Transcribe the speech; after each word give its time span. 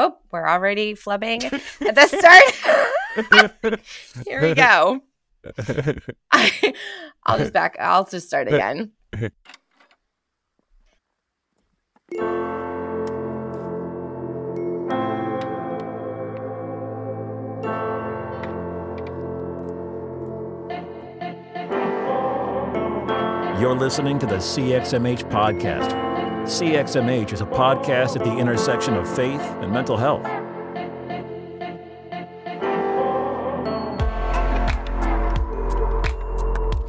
Oh, 0.00 0.16
we're 0.30 0.46
already 0.46 0.94
flubbing 0.94 1.42
at 1.84 1.94
the 1.96 2.06
start. 2.06 3.80
Here 4.28 4.40
we 4.40 4.54
go. 4.54 5.00
I, 6.30 6.74
I'll 7.26 7.38
just 7.38 7.52
back. 7.52 7.76
I'll 7.80 8.04
just 8.04 8.28
start 8.28 8.46
again. 8.46 8.92
You're 23.60 23.74
listening 23.74 24.20
to 24.20 24.26
the 24.26 24.36
CXMH 24.36 25.28
podcast. 25.28 26.07
CXMH 26.48 27.34
is 27.34 27.42
a 27.42 27.44
podcast 27.44 28.16
at 28.16 28.24
the 28.24 28.34
intersection 28.38 28.94
of 28.94 29.06
faith 29.14 29.42
and 29.60 29.70
mental 29.70 29.98
health. 29.98 30.24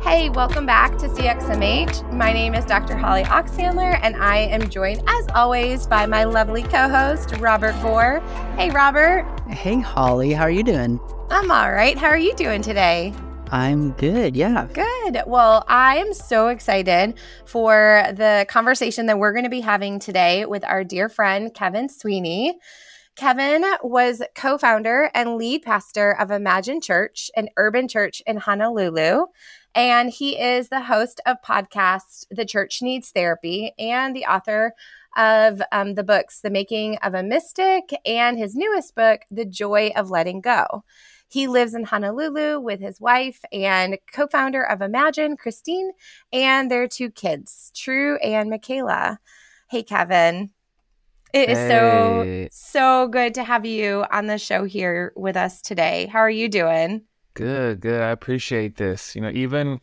Hey, 0.01 0.29
welcome 0.29 0.65
back 0.65 0.97
to 0.99 1.09
CXMH. 1.09 2.13
My 2.13 2.31
name 2.31 2.55
is 2.55 2.63
Dr. 2.63 2.95
Holly 2.95 3.23
Oxhandler, 3.23 3.99
and 4.01 4.15
I 4.15 4.37
am 4.37 4.69
joined, 4.69 5.03
as 5.05 5.27
always, 5.35 5.85
by 5.87 6.05
my 6.05 6.23
lovely 6.23 6.63
co 6.63 6.87
host, 6.87 7.35
Robert 7.39 7.75
Vore. 7.75 8.21
Hey, 8.55 8.69
Robert. 8.69 9.25
Hey, 9.49 9.81
Holly. 9.81 10.31
How 10.31 10.43
are 10.43 10.49
you 10.49 10.63
doing? 10.63 11.01
I'm 11.29 11.51
all 11.51 11.69
right. 11.73 11.97
How 11.97 12.07
are 12.07 12.17
you 12.17 12.33
doing 12.35 12.61
today? 12.61 13.13
I'm 13.51 13.93
good. 13.93 14.35
Yeah. 14.35 14.67
Good. 14.73 15.23
Well, 15.25 15.65
I 15.67 15.97
am 15.97 16.13
so 16.13 16.49
excited 16.49 17.15
for 17.45 18.03
the 18.13 18.45
conversation 18.47 19.07
that 19.07 19.17
we're 19.17 19.33
going 19.33 19.43
to 19.43 19.49
be 19.49 19.61
having 19.61 19.97
today 19.97 20.45
with 20.45 20.63
our 20.63 20.83
dear 20.83 21.09
friend, 21.09 21.51
Kevin 21.53 21.89
Sweeney. 21.89 22.59
Kevin 23.15 23.65
was 23.81 24.21
co 24.35 24.59
founder 24.59 25.09
and 25.15 25.35
lead 25.35 25.63
pastor 25.63 26.11
of 26.11 26.29
Imagine 26.29 26.79
Church, 26.79 27.31
an 27.35 27.49
urban 27.57 27.87
church 27.87 28.21
in 28.27 28.37
Honolulu. 28.37 29.25
And 29.73 30.11
he 30.11 30.39
is 30.39 30.69
the 30.69 30.81
host 30.81 31.19
of 31.25 31.37
podcast 31.41 32.27
The 32.29 32.45
Church 32.45 32.83
Needs 32.83 33.09
Therapy 33.09 33.73
and 33.79 34.15
the 34.15 34.25
author 34.25 34.73
of 35.17 35.61
um, 35.71 35.95
the 35.95 36.03
books 36.03 36.41
The 36.41 36.51
Making 36.51 36.97
of 36.97 37.15
a 37.15 37.23
Mystic 37.23 37.91
and 38.05 38.37
his 38.37 38.55
newest 38.55 38.93
book, 38.93 39.21
The 39.31 39.45
Joy 39.45 39.91
of 39.95 40.11
Letting 40.11 40.41
Go. 40.41 40.83
He 41.29 41.47
lives 41.47 41.73
in 41.75 41.83
Honolulu 41.85 42.59
with 42.59 42.79
his 42.81 42.99
wife 42.99 43.39
and 43.51 43.97
co 44.11 44.27
founder 44.27 44.63
of 44.63 44.81
Imagine, 44.81 45.37
Christine, 45.37 45.91
and 46.33 46.69
their 46.69 46.87
two 46.87 47.11
kids, 47.11 47.71
True 47.75 48.17
and 48.17 48.49
Michaela. 48.49 49.19
Hey, 49.69 49.83
Kevin. 49.83 50.49
It 51.31 51.49
is 51.49 51.59
Hey. 51.59 52.47
so, 52.47 52.49
so 52.51 53.07
good 53.07 53.35
to 53.35 53.43
have 53.43 53.65
you 53.65 54.05
on 54.11 54.25
the 54.27 54.39
show 54.39 54.63
here 54.65 55.13
with 55.15 55.37
us 55.37 55.61
today. 55.61 56.07
How 56.07 56.19
are 56.19 56.29
you 56.29 56.49
doing? 56.49 57.03
Good, 57.35 57.79
good. 57.81 58.01
I 58.01 58.09
appreciate 58.09 58.75
this. 58.77 59.15
You 59.15 59.21
know, 59.21 59.29
even 59.29 59.79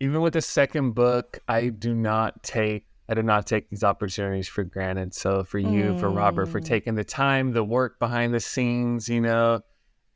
even 0.00 0.20
with 0.20 0.34
the 0.34 0.42
second 0.42 0.92
book, 0.92 1.38
I 1.48 1.68
do 1.70 1.94
not 1.94 2.42
take 2.42 2.86
I 3.08 3.14
do 3.14 3.22
not 3.22 3.46
take 3.46 3.70
these 3.70 3.84
opportunities 3.84 4.48
for 4.48 4.64
granted. 4.64 5.14
So 5.14 5.44
for 5.44 5.58
you, 5.58 5.94
for 5.94 6.10
Robert, 6.10 6.46
for 6.46 6.60
Mm. 6.60 6.64
taking 6.64 6.94
the 6.96 7.04
time, 7.04 7.52
the 7.52 7.64
work 7.64 7.98
behind 7.98 8.34
the 8.34 8.40
scenes, 8.40 9.08
you 9.08 9.20
know, 9.20 9.60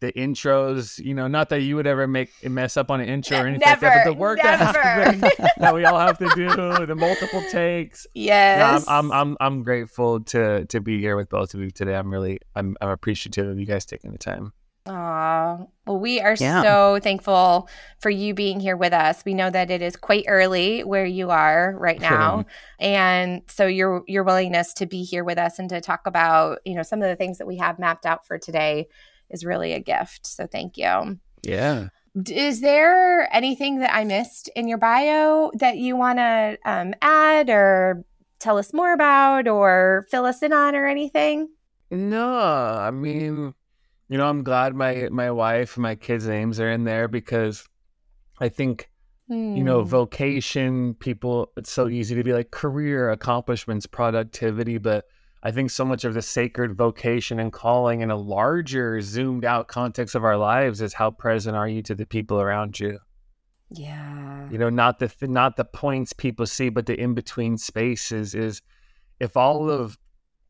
the 0.01 0.13
intros, 0.13 0.99
you 0.99 1.15
know, 1.15 1.29
not 1.29 1.49
that 1.51 1.61
you 1.61 1.77
would 1.77 1.87
ever 1.87 2.07
make 2.07 2.31
a 2.45 2.49
mess 2.49 2.77
up 2.77 2.91
on 2.91 3.01
an 3.01 3.09
intro 3.09 3.39
or 3.39 3.47
anything 3.47 3.67
like 3.69 3.81
that, 3.81 3.87
Never, 3.87 4.03
but 4.05 4.11
the 4.11 4.19
work 4.19 4.39
that, 4.43 4.59
has 4.59 5.21
to 5.21 5.21
be- 5.37 5.45
that 5.59 5.75
we 5.75 5.85
all 5.85 5.99
have 5.99 6.19
to 6.19 6.29
do, 6.35 6.49
the 6.87 6.95
multiple 6.95 7.43
takes. 7.51 8.07
No, 8.17 8.23
Yes. 8.23 8.85
I'm, 8.89 9.13
I'm 9.13 9.13
I'm 9.13 9.37
I'm 9.41 9.63
grateful 9.63 10.21
to 10.21 10.65
to 10.67 10.81
be 10.81 10.99
here 11.01 11.17
with 11.17 11.29
both 11.29 11.55
of 11.55 11.61
you 11.61 11.71
today. 11.71 11.95
I'm 11.95 12.11
really 12.11 12.41
I'm 12.57 12.77
I'm 12.81 12.89
appreciative 12.89 13.47
of 13.49 13.59
you 13.61 13.67
guys 13.67 13.85
taking 13.85 14.13
the 14.13 14.19
time. 14.19 14.53
Aw. 14.87 15.59
Well, 15.87 15.99
we 16.01 16.21
are 16.21 16.35
Yeah. 16.39 16.63
so 16.63 16.99
thankful 17.03 17.69
for 18.01 18.09
you 18.11 18.33
being 18.33 18.61
here 18.61 18.77
with 18.77 18.93
us. 18.95 19.23
We 19.27 19.35
know 19.35 19.51
that 19.51 19.71
it 19.71 19.83
is 19.83 19.95
quite 19.97 20.25
early 20.27 20.83
where 20.85 21.05
you 21.05 21.31
are 21.31 21.75
right 21.79 22.01
now. 22.01 22.47
and 22.79 23.43
so 23.47 23.67
your 23.67 24.03
your 24.07 24.25
willingness 24.25 24.73
to 24.75 24.87
be 24.87 25.03
here 25.05 25.23
with 25.25 25.37
us 25.39 25.59
and 25.59 25.69
to 25.69 25.81
talk 25.83 26.07
about, 26.07 26.61
you 26.65 26.75
know, 26.75 26.83
some 26.83 27.03
of 27.03 27.09
the 27.09 27.17
things 27.17 27.39
that 27.39 27.47
we 27.47 27.59
have 27.59 27.79
mapped 27.79 28.07
out 28.07 28.27
for 28.27 28.39
today 28.39 28.89
is 29.31 29.45
really 29.45 29.73
a 29.73 29.81
gift. 29.81 30.27
So 30.27 30.47
thank 30.47 30.77
you. 30.77 31.19
Yeah. 31.43 31.89
Is 32.29 32.61
there 32.61 33.33
anything 33.35 33.79
that 33.79 33.95
I 33.95 34.05
missed 34.05 34.51
in 34.57 34.67
your 34.67 34.79
bio 34.79 35.51
that 35.55 35.77
you 35.77 35.97
want 35.97 36.19
to 36.19 36.59
um, 36.65 36.95
add 37.01 37.49
or 37.49 38.05
tell 38.41 38.59
us 38.59 38.73
more 38.73 38.93
about 38.93 39.47
or 39.47 40.07
fill 40.11 40.27
us 40.27 40.43
in 40.43 40.53
on 40.53 40.75
or 40.75 40.87
anything? 40.87 41.49
No, 41.91 42.37
I 42.37 42.91
mean, 42.91 43.55
you 44.09 44.19
know, 44.19 44.29
I'm 44.29 44.43
glad 44.43 44.75
my 44.75 45.09
my 45.11 45.31
wife, 45.31 45.79
my 45.79 45.95
kids' 45.95 46.27
names 46.27 46.59
are 46.59 46.71
in 46.71 46.85
there 46.85 47.07
because 47.09 47.69
I 48.41 48.49
think 48.49 48.91
you 49.29 49.63
know 49.63 49.83
Hmm. 49.83 49.89
vocation. 49.89 50.95
People, 50.95 51.53
it's 51.57 51.71
so 51.71 51.89
easy 51.89 52.17
to 52.17 52.25
be 52.25 52.33
like 52.33 52.51
career 52.51 53.11
accomplishments, 53.11 53.87
productivity, 53.87 54.79
but 54.79 55.05
I 55.43 55.51
think 55.51 55.71
so 55.71 55.85
much 55.85 56.05
of 56.05 56.15
the 56.15 56.23
sacred 56.23 56.77
vocation 56.77 57.41
and 57.41 57.53
calling 57.53 58.03
in 58.03 58.11
a 58.11 58.17
larger, 58.17 59.01
zoomed 59.01 59.45
out 59.45 59.69
context 59.69 60.15
of 60.15 60.25
our 60.25 60.37
lives 60.37 60.83
is 60.83 60.93
how 60.93 61.11
present 61.11 61.57
are 61.57 61.69
you 61.69 61.83
to 61.85 61.95
the 61.95 62.05
people 62.05 62.41
around 62.41 62.79
you. 62.79 62.99
Yeah. 63.73 64.51
you 64.51 64.59
know 64.59 64.69
not 64.69 64.99
the 64.99 65.13
not 65.23 65.57
the 65.57 65.65
points 65.65 66.13
people 66.13 66.45
see 66.45 66.71
but 66.71 66.87
the 66.87 67.01
in 67.01 67.15
between 67.15 67.57
spaces 67.57 68.35
is 68.35 68.63
if 69.21 69.37
all 69.37 69.61
mm-hmm. 69.61 69.83
of 69.83 69.99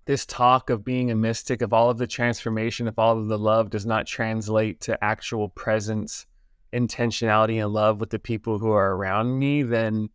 this 0.07 0.25
talk 0.25 0.71
of 0.71 0.83
being 0.85 1.11
a 1.11 1.15
mystic 1.15 1.61
if 1.61 1.71
all 1.71 1.91
of 1.91 1.99
the 1.99 2.07
transformation 2.07 2.89
if 2.89 2.99
all 2.99 3.19
of 3.19 3.29
the 3.29 3.39
love 3.39 3.69
does 3.69 3.85
not 3.85 4.07
translate 4.07 4.81
to 4.81 5.05
actual 5.05 5.51
presence 5.51 6.25
intentionality 6.73 7.63
and 7.63 7.75
love 7.75 8.01
with 8.01 8.09
the 8.09 8.19
people 8.19 8.59
who 8.59 8.71
are 8.71 8.97
around 8.97 9.39
me 9.39 9.63
then 9.63 10.09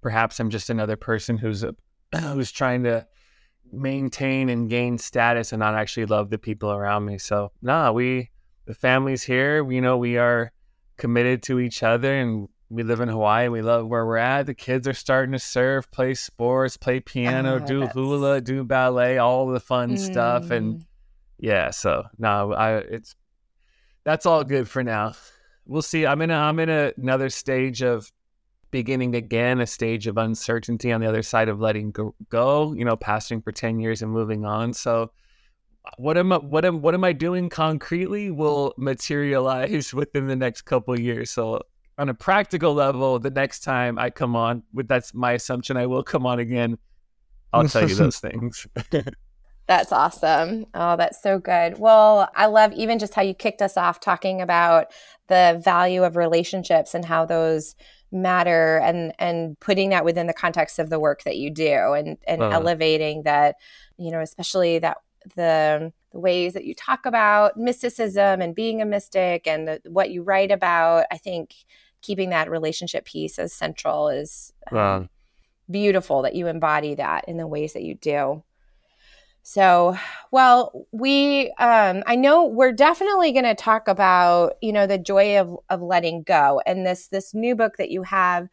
perhaps 0.00 0.40
i'm 0.40 0.48
just 0.48 0.70
another 0.70 0.96
person 0.96 1.36
who's 1.36 1.62
a, 1.62 1.74
who's 2.32 2.50
trying 2.50 2.82
to 2.82 3.06
maintain 3.72 4.48
and 4.48 4.68
gain 4.70 4.98
status 4.98 5.52
and 5.52 5.60
not 5.60 5.74
actually 5.74 6.06
love 6.06 6.30
the 6.30 6.38
people 6.38 6.70
around 6.72 7.04
me 7.04 7.18
so 7.18 7.50
nah 7.62 7.90
we 7.92 8.30
the 8.66 8.74
family's 8.74 9.22
here 9.22 9.68
you 9.70 9.80
know 9.80 9.96
we 9.96 10.16
are 10.18 10.52
committed 10.96 11.42
to 11.42 11.58
each 11.60 11.82
other 11.82 12.12
and 12.14 12.48
we 12.68 12.82
live 12.82 12.98
in 13.00 13.08
Hawaii. 13.08 13.46
We 13.46 13.62
love 13.62 13.86
where 13.86 14.04
we're 14.04 14.16
at. 14.16 14.46
The 14.46 14.54
kids 14.54 14.88
are 14.88 14.92
starting 14.92 15.30
to 15.34 15.38
surf, 15.38 15.88
play 15.92 16.14
sports, 16.14 16.76
play 16.76 16.98
piano, 16.98 17.56
Oh, 17.56 17.58
do 17.64 17.78
that's- 17.78 17.94
hula, 17.94 18.40
do 18.40 18.64
ballet, 18.64 19.18
all 19.18 19.46
the 19.46 19.60
fun 19.60 19.96
stuff. 19.96 20.50
And 20.50 20.80
Mm. 20.80 20.86
yeah, 21.38 21.70
so 21.70 22.06
no, 22.18 22.52
I 22.54 22.78
it's 22.78 23.14
that's 24.02 24.26
all 24.26 24.42
good 24.42 24.68
for 24.68 24.82
now. 24.82 25.12
We'll 25.64 25.82
see. 25.82 26.06
I'm 26.06 26.20
in 26.22 26.32
a, 26.32 26.34
I'm 26.34 26.58
in 26.58 26.68
a, 26.68 26.92
another 26.96 27.30
stage 27.30 27.82
of 27.82 28.10
beginning 28.70 29.14
again, 29.14 29.60
a 29.60 29.66
stage 29.66 30.06
of 30.06 30.16
uncertainty 30.18 30.92
on 30.92 31.00
the 31.00 31.06
other 31.06 31.22
side 31.22 31.48
of 31.48 31.60
letting 31.60 31.90
go, 31.90 32.14
go 32.28 32.72
you 32.74 32.84
know, 32.84 32.96
passing 32.96 33.40
for 33.40 33.52
10 33.52 33.80
years 33.80 34.02
and 34.02 34.10
moving 34.10 34.44
on. 34.44 34.72
So 34.72 35.10
what 35.98 36.18
am 36.18 36.32
I, 36.32 36.38
what 36.38 36.64
am 36.64 36.82
what 36.82 36.94
am 36.94 37.04
I 37.04 37.12
doing 37.12 37.48
concretely 37.48 38.30
will 38.30 38.74
materialize 38.76 39.94
within 39.94 40.26
the 40.26 40.36
next 40.36 40.62
couple 40.62 40.94
of 40.94 41.00
years. 41.00 41.30
So 41.30 41.62
on 41.98 42.08
a 42.08 42.14
practical 42.14 42.74
level, 42.74 43.18
the 43.18 43.30
next 43.30 43.60
time 43.60 43.98
I 43.98 44.10
come 44.10 44.36
on, 44.36 44.62
with 44.74 44.88
that's 44.88 45.14
my 45.14 45.32
assumption, 45.32 45.76
I 45.76 45.86
will 45.86 46.02
come 46.02 46.26
on 46.26 46.38
again. 46.38 46.78
I'll 47.52 47.68
tell 47.68 47.88
you 47.88 47.94
those 47.94 48.18
things. 48.20 48.66
That's 49.66 49.90
awesome. 49.90 50.66
Oh, 50.74 50.96
that's 50.96 51.20
so 51.20 51.40
good. 51.40 51.78
Well, 51.78 52.30
I 52.36 52.46
love 52.46 52.72
even 52.74 53.00
just 53.00 53.14
how 53.14 53.22
you 53.22 53.34
kicked 53.34 53.60
us 53.60 53.76
off 53.76 53.98
talking 53.98 54.40
about 54.40 54.92
the 55.26 55.60
value 55.60 56.04
of 56.04 56.16
relationships 56.16 56.94
and 56.94 57.04
how 57.04 57.26
those 57.26 57.74
matter 58.12 58.78
and 58.78 59.12
and 59.18 59.58
putting 59.60 59.90
that 59.90 60.04
within 60.04 60.26
the 60.26 60.32
context 60.32 60.78
of 60.78 60.90
the 60.90 61.00
work 61.00 61.22
that 61.24 61.36
you 61.36 61.50
do 61.50 61.92
and 61.92 62.16
and 62.26 62.42
Uh. 62.42 62.50
elevating 62.50 63.22
that, 63.24 63.56
you 63.98 64.10
know, 64.10 64.20
especially 64.20 64.78
that 64.78 64.98
the 65.34 65.92
the 66.12 66.20
ways 66.20 66.54
that 66.54 66.64
you 66.64 66.74
talk 66.74 67.04
about 67.04 67.56
mysticism 67.56 68.40
and 68.40 68.54
being 68.54 68.80
a 68.80 68.84
mystic 68.86 69.46
and 69.46 69.66
the, 69.68 69.80
what 69.88 70.10
you 70.10 70.22
write 70.22 70.52
about. 70.52 71.04
I 71.10 71.18
think 71.18 71.54
keeping 72.00 72.30
that 72.30 72.48
relationship 72.50 73.04
piece 73.04 73.38
as 73.38 73.52
central 73.52 74.08
is 74.08 74.52
um, 74.70 74.78
Um, 74.78 75.10
beautiful 75.68 76.22
that 76.22 76.36
you 76.36 76.46
embody 76.46 76.94
that 76.94 77.24
in 77.28 77.36
the 77.36 77.46
ways 77.46 77.72
that 77.72 77.82
you 77.82 77.96
do. 77.96 78.44
So, 79.48 79.96
well, 80.32 80.72
we 80.90 81.52
um 81.60 82.02
I 82.04 82.16
know 82.16 82.46
we're 82.46 82.72
definitely 82.72 83.30
going 83.30 83.44
to 83.44 83.54
talk 83.54 83.86
about, 83.86 84.54
you 84.60 84.72
know, 84.72 84.88
the 84.88 84.98
joy 84.98 85.38
of 85.38 85.56
of 85.70 85.80
letting 85.80 86.24
go 86.24 86.60
and 86.66 86.84
this 86.84 87.06
this 87.06 87.32
new 87.32 87.54
book 87.54 87.76
that 87.76 87.92
you 87.92 88.02
have 88.02 88.48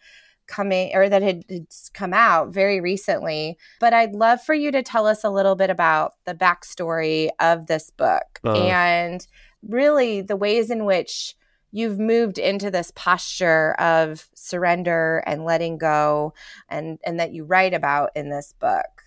coming 0.45 0.91
or 0.93 1.09
that 1.09 1.23
had 1.23 1.45
it's 1.49 1.89
come 1.89 2.13
out 2.13 2.53
very 2.53 2.79
recently. 2.79 3.57
But 3.79 3.95
I'd 3.95 4.13
love 4.13 4.43
for 4.43 4.53
you 4.53 4.71
to 4.71 4.83
tell 4.83 5.07
us 5.07 5.23
a 5.23 5.31
little 5.31 5.55
bit 5.55 5.71
about 5.71 6.13
the 6.25 6.35
backstory 6.35 7.29
of 7.39 7.65
this 7.65 7.89
book 7.89 8.39
Uh. 8.45 8.53
and 8.53 9.25
really 9.67 10.21
the 10.21 10.35
ways 10.35 10.69
in 10.69 10.85
which 10.85 11.35
you've 11.71 11.97
moved 11.97 12.37
into 12.37 12.69
this 12.69 12.91
posture 12.95 13.73
of 13.79 14.29
surrender 14.35 15.23
and 15.25 15.43
letting 15.43 15.79
go 15.79 16.35
and 16.69 16.99
and 17.03 17.19
that 17.19 17.33
you 17.33 17.45
write 17.45 17.73
about 17.73 18.11
in 18.15 18.29
this 18.29 18.53
book. 18.59 19.02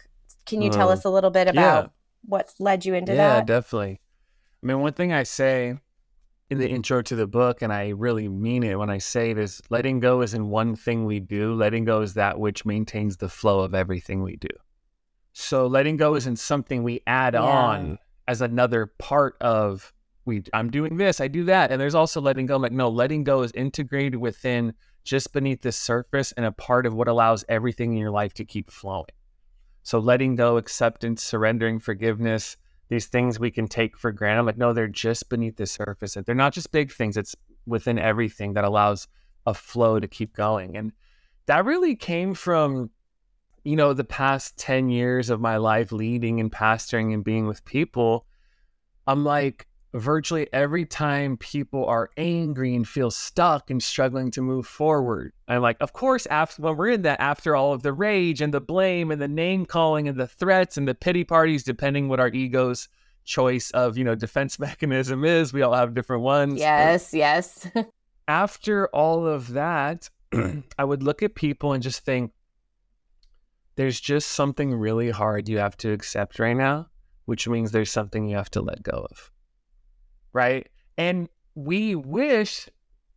Can 0.46 0.62
you 0.62 0.70
tell 0.70 0.88
Uh, 0.88 0.92
us 0.92 1.04
a 1.04 1.10
little 1.10 1.30
bit 1.30 1.48
about 1.48 1.92
what's 2.24 2.58
led 2.58 2.84
you 2.84 2.94
into 2.94 3.12
yeah, 3.12 3.28
that. 3.28 3.34
Yeah, 3.38 3.44
definitely. 3.44 4.00
I 4.62 4.66
mean, 4.66 4.80
one 4.80 4.92
thing 4.92 5.12
I 5.12 5.24
say 5.24 5.78
in 6.48 6.58
the 6.58 6.68
intro 6.68 7.02
to 7.02 7.16
the 7.16 7.26
book, 7.26 7.62
and 7.62 7.72
I 7.72 7.88
really 7.90 8.28
mean 8.28 8.62
it 8.62 8.78
when 8.78 8.90
I 8.90 8.98
say 8.98 9.30
it, 9.30 9.38
is 9.38 9.60
letting 9.70 10.00
go 10.00 10.22
isn't 10.22 10.48
one 10.48 10.76
thing 10.76 11.04
we 11.04 11.20
do. 11.20 11.54
Letting 11.54 11.84
go 11.84 12.00
is 12.02 12.14
that 12.14 12.38
which 12.38 12.64
maintains 12.64 13.16
the 13.16 13.28
flow 13.28 13.60
of 13.60 13.74
everything 13.74 14.22
we 14.22 14.36
do. 14.36 14.48
So 15.32 15.66
letting 15.66 15.96
go 15.96 16.14
isn't 16.14 16.38
something 16.38 16.82
we 16.82 17.02
add 17.06 17.34
Yeah. 17.34 17.42
on 17.42 17.98
as 18.26 18.40
another 18.40 18.86
part 18.98 19.36
of 19.40 19.92
we. 20.24 20.42
I'm 20.54 20.70
doing 20.70 20.96
this, 20.96 21.20
I 21.20 21.28
do 21.28 21.44
that, 21.44 21.70
and 21.70 21.80
there's 21.80 21.94
also 21.94 22.20
letting 22.20 22.46
go. 22.46 22.56
I'm 22.56 22.62
like, 22.62 22.72
no, 22.72 22.88
letting 22.88 23.22
go 23.24 23.42
is 23.42 23.52
integrated 23.52 24.16
within, 24.16 24.72
just 25.04 25.32
beneath 25.32 25.62
the 25.62 25.72
surface, 25.72 26.32
and 26.32 26.46
a 26.46 26.52
part 26.52 26.86
of 26.86 26.94
what 26.94 27.06
allows 27.06 27.44
everything 27.48 27.92
in 27.92 27.98
your 27.98 28.10
life 28.10 28.32
to 28.34 28.44
keep 28.44 28.70
flowing. 28.70 29.06
So 29.86 30.00
letting 30.00 30.34
go, 30.34 30.56
acceptance, 30.56 31.22
surrendering, 31.22 31.78
forgiveness, 31.78 32.56
these 32.88 33.06
things 33.06 33.38
we 33.38 33.52
can 33.52 33.68
take 33.68 33.96
for 33.96 34.10
granted. 34.10 34.40
I'm 34.40 34.46
like, 34.46 34.58
no, 34.58 34.72
they're 34.72 34.88
just 34.88 35.28
beneath 35.28 35.54
the 35.54 35.66
surface. 35.66 36.16
They're 36.26 36.34
not 36.34 36.54
just 36.54 36.72
big 36.72 36.90
things. 36.90 37.16
It's 37.16 37.36
within 37.66 37.96
everything 37.96 38.54
that 38.54 38.64
allows 38.64 39.06
a 39.46 39.54
flow 39.54 40.00
to 40.00 40.08
keep 40.08 40.34
going. 40.34 40.76
And 40.76 40.90
that 41.46 41.64
really 41.64 41.94
came 41.94 42.34
from, 42.34 42.90
you 43.62 43.76
know, 43.76 43.92
the 43.92 44.02
past 44.02 44.56
10 44.58 44.88
years 44.88 45.30
of 45.30 45.40
my 45.40 45.56
life 45.56 45.92
leading 45.92 46.40
and 46.40 46.50
pastoring 46.50 47.14
and 47.14 47.22
being 47.22 47.46
with 47.46 47.64
people. 47.64 48.26
I'm 49.06 49.22
like, 49.22 49.68
virtually 49.96 50.48
every 50.52 50.84
time 50.84 51.36
people 51.36 51.86
are 51.86 52.10
angry 52.16 52.74
and 52.74 52.86
feel 52.86 53.10
stuck 53.10 53.70
and 53.70 53.82
struggling 53.82 54.30
to 54.32 54.42
move 54.42 54.66
forward. 54.66 55.32
I'm 55.48 55.62
like, 55.62 55.78
of 55.80 55.92
course, 55.92 56.26
after 56.26 56.62
when 56.62 56.76
we're 56.76 56.90
in 56.90 57.02
that, 57.02 57.20
after 57.20 57.56
all 57.56 57.72
of 57.72 57.82
the 57.82 57.92
rage 57.92 58.40
and 58.40 58.52
the 58.52 58.60
blame 58.60 59.10
and 59.10 59.20
the 59.20 59.28
name 59.28 59.64
calling 59.64 60.08
and 60.08 60.18
the 60.18 60.26
threats 60.26 60.76
and 60.76 60.86
the 60.86 60.94
pity 60.94 61.24
parties, 61.24 61.64
depending 61.64 62.08
what 62.08 62.20
our 62.20 62.28
ego's 62.28 62.88
choice 63.24 63.70
of, 63.72 63.96
you 63.96 64.04
know, 64.04 64.14
defense 64.14 64.58
mechanism 64.58 65.24
is, 65.24 65.52
we 65.52 65.62
all 65.62 65.74
have 65.74 65.94
different 65.94 66.22
ones. 66.22 66.58
Yes, 66.58 67.14
yes. 67.14 67.66
After 68.28 68.88
all 68.88 69.26
of 69.26 69.52
that, 69.52 70.10
I 70.78 70.84
would 70.84 71.02
look 71.02 71.22
at 71.22 71.34
people 71.34 71.72
and 71.72 71.82
just 71.82 72.04
think, 72.04 72.32
there's 73.76 74.00
just 74.00 74.30
something 74.30 74.74
really 74.74 75.10
hard 75.10 75.50
you 75.50 75.58
have 75.58 75.76
to 75.78 75.92
accept 75.92 76.38
right 76.38 76.56
now, 76.56 76.88
which 77.26 77.46
means 77.46 77.70
there's 77.70 77.90
something 77.90 78.26
you 78.26 78.36
have 78.36 78.50
to 78.52 78.62
let 78.62 78.82
go 78.82 79.06
of 79.10 79.30
right? 80.36 80.68
And 80.98 81.28
we 81.54 81.94
wish 81.94 82.68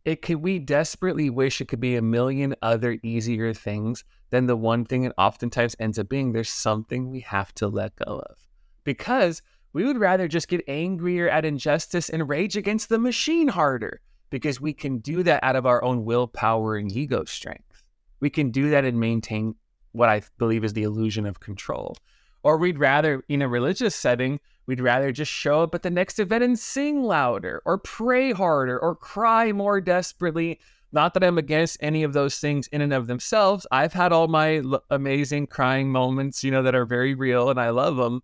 it 0.06 0.22
could, 0.22 0.38
we 0.38 0.58
desperately 0.58 1.28
wish 1.28 1.60
it 1.60 1.68
could 1.68 1.78
be 1.78 1.94
a 1.94 2.02
million 2.02 2.56
other 2.62 2.98
easier 3.02 3.52
things 3.52 4.02
than 4.30 4.46
the 4.46 4.56
one 4.56 4.86
thing 4.86 5.04
it 5.04 5.12
oftentimes 5.18 5.76
ends 5.78 5.98
up 5.98 6.08
being. 6.08 6.32
There's 6.32 6.48
something 6.48 7.10
we 7.10 7.20
have 7.20 7.54
to 7.56 7.68
let 7.68 7.94
go 7.96 8.20
of 8.30 8.38
because 8.84 9.42
we 9.74 9.84
would 9.84 9.98
rather 9.98 10.26
just 10.28 10.48
get 10.48 10.64
angrier 10.66 11.28
at 11.28 11.44
injustice 11.44 12.08
and 12.08 12.28
rage 12.28 12.56
against 12.56 12.88
the 12.88 12.98
machine 12.98 13.48
harder 13.48 14.00
because 14.30 14.58
we 14.60 14.72
can 14.72 14.98
do 14.98 15.22
that 15.22 15.44
out 15.44 15.56
of 15.56 15.66
our 15.66 15.84
own 15.84 16.04
willpower 16.06 16.76
and 16.76 16.90
ego 16.90 17.24
strength. 17.24 17.82
We 18.20 18.30
can 18.30 18.50
do 18.50 18.70
that 18.70 18.86
and 18.86 18.98
maintain 18.98 19.56
what 19.92 20.08
I 20.08 20.22
believe 20.38 20.64
is 20.64 20.72
the 20.72 20.84
illusion 20.84 21.26
of 21.26 21.40
control. 21.40 21.96
Or 22.42 22.56
we'd 22.56 22.78
rather, 22.78 23.22
in 23.28 23.42
a 23.42 23.48
religious 23.48 23.94
setting, 23.94 24.40
we'd 24.70 24.80
rather 24.80 25.10
just 25.10 25.32
show 25.32 25.62
up 25.62 25.74
at 25.74 25.82
the 25.82 25.90
next 25.90 26.20
event 26.20 26.44
and 26.44 26.56
sing 26.56 27.02
louder, 27.02 27.60
or 27.64 27.76
pray 27.76 28.30
harder, 28.30 28.78
or 28.78 28.94
cry 28.94 29.50
more 29.50 29.80
desperately. 29.80 30.60
Not 30.92 31.12
that 31.14 31.24
I'm 31.24 31.38
against 31.38 31.76
any 31.80 32.04
of 32.04 32.12
those 32.12 32.38
things 32.38 32.68
in 32.68 32.80
and 32.80 32.92
of 32.92 33.08
themselves. 33.08 33.66
I've 33.72 33.94
had 33.94 34.12
all 34.12 34.28
my 34.28 34.58
l- 34.58 34.84
amazing 34.88 35.48
crying 35.48 35.90
moments, 35.90 36.44
you 36.44 36.52
know, 36.52 36.62
that 36.62 36.76
are 36.76 36.86
very 36.86 37.14
real 37.16 37.50
and 37.50 37.60
I 37.60 37.70
love 37.70 37.96
them. 37.96 38.22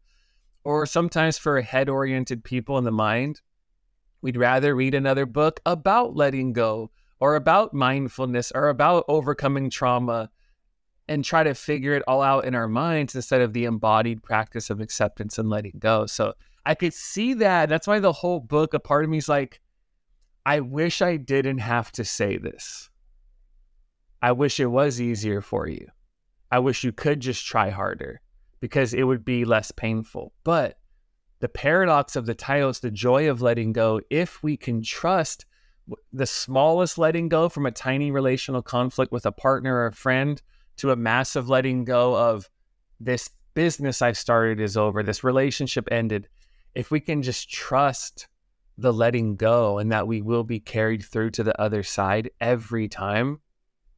Or 0.63 0.87
sometimes 0.87 1.37
for 1.37 1.61
head 1.61 1.89
oriented 1.89 2.45
people 2.45 2.79
in 2.79 2.85
the 2.85 2.93
mind, 2.93 3.41
we'd 4.23 4.37
rather 4.37 4.77
read 4.77 4.95
another 4.95 5.27
book 5.27 5.59
about 5.67 6.15
letting 6.15 6.53
go, 6.53 6.93
or 7.19 7.35
about 7.35 7.75
mindfulness, 7.75 8.53
or 8.55 8.69
about 8.69 9.05
overcoming 9.09 9.69
trauma 9.69 10.31
and 11.09 11.25
try 11.25 11.45
to 11.45 11.55
figure 11.55 11.95
it 11.95 12.03
all 12.07 12.23
out 12.23 12.45
in 12.45 12.55
our 12.55 12.69
minds 12.69 13.15
instead 13.15 13.41
of 13.41 13.53
the 13.53 13.65
embodied 13.65 14.23
practice 14.23 14.71
of 14.71 14.81
acceptance 14.81 15.39
and 15.39 15.49
letting 15.49 15.79
go. 15.79 16.07
So 16.07 16.35
I 16.65 16.75
could 16.75 16.95
see 16.95 17.35
that. 17.35 17.69
That's 17.69 17.87
why 17.87 18.01
the 18.01 18.13
whole 18.13 18.41
book, 18.41 18.75
a 18.75 18.81
part 18.81 19.05
of 19.05 19.11
me 19.11 19.19
is 19.19 19.29
like, 19.29 19.61
I 20.45 20.61
wish 20.61 21.03
I 21.03 21.17
didn't 21.17 21.59
have 21.59 21.93
to 21.93 22.05
say 22.05 22.39
this. 22.39 22.91
I 24.21 24.33
wish 24.33 24.59
it 24.59 24.67
was 24.67 25.01
easier 25.01 25.41
for 25.41 25.69
you. 25.69 25.89
I 26.51 26.59
wish 26.59 26.85
you 26.85 26.93
could 26.93 27.21
just 27.21 27.45
try 27.45 27.71
harder 27.71 28.21
because 28.61 28.95
it 28.95 29.05
would 29.05 29.25
be 29.25 29.45
less 29.45 29.71
painful. 29.71 30.33
But 30.43 30.79
the 31.41 31.49
paradox 31.49 32.17
of 32.17 32.27
the 32.27 32.35
title 32.35 32.71
is 32.71 32.81
the 32.81 32.91
joy 32.91 33.29
of 33.29 33.43
letting 33.43 33.73
go. 33.73 34.01
If 34.11 34.43
we 34.43 34.57
can 34.57 34.83
trust 34.83 35.45
the 36.13 36.27
smallest 36.27 36.99
letting 36.99 37.29
go 37.29 37.49
from 37.49 37.67
a 37.67 37.71
tiny 37.71 38.11
relational 38.11 38.63
conflict 38.63 39.13
with 39.13 39.27
a 39.27 39.33
partner 39.33 39.77
or 39.77 39.87
a 39.87 39.93
friend 39.93 40.41
to 40.77 40.91
a 40.91 40.97
massive 40.97 41.49
letting 41.49 41.85
go 41.85 42.17
of 42.17 42.49
this 43.01 43.31
business 43.55 44.03
I 44.03 44.13
started 44.13 44.61
is 44.61 44.77
over, 44.77 45.03
this 45.03 45.25
relationship 45.25 45.89
ended. 45.91 46.29
If 46.75 46.91
we 46.91 47.01
can 47.01 47.23
just 47.23 47.51
trust 47.51 48.29
the 48.79 48.93
letting 48.93 49.37
go 49.37 49.79
and 49.79 49.91
that 49.93 50.07
we 50.07 50.21
will 50.21 50.45
be 50.45 50.61
carried 50.61 51.03
through 51.03 51.31
to 51.31 51.43
the 51.43 51.59
other 51.61 51.83
side 51.83 52.31
every 52.41 52.89
time, 52.89 53.41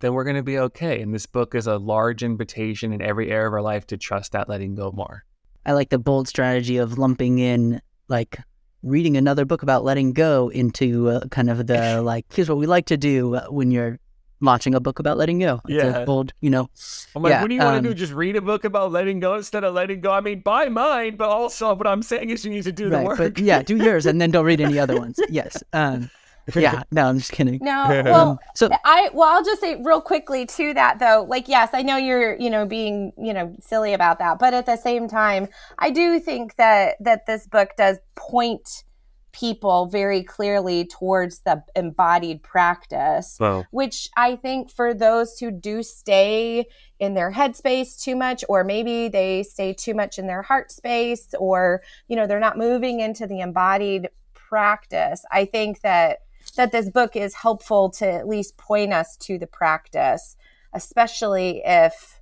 then 0.01 0.15
we're 0.15 0.25
going 0.25 0.37
to 0.37 0.43
be 0.43 0.59
okay. 0.59 1.03
And 1.03 1.13
this 1.13 1.27
book 1.27 1.55
is 1.55 1.67
a 1.67 1.77
large 1.77 2.23
invitation 2.23 2.93
in 2.93 3.03
every 3.03 3.31
area 3.31 3.49
of 3.49 3.53
our 3.53 3.63
life 3.63 3.87
to 3.89 3.97
trust 3.97 4.33
that 4.33 4.49
letting 4.49 4.77
go 4.77 4.93
more. 4.93 5.25
I 5.67 5.73
like 5.73 5.91
the 5.91 5.99
bold 5.99 6.29
strategy 6.29 6.77
of 6.77 6.99
lumping 6.99 7.41
in 7.41 7.83
like 8.09 8.39
reading 8.83 9.17
another 9.17 9.45
book 9.45 9.63
about 9.63 9.85
letting 9.85 10.13
go 10.13 10.49
into 10.51 11.11
uh, 11.11 11.27
kind 11.29 11.51
of 11.51 11.67
the 11.67 12.01
like 12.05 12.27
here's 12.33 12.49
what 12.49 12.59
we 12.59 12.67
like 12.67 12.87
to 12.87 12.97
do 12.97 13.37
when 13.51 13.71
you're 13.71 13.99
launching 14.41 14.75
a 14.75 14.81
book 14.81 14.99
about 14.99 15.17
letting 15.17 15.39
go. 15.39 15.61
It's 15.69 15.83
Yeah. 15.85 15.99
a 15.99 16.07
bold, 16.07 16.33
you 16.41 16.51
know. 16.51 16.69
I'm 17.15 17.23
like, 17.23 17.31
Yeah, 17.31 17.43
what 17.43 17.49
do 17.49 17.55
you 17.55 17.61
want 17.61 17.77
um, 17.79 17.83
to 17.83 17.89
do? 17.91 17.95
Just 17.95 18.13
read 18.13 18.37
a 18.37 18.41
book 18.41 18.65
about 18.65 18.93
letting 18.93 19.21
go 19.21 19.35
instead 19.35 19.65
of 19.65 19.75
letting 19.75 20.01
go? 20.01 20.13
I 20.13 20.21
mean, 20.21 20.41
buy 20.41 20.69
mine, 20.69 21.17
but 21.17 21.29
also 21.29 21.75
what 21.75 21.87
I'm 21.87 22.03
saying 22.03 22.31
is 22.31 22.45
you 22.45 22.51
need 22.51 22.65
to 22.65 22.73
do 22.73 22.89
the 22.89 23.01
work. 23.01 23.19
but 23.19 23.39
yeah, 23.39 23.63
do 23.63 23.77
yours 23.85 24.07
and 24.07 24.21
then 24.21 24.31
don't 24.31 24.45
read 24.45 24.61
any 24.61 24.79
other 24.79 24.97
ones. 24.99 25.19
Yes. 25.29 25.63
Um, 25.73 26.11
yeah. 26.55 26.83
No, 26.91 27.07
I'm 27.09 27.19
just 27.19 27.33
kidding. 27.33 27.59
No, 27.61 28.03
well, 28.05 28.39
So 28.55 28.71
I 28.85 29.11
well, 29.13 29.29
I'll 29.29 29.45
just 29.45 29.61
say 29.61 29.77
real 29.83 30.01
quickly 30.01 30.47
to 30.47 30.75
that 30.75 30.99
though. 30.99 31.27
Like, 31.29 31.49
yes, 31.49 31.71
I 31.73 31.83
know 31.83 31.97
you're, 31.97 32.37
you 32.37 32.49
know, 32.51 32.65
being, 32.65 33.13
you 33.19 33.35
know, 33.35 33.55
silly 33.61 33.93
about 33.93 34.19
that, 34.21 34.39
but 34.39 34.55
at 34.55 34.67
the 34.67 34.77
same 34.77 35.09
time, 35.09 35.49
I 35.79 35.91
do 35.91 36.19
think 36.21 36.57
that 36.57 36.97
that 37.01 37.27
this 37.27 37.47
book 37.47 37.71
does 37.77 37.99
point 38.15 38.85
people 39.33 39.87
very 39.87 40.23
clearly 40.23 40.85
towards 40.85 41.41
the 41.41 41.63
embodied 41.77 42.43
practice 42.43 43.37
Well, 43.39 43.67
which 43.71 44.09
I 44.17 44.37
think 44.37 44.71
for 44.71 44.95
those 44.95 45.39
who 45.39 45.51
do 45.51 45.83
stay 45.83 46.67
in 46.99 47.15
their 47.15 47.33
headspace 47.33 48.01
too 48.01 48.17
much, 48.17 48.45
or 48.49 48.65
maybe 48.65 49.09
they 49.09 49.43
stay 49.43 49.73
too 49.73 49.95
much 49.95 50.19
in 50.19 50.27
their 50.27 50.43
heart 50.43 50.73
space, 50.73 51.29
or 51.39 51.83
you 52.09 52.17
know 52.17 52.27
they're 52.27 52.41
not 52.41 52.59
moving 52.59 53.01
into 53.01 53.27
the 53.27 53.41
embodied 53.41 54.09
practice. 54.35 55.25
I 55.31 55.45
think 55.45 55.81
that 55.83 56.21
that 56.57 56.73
this 56.73 56.89
book 56.89 57.15
is 57.15 57.35
helpful 57.35 57.91
to 57.91 58.11
at 58.11 58.27
least 58.27 58.57
point 58.57 58.93
us 58.93 59.17
to 59.19 59.39
the 59.39 59.47
practice, 59.47 60.37
especially 60.73 61.63
if 61.65 62.21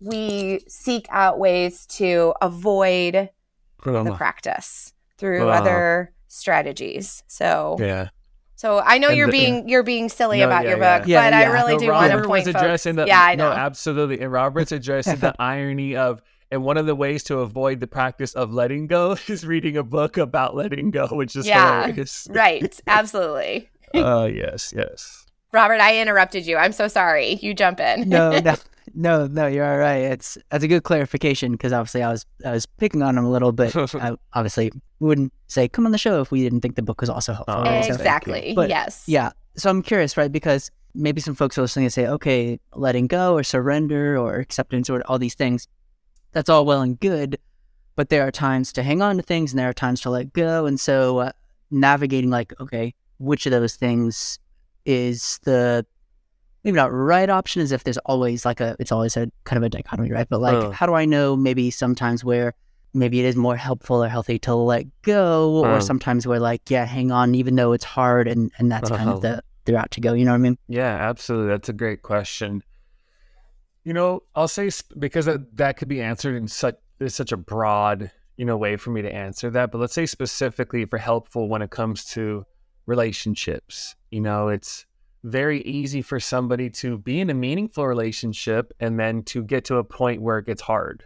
we 0.00 0.60
seek 0.68 1.06
out 1.10 1.38
ways 1.38 1.86
to 1.86 2.34
avoid 2.40 3.30
the 4.10 4.14
practice 4.16 4.92
through 5.20 5.46
Wow. 5.46 5.52
other 5.52 6.12
strategies. 6.28 7.22
So 7.28 7.76
yeah. 7.78 8.08
so 8.56 8.80
I 8.84 8.98
know 8.98 9.08
And 9.08 9.16
you're 9.18 9.26
the- 9.26 9.32
being 9.32 9.68
you're 9.68 9.82
being 9.84 10.08
silly 10.08 10.38
No, 10.40 10.46
about 10.46 10.64
yeah, 10.64 10.70
your 10.70 10.78
yeah. 10.78 10.98
book, 10.98 11.08
Yeah, 11.08 11.22
but 11.30 11.34
I 11.34 11.44
really 11.52 11.74
No, 11.74 11.78
do 11.78 11.88
want 11.92 12.10
to 12.10 12.16
Robert 12.16 12.26
point 12.26 12.46
was 12.46 12.54
folks- 12.54 12.82
the 12.84 13.04
yeah, 13.06 13.22
I 13.22 13.34
no, 13.36 13.50
absolutely. 13.68 14.20
And 14.20 14.32
Robert's 14.32 14.72
addressing 14.72 15.16
the 15.16 15.34
irony 15.38 15.94
of 15.96 16.20
and 16.52 16.64
one 16.64 16.76
of 16.76 16.86
the 16.86 16.96
ways 16.96 17.22
to 17.24 17.38
avoid 17.38 17.78
the 17.78 17.86
practice 17.86 18.32
of 18.34 18.52
letting 18.52 18.88
go 18.88 19.16
is 19.28 19.46
reading 19.46 19.76
a 19.76 19.84
book 19.84 20.16
about 20.18 20.56
letting 20.56 20.90
go, 20.90 21.06
which 21.06 21.36
is 21.36 21.46
Yeah. 21.46 21.82
hilarious. 21.84 22.26
right, 22.30 22.80
absolutely. 22.88 23.70
Oh 23.94 24.24
yes, 24.42 24.72
yes. 24.76 25.26
Robert, 25.52 25.80
I 25.80 25.98
interrupted 26.00 26.46
you. 26.46 26.56
I'm 26.56 26.72
so 26.72 26.88
sorry. 26.88 27.34
You 27.42 27.54
jump 27.54 27.80
in. 27.80 28.08
no, 28.08 28.38
no, 28.38 28.54
no, 28.94 29.26
no. 29.26 29.46
You're 29.46 29.64
all 29.70 29.78
right. 29.78 29.96
It's 29.98 30.38
that's 30.50 30.62
a 30.64 30.68
good 30.68 30.84
clarification 30.84 31.52
because 31.52 31.72
obviously 31.72 32.02
I 32.02 32.10
was 32.12 32.24
I 32.44 32.52
was 32.52 32.66
picking 32.66 33.02
on 33.02 33.18
him 33.18 33.24
a 33.24 33.30
little 33.30 33.52
bit. 33.52 33.74
I, 33.94 34.16
obviously, 34.32 34.70
we 35.00 35.08
wouldn't 35.08 35.32
say 35.48 35.68
come 35.68 35.86
on 35.86 35.92
the 35.92 35.98
show 35.98 36.20
if 36.20 36.30
we 36.30 36.42
didn't 36.42 36.60
think 36.60 36.76
the 36.76 36.82
book 36.82 37.00
was 37.00 37.10
also 37.10 37.32
helpful. 37.32 37.56
Oh, 37.58 37.62
right? 37.62 37.84
So- 37.84 37.94
exactly. 37.94 38.52
But- 38.54 38.68
yes. 38.68 39.04
Yeah. 39.06 39.30
So 39.56 39.68
I'm 39.68 39.82
curious, 39.82 40.16
right? 40.16 40.30
Because 40.30 40.70
maybe 40.94 41.20
some 41.20 41.34
folks 41.34 41.58
are 41.58 41.62
listening 41.62 41.86
and 41.86 41.92
say, 41.92 42.06
okay, 42.06 42.58
letting 42.74 43.06
go 43.08 43.34
or 43.34 43.42
surrender 43.42 44.16
or 44.16 44.36
acceptance 44.36 44.88
or 44.88 45.02
all 45.06 45.18
these 45.18 45.34
things, 45.34 45.66
that's 46.32 46.48
all 46.48 46.64
well 46.64 46.80
and 46.82 46.98
good. 47.00 47.38
But 47.96 48.08
there 48.08 48.26
are 48.26 48.30
times 48.30 48.72
to 48.74 48.82
hang 48.84 49.02
on 49.02 49.16
to 49.16 49.22
things 49.22 49.52
and 49.52 49.58
there 49.58 49.68
are 49.68 49.72
times 49.74 50.00
to 50.02 50.10
let 50.10 50.32
go. 50.32 50.66
And 50.66 50.78
so 50.78 51.18
uh, 51.18 51.32
navigating, 51.70 52.30
like, 52.30 52.54
okay, 52.60 52.94
which 53.18 53.44
of 53.46 53.50
those 53.52 53.74
things 53.74 54.38
is 54.84 55.38
the 55.44 55.84
maybe 56.64 56.76
not 56.76 56.92
right 56.92 57.30
option 57.30 57.62
is 57.62 57.72
if 57.72 57.84
there's 57.84 57.98
always 57.98 58.44
like 58.44 58.60
a, 58.60 58.76
it's 58.78 58.92
always 58.92 59.16
a 59.16 59.30
kind 59.44 59.56
of 59.56 59.62
a 59.62 59.68
dichotomy, 59.68 60.10
right? 60.12 60.28
But 60.28 60.40
like, 60.40 60.62
Uh. 60.62 60.70
how 60.70 60.86
do 60.86 60.94
I 60.94 61.04
know 61.04 61.36
maybe 61.36 61.70
sometimes 61.70 62.22
where 62.24 62.54
maybe 62.92 63.20
it 63.20 63.24
is 63.24 63.36
more 63.36 63.56
helpful 63.56 64.02
or 64.02 64.08
healthy 64.08 64.38
to 64.40 64.54
let 64.54 64.84
go, 65.02 65.50
or 65.64 65.76
Uh. 65.76 65.80
sometimes 65.80 66.26
we're 66.26 66.38
like, 66.40 66.68
yeah, 66.70 66.84
hang 66.84 67.10
on, 67.12 67.34
even 67.34 67.54
though 67.56 67.72
it's 67.72 67.84
hard, 67.84 68.28
and 68.28 68.50
and 68.58 68.70
that's 68.70 68.90
kind 68.90 69.02
Uh-huh. 69.02 69.12
of 69.16 69.20
the 69.22 69.42
the 69.64 69.74
route 69.74 69.90
to 69.92 70.00
go. 70.00 70.12
You 70.14 70.24
know 70.24 70.32
what 70.32 70.36
I 70.36 70.38
mean? 70.38 70.58
Yeah, 70.68 70.96
absolutely. 71.08 71.48
That's 71.48 71.68
a 71.68 71.72
great 71.74 72.02
question. 72.02 72.62
You 73.84 73.92
know, 73.94 74.22
I'll 74.34 74.48
say 74.48 74.68
sp- 74.68 74.92
because 74.98 75.24
that, 75.26 75.56
that 75.56 75.76
could 75.78 75.88
be 75.88 76.02
answered 76.02 76.34
in 76.36 76.48
such 76.48 76.76
is 76.98 77.14
such 77.14 77.32
a 77.32 77.36
broad, 77.36 78.10
you 78.36 78.44
know, 78.44 78.56
way 78.58 78.76
for 78.76 78.90
me 78.90 79.00
to 79.02 79.10
answer 79.12 79.48
that. 79.50 79.70
But 79.72 79.78
let's 79.78 79.94
say 79.94 80.04
specifically 80.04 80.84
for 80.84 80.98
helpful 80.98 81.48
when 81.48 81.62
it 81.62 81.70
comes 81.70 82.04
to 82.12 82.44
relationships. 82.86 83.94
You 84.10 84.20
know, 84.20 84.48
it's 84.48 84.86
very 85.22 85.60
easy 85.62 86.02
for 86.02 86.18
somebody 86.18 86.70
to 86.70 86.98
be 86.98 87.20
in 87.20 87.30
a 87.30 87.34
meaningful 87.34 87.86
relationship 87.86 88.72
and 88.80 88.98
then 88.98 89.22
to 89.24 89.44
get 89.44 89.64
to 89.66 89.76
a 89.76 89.84
point 89.84 90.22
where 90.22 90.38
it 90.38 90.46
gets 90.46 90.62
hard. 90.62 91.04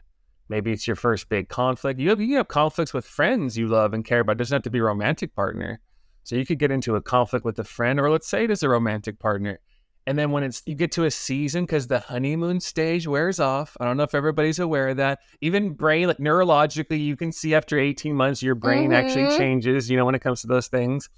Maybe 0.49 0.73
it's 0.73 0.87
your 0.87 0.96
first 0.96 1.28
big 1.28 1.49
conflict. 1.49 1.99
You 1.99 2.11
have 2.11 2.20
you 2.20 2.37
have 2.37 2.49
conflicts 2.49 2.94
with 2.94 3.06
friends 3.06 3.56
you 3.56 3.66
love 3.66 3.94
and 3.94 4.04
care 4.04 4.20
about. 4.20 4.32
It 4.32 4.38
doesn't 4.38 4.56
have 4.56 4.62
to 4.62 4.70
be 4.70 4.78
a 4.78 4.84
romantic 4.84 5.34
partner. 5.34 5.80
So 6.23 6.37
you 6.37 6.46
could 6.46 6.58
get 6.58 6.70
into 6.70 6.96
a 6.96 7.02
conflict 7.02 7.44
with 7.44 7.58
a 7.58 7.64
friend, 7.64 8.00
or 8.00 8.11
let's 8.11 8.28
say 8.28 8.44
it 8.44 8.50
is 8.50 8.62
a 8.62 8.68
romantic 8.68 9.18
partner. 9.18 9.61
And 10.06 10.18
then 10.18 10.30
when 10.32 10.42
it's 10.42 10.62
you 10.66 10.75
get 10.75 10.92
to 10.92 11.04
a 11.04 11.11
season 11.11 11.64
because 11.64 11.87
the 11.87 12.00
honeymoon 12.00 12.61
stage 12.61 13.06
wears 13.06 13.40
off. 13.40 13.76
I 13.80 13.87
don't 13.87 13.96
know 13.96 14.02
if 14.02 14.14
everybody's 14.14 14.58
aware 14.58 14.88
of 14.88 14.99
that. 14.99 15.20
Even 15.40 15.73
brain, 15.73 16.08
like 16.08 16.18
neurologically, 16.18 17.02
you 17.02 17.16
can 17.16 17.32
see 17.32 17.54
after 17.54 17.78
18 17.78 18.14
months 18.14 18.42
your 18.42 18.54
brain 18.54 18.92
actually 18.92 19.25
Mhm. 19.25 19.37
changes, 19.37 19.90
you 19.90 19.96
know, 19.96 20.04
when 20.04 20.14
it 20.14 20.20
comes 20.20 20.42
to 20.42 20.46
those 20.46 20.68
things. 20.68 21.08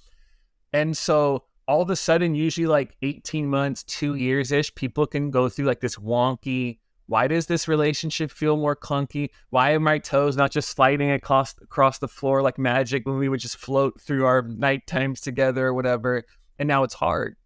And 0.73 0.97
so 0.97 1.45
all 1.69 1.83
of 1.83 1.91
a 1.91 1.97
sudden, 1.97 2.35
usually 2.35 2.67
like 2.67 2.97
18 3.03 3.49
months, 3.49 3.83
two 3.83 4.15
years 4.15 4.53
ish, 4.53 4.75
people 4.75 5.07
can 5.07 5.31
go 5.31 5.49
through 5.49 5.67
like 5.67 5.81
this 5.81 5.97
wonky. 5.97 6.79
Why 7.07 7.29
does 7.29 7.47
this 7.47 7.69
relationship 7.69 8.31
feel 8.31 8.57
more 8.57 8.77
clunky? 8.77 9.31
Why 9.51 9.73
are 9.73 9.81
my 9.81 9.99
toes 9.99 10.37
not 10.37 10.51
just 10.51 10.71
sliding 10.71 11.11
across 11.11 11.55
across 11.63 11.99
the 11.99 12.09
floor 12.09 12.43
like 12.43 12.59
magic 12.59 13.07
when 13.07 13.19
we 13.19 13.29
would 13.29 13.41
just 13.41 13.57
float 13.57 14.01
through 14.01 14.27
our 14.27 14.43
night 14.43 14.87
times 14.87 15.21
together 15.21 15.67
or 15.67 15.75
whatever? 15.75 16.25
And 16.59 16.67
now 16.69 16.83
it's 16.83 16.95
hard. 16.95 17.37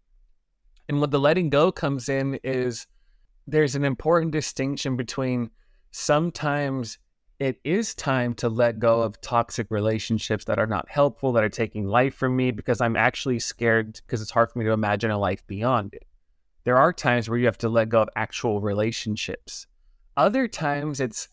And 0.87 0.99
what 0.99 1.11
the 1.11 1.19
letting 1.19 1.49
go 1.49 1.71
comes 1.71 2.09
in 2.09 2.39
is 2.43 2.87
there's 3.47 3.75
an 3.75 3.85
important 3.85 4.31
distinction 4.31 4.95
between 4.95 5.49
sometimes 5.91 6.97
it 7.41 7.59
is 7.63 7.95
time 7.95 8.35
to 8.35 8.47
let 8.47 8.77
go 8.77 9.01
of 9.01 9.19
toxic 9.19 9.71
relationships 9.71 10.45
that 10.45 10.59
are 10.59 10.67
not 10.67 10.87
helpful, 10.87 11.31
that 11.31 11.43
are 11.43 11.49
taking 11.49 11.87
life 11.87 12.13
from 12.13 12.35
me 12.35 12.51
because 12.51 12.79
I'm 12.79 12.95
actually 12.95 13.39
scared 13.39 13.99
because 14.05 14.21
it's 14.21 14.29
hard 14.29 14.51
for 14.51 14.59
me 14.59 14.65
to 14.65 14.71
imagine 14.71 15.09
a 15.09 15.17
life 15.17 15.45
beyond 15.47 15.95
it. 15.95 16.05
There 16.65 16.77
are 16.77 16.93
times 16.93 17.27
where 17.27 17.39
you 17.39 17.47
have 17.47 17.57
to 17.57 17.67
let 17.67 17.89
go 17.89 18.03
of 18.03 18.09
actual 18.15 18.61
relationships. 18.61 19.65
Other 20.15 20.47
times 20.47 20.99
it's 20.99 21.29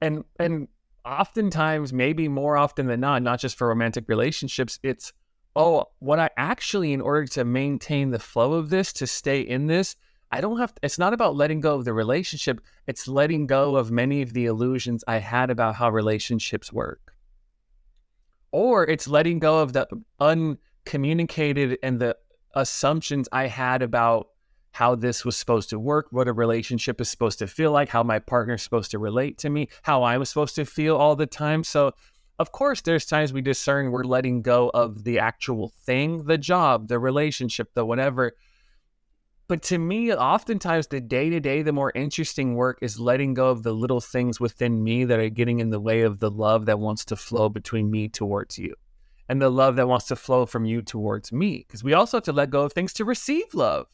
and 0.00 0.24
and 0.40 0.68
oftentimes 1.04 1.92
maybe 1.92 2.28
more 2.28 2.56
often 2.56 2.86
than 2.86 3.00
not, 3.00 3.20
not 3.20 3.38
just 3.38 3.58
for 3.58 3.68
romantic 3.68 4.08
relationships, 4.08 4.78
it's 4.82 5.12
oh, 5.54 5.84
what 5.98 6.18
I 6.18 6.30
actually 6.38 6.94
in 6.94 7.02
order 7.02 7.26
to 7.26 7.44
maintain 7.44 8.10
the 8.10 8.18
flow 8.18 8.54
of 8.54 8.70
this, 8.70 8.90
to 8.94 9.06
stay 9.06 9.42
in 9.42 9.66
this, 9.66 9.96
I 10.32 10.40
don't 10.40 10.58
have 10.58 10.74
to, 10.74 10.80
it's 10.82 10.98
not 10.98 11.12
about 11.12 11.36
letting 11.36 11.60
go 11.60 11.76
of 11.76 11.84
the 11.84 11.92
relationship, 11.92 12.60
it's 12.86 13.06
letting 13.06 13.46
go 13.46 13.76
of 13.76 13.90
many 13.90 14.22
of 14.22 14.32
the 14.32 14.46
illusions 14.46 15.04
I 15.06 15.18
had 15.18 15.50
about 15.50 15.76
how 15.76 15.90
relationships 15.90 16.72
work. 16.72 17.12
Or 18.50 18.84
it's 18.86 19.06
letting 19.06 19.38
go 19.38 19.60
of 19.60 19.72
the 19.72 19.86
uncommunicated 20.18 21.78
and 21.82 22.00
the 22.00 22.16
assumptions 22.54 23.28
I 23.30 23.46
had 23.46 23.82
about 23.82 24.28
how 24.72 24.94
this 24.94 25.24
was 25.24 25.36
supposed 25.36 25.70
to 25.70 25.78
work, 25.78 26.08
what 26.10 26.28
a 26.28 26.32
relationship 26.32 27.00
is 27.00 27.08
supposed 27.08 27.38
to 27.38 27.46
feel 27.46 27.72
like, 27.72 27.88
how 27.88 28.02
my 28.02 28.18
partner's 28.18 28.62
supposed 28.62 28.90
to 28.90 28.98
relate 28.98 29.38
to 29.38 29.48
me, 29.48 29.68
how 29.82 30.02
I 30.02 30.18
was 30.18 30.28
supposed 30.28 30.54
to 30.56 30.66
feel 30.66 30.96
all 30.96 31.16
the 31.16 31.26
time. 31.26 31.64
So, 31.64 31.92
of 32.38 32.52
course, 32.52 32.82
there's 32.82 33.06
times 33.06 33.32
we 33.32 33.40
discern 33.40 33.90
we're 33.90 34.04
letting 34.04 34.42
go 34.42 34.70
of 34.74 35.04
the 35.04 35.18
actual 35.18 35.72
thing, 35.86 36.24
the 36.24 36.36
job, 36.36 36.88
the 36.88 36.98
relationship, 36.98 37.72
the 37.72 37.86
whatever. 37.86 38.32
But 39.48 39.62
to 39.64 39.78
me, 39.78 40.12
oftentimes 40.12 40.88
the 40.88 41.00
day 41.00 41.30
to 41.30 41.38
day, 41.38 41.62
the 41.62 41.72
more 41.72 41.92
interesting 41.94 42.54
work 42.56 42.78
is 42.82 42.98
letting 42.98 43.34
go 43.34 43.48
of 43.50 43.62
the 43.62 43.72
little 43.72 44.00
things 44.00 44.40
within 44.40 44.82
me 44.82 45.04
that 45.04 45.20
are 45.20 45.28
getting 45.28 45.60
in 45.60 45.70
the 45.70 45.78
way 45.78 46.02
of 46.02 46.18
the 46.18 46.30
love 46.30 46.66
that 46.66 46.80
wants 46.80 47.04
to 47.06 47.16
flow 47.16 47.48
between 47.48 47.90
me 47.90 48.08
towards 48.08 48.58
you 48.58 48.74
and 49.28 49.40
the 49.40 49.50
love 49.50 49.76
that 49.76 49.88
wants 49.88 50.06
to 50.06 50.16
flow 50.16 50.46
from 50.46 50.64
you 50.64 50.82
towards 50.82 51.32
me. 51.32 51.64
Because 51.66 51.84
we 51.84 51.92
also 51.92 52.16
have 52.16 52.24
to 52.24 52.32
let 52.32 52.50
go 52.50 52.62
of 52.62 52.72
things 52.72 52.92
to 52.94 53.04
receive 53.04 53.54
love. 53.54 53.86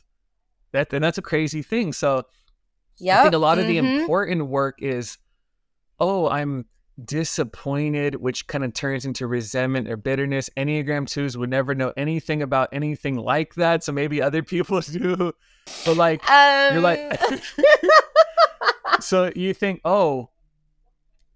That, 0.73 0.92
and 0.92 1.04
that's 1.04 1.18
a 1.18 1.23
crazy 1.23 1.62
thing. 1.62 1.92
So 1.92 2.25
Yep. 2.99 3.18
I 3.18 3.23
think 3.23 3.35
a 3.35 3.38
lot 3.38 3.59
of 3.59 3.66
the 3.66 3.78
mhm. 3.78 4.00
important 4.00 4.47
work 4.47 4.78
is, 4.80 5.18
oh, 5.99 6.28
I'm 6.28 6.66
disappointed, 7.06 8.16
which 8.16 8.47
kind 8.47 8.64
of 8.64 8.75
turns 8.75 9.04
into 9.04 9.26
resentment 9.26 9.88
or 9.88 9.97
bitterness. 9.97 10.50
Enneagram 10.56 11.09
twos 11.09 11.37
would 11.37 11.50
never 11.50 11.75
know 11.75 11.92
anything 11.97 12.42
about 12.42 12.68
anything 12.73 13.16
like 13.16 13.54
that. 13.54 13.85
So 13.85 13.92
maybe 13.92 14.21
other 14.23 14.42
people 14.54 14.80
do. 14.80 15.32
But 15.85 15.97
like, 15.97 16.28
Um, 16.30 16.75
you're 16.75 16.82
like, 16.82 17.21
so 19.00 19.30
you 19.35 19.54
think, 19.54 19.80
oh, 19.85 20.30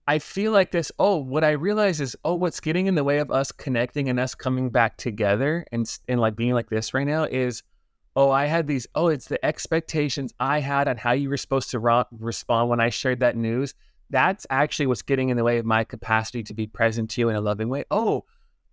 I 0.09 0.19
feel 0.21 0.53
like 0.53 0.71
this. 0.71 0.93
Oh, 0.99 1.17
what 1.17 1.43
I 1.43 1.51
realize 1.53 2.01
is, 2.01 2.15
oh, 2.25 2.35
what's 2.35 2.61
getting 2.61 2.87
in 2.87 2.95
the 2.95 3.05
way 3.05 3.19
of 3.19 3.31
us 3.31 3.51
connecting 3.51 4.09
and 4.09 4.21
us 4.21 4.35
coming 4.35 4.71
back 4.71 4.97
together 4.97 5.67
and 5.73 5.85
and 6.07 6.21
like 6.21 6.37
being 6.37 6.55
like 6.55 6.71
this 6.71 6.95
right 6.95 7.07
now 7.07 7.25
is, 7.25 7.65
oh, 8.15 8.31
I 8.31 8.47
had 8.47 8.69
these. 8.69 8.87
Oh, 8.95 9.09
it's 9.09 9.27
the 9.27 9.45
expectations 9.45 10.33
I 10.39 10.61
had 10.61 10.87
on 10.87 10.97
how 10.97 11.13
you 11.13 11.29
were 11.29 11.37
supposed 11.37 11.71
to 11.73 11.81
ro- 11.81 12.05
respond 12.13 12.69
when 12.71 12.81
I 12.81 12.89
shared 12.91 13.19
that 13.21 13.37
news. 13.37 13.75
That's 14.11 14.47
actually 14.51 14.87
what's 14.87 15.03
getting 15.03 15.31
in 15.31 15.37
the 15.37 15.45
way 15.45 15.59
of 15.59 15.67
my 15.67 15.85
capacity 15.85 16.43
to 16.45 16.55
be 16.55 16.67
present 16.67 17.11
to 17.11 17.21
you 17.21 17.29
in 17.29 17.37
a 17.37 17.41
loving 17.41 17.69
way. 17.69 17.85
Oh, 17.91 18.25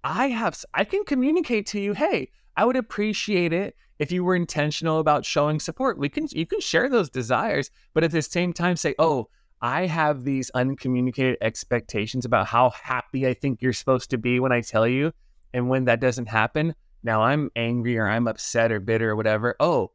I 0.04 0.28
have. 0.30 0.64
I 0.74 0.84
can 0.84 1.04
communicate 1.06 1.66
to 1.68 1.80
you. 1.80 1.94
Hey, 1.94 2.30
I 2.56 2.66
would 2.66 2.76
appreciate 2.76 3.54
it 3.54 3.76
if 4.00 4.12
you 4.12 4.24
were 4.24 4.36
intentional 4.36 5.00
about 5.00 5.26
showing 5.26 5.60
support. 5.60 5.98
We 5.98 6.10
can. 6.10 6.28
You 6.32 6.46
can 6.46 6.60
share 6.60 6.90
those 6.90 7.10
desires, 7.10 7.72
but 7.94 8.04
at 8.04 8.12
the 8.12 8.22
same 8.22 8.54
time, 8.54 8.76
say, 8.76 8.96
oh. 9.00 9.30
I 9.66 9.86
have 9.86 10.26
these 10.26 10.50
uncommunicated 10.50 11.38
expectations 11.40 12.26
about 12.26 12.48
how 12.48 12.72
happy 12.72 13.26
I 13.26 13.34
think 13.34 13.62
you're 13.62 13.72
supposed 13.72 14.10
to 14.10 14.18
be 14.18 14.42
when 14.42 14.52
I 14.52 14.60
tell 14.60 14.86
you. 14.86 15.14
And 15.54 15.70
when 15.70 15.86
that 15.86 16.02
doesn't 16.02 16.26
happen, 16.26 16.76
now 17.02 17.22
I'm 17.22 17.50
angry 17.56 17.98
or 17.98 18.06
I'm 18.06 18.28
upset 18.28 18.74
or 18.74 18.82
bitter 18.82 19.12
or 19.12 19.16
whatever. 19.16 19.56
Oh, 19.62 19.92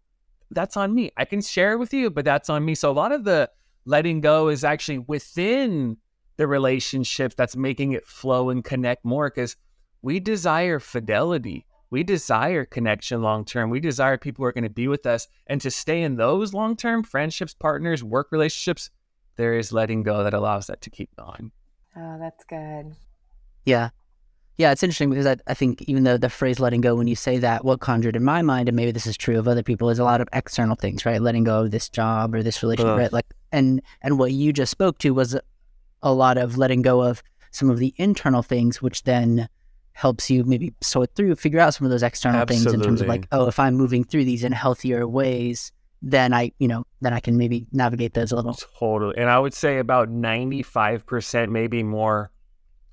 that's 0.50 0.78
on 0.78 0.94
me. 0.94 1.10
I 1.18 1.26
can 1.26 1.42
share 1.42 1.72
it 1.72 1.78
with 1.78 1.92
you, 1.92 2.08
but 2.08 2.24
that's 2.24 2.48
on 2.48 2.64
me. 2.64 2.74
So 2.74 2.90
a 2.90 2.92
lot 2.92 3.12
of 3.12 3.24
the 3.24 3.50
letting 3.88 4.20
go 4.20 4.48
is 4.48 4.64
actually 4.64 4.98
within 4.98 5.96
the 6.36 6.46
relationship 6.46 7.34
that's 7.34 7.56
making 7.56 7.92
it 7.92 8.06
flow 8.06 8.50
and 8.50 8.62
connect 8.62 9.02
more 9.02 9.30
because 9.30 9.56
we 10.02 10.20
desire 10.20 10.78
fidelity. 10.78 11.66
We 11.90 12.02
desire 12.02 12.66
connection 12.66 13.22
long 13.22 13.46
term. 13.46 13.70
We 13.70 13.80
desire 13.80 14.18
people 14.18 14.42
who 14.42 14.48
are 14.48 14.52
going 14.52 14.64
to 14.64 14.70
be 14.70 14.88
with 14.88 15.06
us. 15.06 15.26
And 15.46 15.58
to 15.62 15.70
stay 15.70 16.02
in 16.02 16.16
those 16.16 16.52
long 16.52 16.76
term 16.76 17.02
friendships, 17.02 17.54
partners, 17.54 18.04
work 18.04 18.28
relationships, 18.30 18.90
there 19.36 19.54
is 19.54 19.72
letting 19.72 20.02
go 20.02 20.22
that 20.22 20.34
allows 20.34 20.66
that 20.66 20.82
to 20.82 20.90
keep 20.90 21.16
going. 21.16 21.50
Oh, 21.96 22.18
that's 22.20 22.44
good. 22.44 22.94
Yeah. 23.64 23.88
Yeah, 24.58 24.72
it's 24.72 24.82
interesting 24.82 25.08
because 25.08 25.26
I, 25.26 25.36
I 25.46 25.54
think 25.54 25.82
even 25.82 26.02
though 26.02 26.16
the 26.16 26.28
phrase 26.28 26.58
letting 26.58 26.80
go, 26.80 26.96
when 26.96 27.06
you 27.06 27.14
say 27.14 27.38
that, 27.38 27.64
what 27.64 27.78
conjured 27.78 28.16
in 28.16 28.24
my 28.24 28.42
mind, 28.42 28.68
and 28.68 28.74
maybe 28.74 28.90
this 28.90 29.06
is 29.06 29.16
true 29.16 29.38
of 29.38 29.46
other 29.46 29.62
people, 29.62 29.88
is 29.88 30.00
a 30.00 30.04
lot 30.04 30.20
of 30.20 30.28
external 30.32 30.74
things, 30.74 31.06
right? 31.06 31.22
Letting 31.22 31.44
go 31.44 31.62
of 31.62 31.70
this 31.70 31.88
job 31.88 32.34
or 32.34 32.42
this 32.42 32.60
relationship, 32.60 32.92
Ugh. 32.92 32.98
right? 32.98 33.12
Like, 33.12 33.26
and 33.52 33.80
and 34.02 34.18
what 34.18 34.32
you 34.32 34.52
just 34.52 34.72
spoke 34.72 34.98
to 34.98 35.14
was 35.14 35.38
a 36.02 36.12
lot 36.12 36.38
of 36.38 36.58
letting 36.58 36.82
go 36.82 37.02
of 37.02 37.22
some 37.52 37.70
of 37.70 37.78
the 37.78 37.94
internal 37.96 38.42
things, 38.42 38.82
which 38.82 39.04
then 39.04 39.48
helps 39.92 40.28
you 40.28 40.44
maybe 40.44 40.74
sort 40.80 41.14
through, 41.14 41.34
figure 41.36 41.60
out 41.60 41.74
some 41.74 41.84
of 41.84 41.90
those 41.90 42.02
external 42.02 42.44
things 42.46 42.66
in 42.66 42.80
terms 42.80 43.00
of 43.00 43.08
like, 43.08 43.26
oh, 43.32 43.46
if 43.46 43.58
I'm 43.58 43.74
moving 43.74 44.04
through 44.04 44.24
these 44.24 44.44
in 44.44 44.52
healthier 44.52 45.06
ways, 45.06 45.72
then 46.02 46.32
I, 46.32 46.52
you 46.58 46.68
know, 46.68 46.84
then 47.00 47.12
I 47.12 47.20
can 47.20 47.36
maybe 47.36 47.66
navigate 47.72 48.14
those 48.14 48.30
a 48.30 48.36
little. 48.36 48.54
Totally. 48.78 49.16
And 49.16 49.28
I 49.28 49.38
would 49.38 49.54
say 49.54 49.78
about 49.78 50.08
95%, 50.08 51.48
maybe 51.48 51.82
more, 51.82 52.30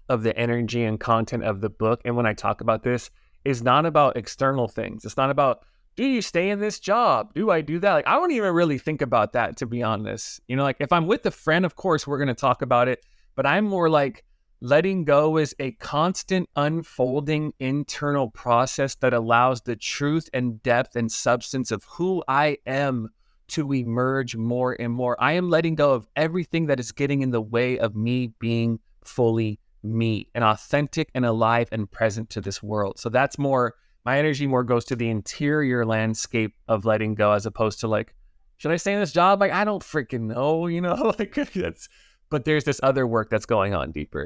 of 0.10 0.24
the 0.24 0.38
energy 0.38 0.84
and 0.84 1.00
content 1.00 1.44
of 1.44 1.62
the 1.62 1.70
book. 1.70 2.02
And 2.06 2.16
when 2.16 2.26
I 2.26 2.34
talk 2.34 2.62
about 2.62 2.84
this, 2.84 3.10
is 3.44 3.62
not 3.62 3.86
about 3.86 4.18
external 4.18 4.68
things. 4.68 5.06
It's 5.06 5.18
not 5.18 5.30
about, 5.30 5.64
do 5.96 6.06
you 6.06 6.22
stay 6.22 6.50
in 6.50 6.60
this 6.60 6.80
job? 6.80 7.34
Do 7.34 7.52
I 7.52 7.62
do 7.62 7.80
that? 7.80 7.94
Like, 7.94 8.08
I 8.08 8.14
don't 8.14 8.32
even 8.32 8.54
really 8.54 8.78
think 8.78 9.02
about 9.02 9.34
that, 9.34 9.58
to 9.58 9.66
be 9.66 9.84
honest. 9.84 10.42
You 10.48 10.56
know, 10.56 10.64
like 10.64 10.78
if 10.80 10.92
I'm 10.92 11.08
with 11.08 11.26
a 11.26 11.32
friend, 11.32 11.64
of 11.66 11.76
course, 11.76 12.08
we're 12.08 12.18
going 12.18 12.28
to 12.28 12.34
talk 12.34 12.62
about 12.62 12.88
it. 12.88 13.06
But 13.36 13.46
I'm 13.46 13.66
more 13.66 13.90
like, 13.90 14.24
letting 14.62 15.04
go 15.04 15.38
is 15.38 15.54
a 15.60 15.72
constant 15.74 16.50
unfolding 16.56 17.54
internal 17.60 18.32
process 18.32 18.96
that 18.96 19.14
allows 19.14 19.62
the 19.62 19.76
truth 19.76 20.30
and 20.34 20.64
depth 20.64 20.96
and 20.96 21.12
substance 21.12 21.72
of 21.72 21.84
who 21.84 22.24
I 22.28 22.58
am 22.66 23.10
to 23.50 23.72
emerge 23.74 24.36
more 24.36 24.76
and 24.80 24.92
more. 24.92 25.22
I 25.22 25.34
am 25.34 25.50
letting 25.50 25.76
go 25.76 25.94
of 25.94 26.08
everything 26.16 26.66
that 26.68 26.80
is 26.80 26.92
getting 26.92 27.22
in 27.22 27.30
the 27.30 27.42
way 27.42 27.78
of 27.78 27.96
me 27.96 28.34
being 28.40 28.80
fully 29.04 29.60
me 29.86 30.30
and 30.34 30.44
authentic 30.44 31.10
and 31.14 31.26
alive 31.26 31.70
and 31.72 31.90
present 31.90 32.30
to 32.32 32.42
this 32.42 32.62
world. 32.62 33.00
So 33.00 33.10
that's 33.10 33.38
more 33.38 33.76
my 34.06 34.20
energy 34.20 34.46
more 34.46 34.64
goes 34.64 34.86
to 34.86 34.96
the 34.96 35.10
interior 35.10 35.86
landscape 35.86 36.54
of 36.68 36.86
letting 36.86 37.16
go 37.16 37.32
as 37.32 37.46
opposed 37.46 37.80
to 37.82 37.88
like 37.88 38.14
should 38.58 38.72
I 38.72 38.78
stay 38.78 38.94
in 38.94 39.00
this 39.02 39.12
job? 39.12 39.42
Like 39.42 39.52
I 39.52 39.66
don't 39.66 39.84
freaking 39.84 40.22
know, 40.22 40.68
you 40.68 40.82
know, 40.82 41.14
like 41.20 41.36
that's 41.54 41.90
but 42.30 42.46
there's 42.46 42.64
this 42.64 42.80
other 42.84 43.06
work 43.06 43.30
that's 43.30 43.46
going 43.46 43.74
on 43.74 43.92
deeper. 43.92 44.26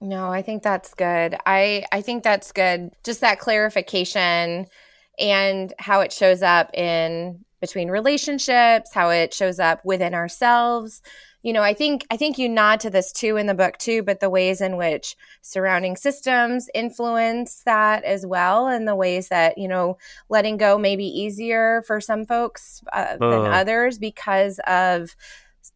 No, 0.00 0.30
I 0.30 0.42
think 0.42 0.62
that's 0.62 0.94
good. 0.94 1.36
I 1.46 1.84
I 1.92 2.00
think 2.00 2.22
that's 2.22 2.52
good. 2.52 2.90
Just 3.04 3.20
that 3.20 3.38
clarification 3.38 4.66
and 5.18 5.72
how 5.78 6.00
it 6.00 6.12
shows 6.12 6.42
up 6.42 6.74
in 6.74 7.44
between 7.60 7.88
relationships, 7.90 8.92
how 8.92 9.10
it 9.10 9.32
shows 9.32 9.60
up 9.60 9.84
within 9.84 10.14
ourselves. 10.14 11.00
You 11.42 11.52
know, 11.52 11.62
I 11.62 11.74
think 11.74 12.06
I 12.10 12.16
think 12.16 12.38
you 12.38 12.48
nod 12.48 12.80
to 12.80 12.90
this 12.90 13.12
too 13.12 13.36
in 13.36 13.46
the 13.46 13.54
book 13.54 13.76
too, 13.78 14.02
but 14.02 14.20
the 14.20 14.30
ways 14.30 14.60
in 14.60 14.76
which 14.76 15.16
surrounding 15.40 15.96
systems 15.96 16.68
influence 16.74 17.62
that 17.64 18.04
as 18.04 18.24
well, 18.24 18.68
and 18.68 18.86
the 18.86 18.94
ways 18.94 19.28
that 19.28 19.58
you 19.58 19.66
know 19.68 19.98
letting 20.28 20.56
go 20.56 20.78
may 20.78 20.94
be 20.96 21.06
easier 21.06 21.82
for 21.86 22.00
some 22.00 22.24
folks 22.26 22.82
uh, 22.92 23.16
than 23.18 23.22
Uh. 23.46 23.50
others 23.50 23.98
because 23.98 24.60
of 24.68 25.16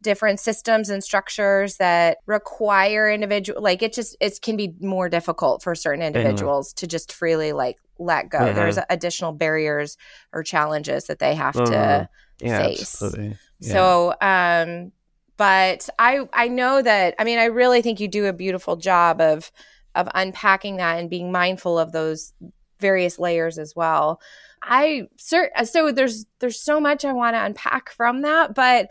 different 0.02 0.38
systems 0.40 0.88
and 0.90 1.02
structures 1.02 1.76
that 1.76 2.18
require 2.26 3.10
individual 3.10 3.62
like 3.62 3.82
it 3.82 3.92
just 3.92 4.16
it 4.20 4.38
can 4.42 4.56
be 4.56 4.74
more 4.80 5.08
difficult 5.08 5.62
for 5.62 5.74
certain 5.74 6.02
individuals 6.02 6.72
to 6.72 6.86
just 6.86 7.12
freely 7.12 7.52
like 7.52 7.78
let 7.98 8.28
go 8.28 8.38
Mhm. 8.38 8.54
there's 8.56 8.78
additional 8.90 9.32
barriers 9.32 9.96
or 10.32 10.42
challenges 10.42 11.06
that 11.06 11.18
they 11.20 11.34
have 11.34 11.54
to 11.54 11.62
Mhm. 11.62 12.08
Yeah, 12.40 12.58
face. 12.58 13.00
absolutely. 13.00 13.38
Yeah. 13.60 13.72
so 13.72 14.14
um 14.20 14.92
but 15.36 15.88
i 15.98 16.20
i 16.32 16.48
know 16.48 16.82
that 16.82 17.14
i 17.18 17.24
mean 17.24 17.38
i 17.38 17.44
really 17.44 17.82
think 17.82 18.00
you 18.00 18.08
do 18.08 18.26
a 18.26 18.32
beautiful 18.32 18.76
job 18.76 19.20
of 19.20 19.50
of 19.94 20.08
unpacking 20.14 20.76
that 20.76 20.98
and 20.98 21.10
being 21.10 21.32
mindful 21.32 21.78
of 21.78 21.92
those 21.92 22.32
various 22.80 23.18
layers 23.18 23.58
as 23.58 23.74
well 23.74 24.20
i 24.62 25.06
so 25.16 25.48
there's 25.92 26.26
there's 26.40 26.60
so 26.60 26.80
much 26.80 27.04
i 27.04 27.12
want 27.12 27.34
to 27.34 27.44
unpack 27.44 27.90
from 27.90 28.22
that 28.22 28.54
but 28.54 28.88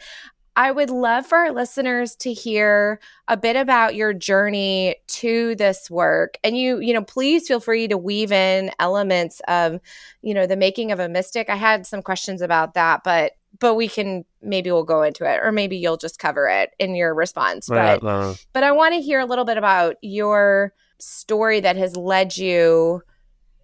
I 0.57 0.71
would 0.71 0.89
love 0.89 1.25
for 1.25 1.37
our 1.37 1.51
listeners 1.51 2.15
to 2.17 2.31
hear 2.31 3.01
a 3.27 3.35
bit 3.35 3.57
about 3.57 3.95
your 3.95 4.13
journey 4.13 4.95
to 5.07 5.55
this 5.55 5.91
work. 5.91 6.37
And 6.45 6.57
you, 6.57 6.79
you 6.79 6.93
know, 6.93 7.03
please 7.03 7.47
feel 7.47 7.59
free 7.59 7.89
to 7.89 7.97
weave 7.97 8.31
in 8.31 8.71
elements 8.79 9.41
of, 9.49 9.81
you 10.21 10.33
know, 10.33 10.47
the 10.47 10.55
making 10.55 10.93
of 10.93 10.99
a 10.99 11.09
mystic. 11.09 11.49
I 11.49 11.55
had 11.55 11.85
some 11.85 12.01
questions 12.01 12.41
about 12.41 12.73
that, 12.75 13.01
but 13.03 13.33
but 13.59 13.75
we 13.75 13.87
can 13.87 14.25
maybe 14.41 14.71
we'll 14.71 14.83
go 14.83 15.03
into 15.03 15.23
it 15.25 15.39
or 15.43 15.51
maybe 15.51 15.77
you'll 15.77 15.97
just 15.97 16.19
cover 16.19 16.47
it 16.47 16.71
in 16.79 16.95
your 16.95 17.13
response. 17.13 17.69
Yeah, 17.69 17.97
But 18.01 18.33
but 18.53 18.63
I 18.63 18.71
want 18.71 18.93
to 18.95 19.01
hear 19.01 19.19
a 19.19 19.25
little 19.25 19.45
bit 19.45 19.57
about 19.57 19.95
your 20.01 20.73
story 20.99 21.59
that 21.61 21.75
has 21.75 21.95
led 21.95 22.37
you 22.37 23.01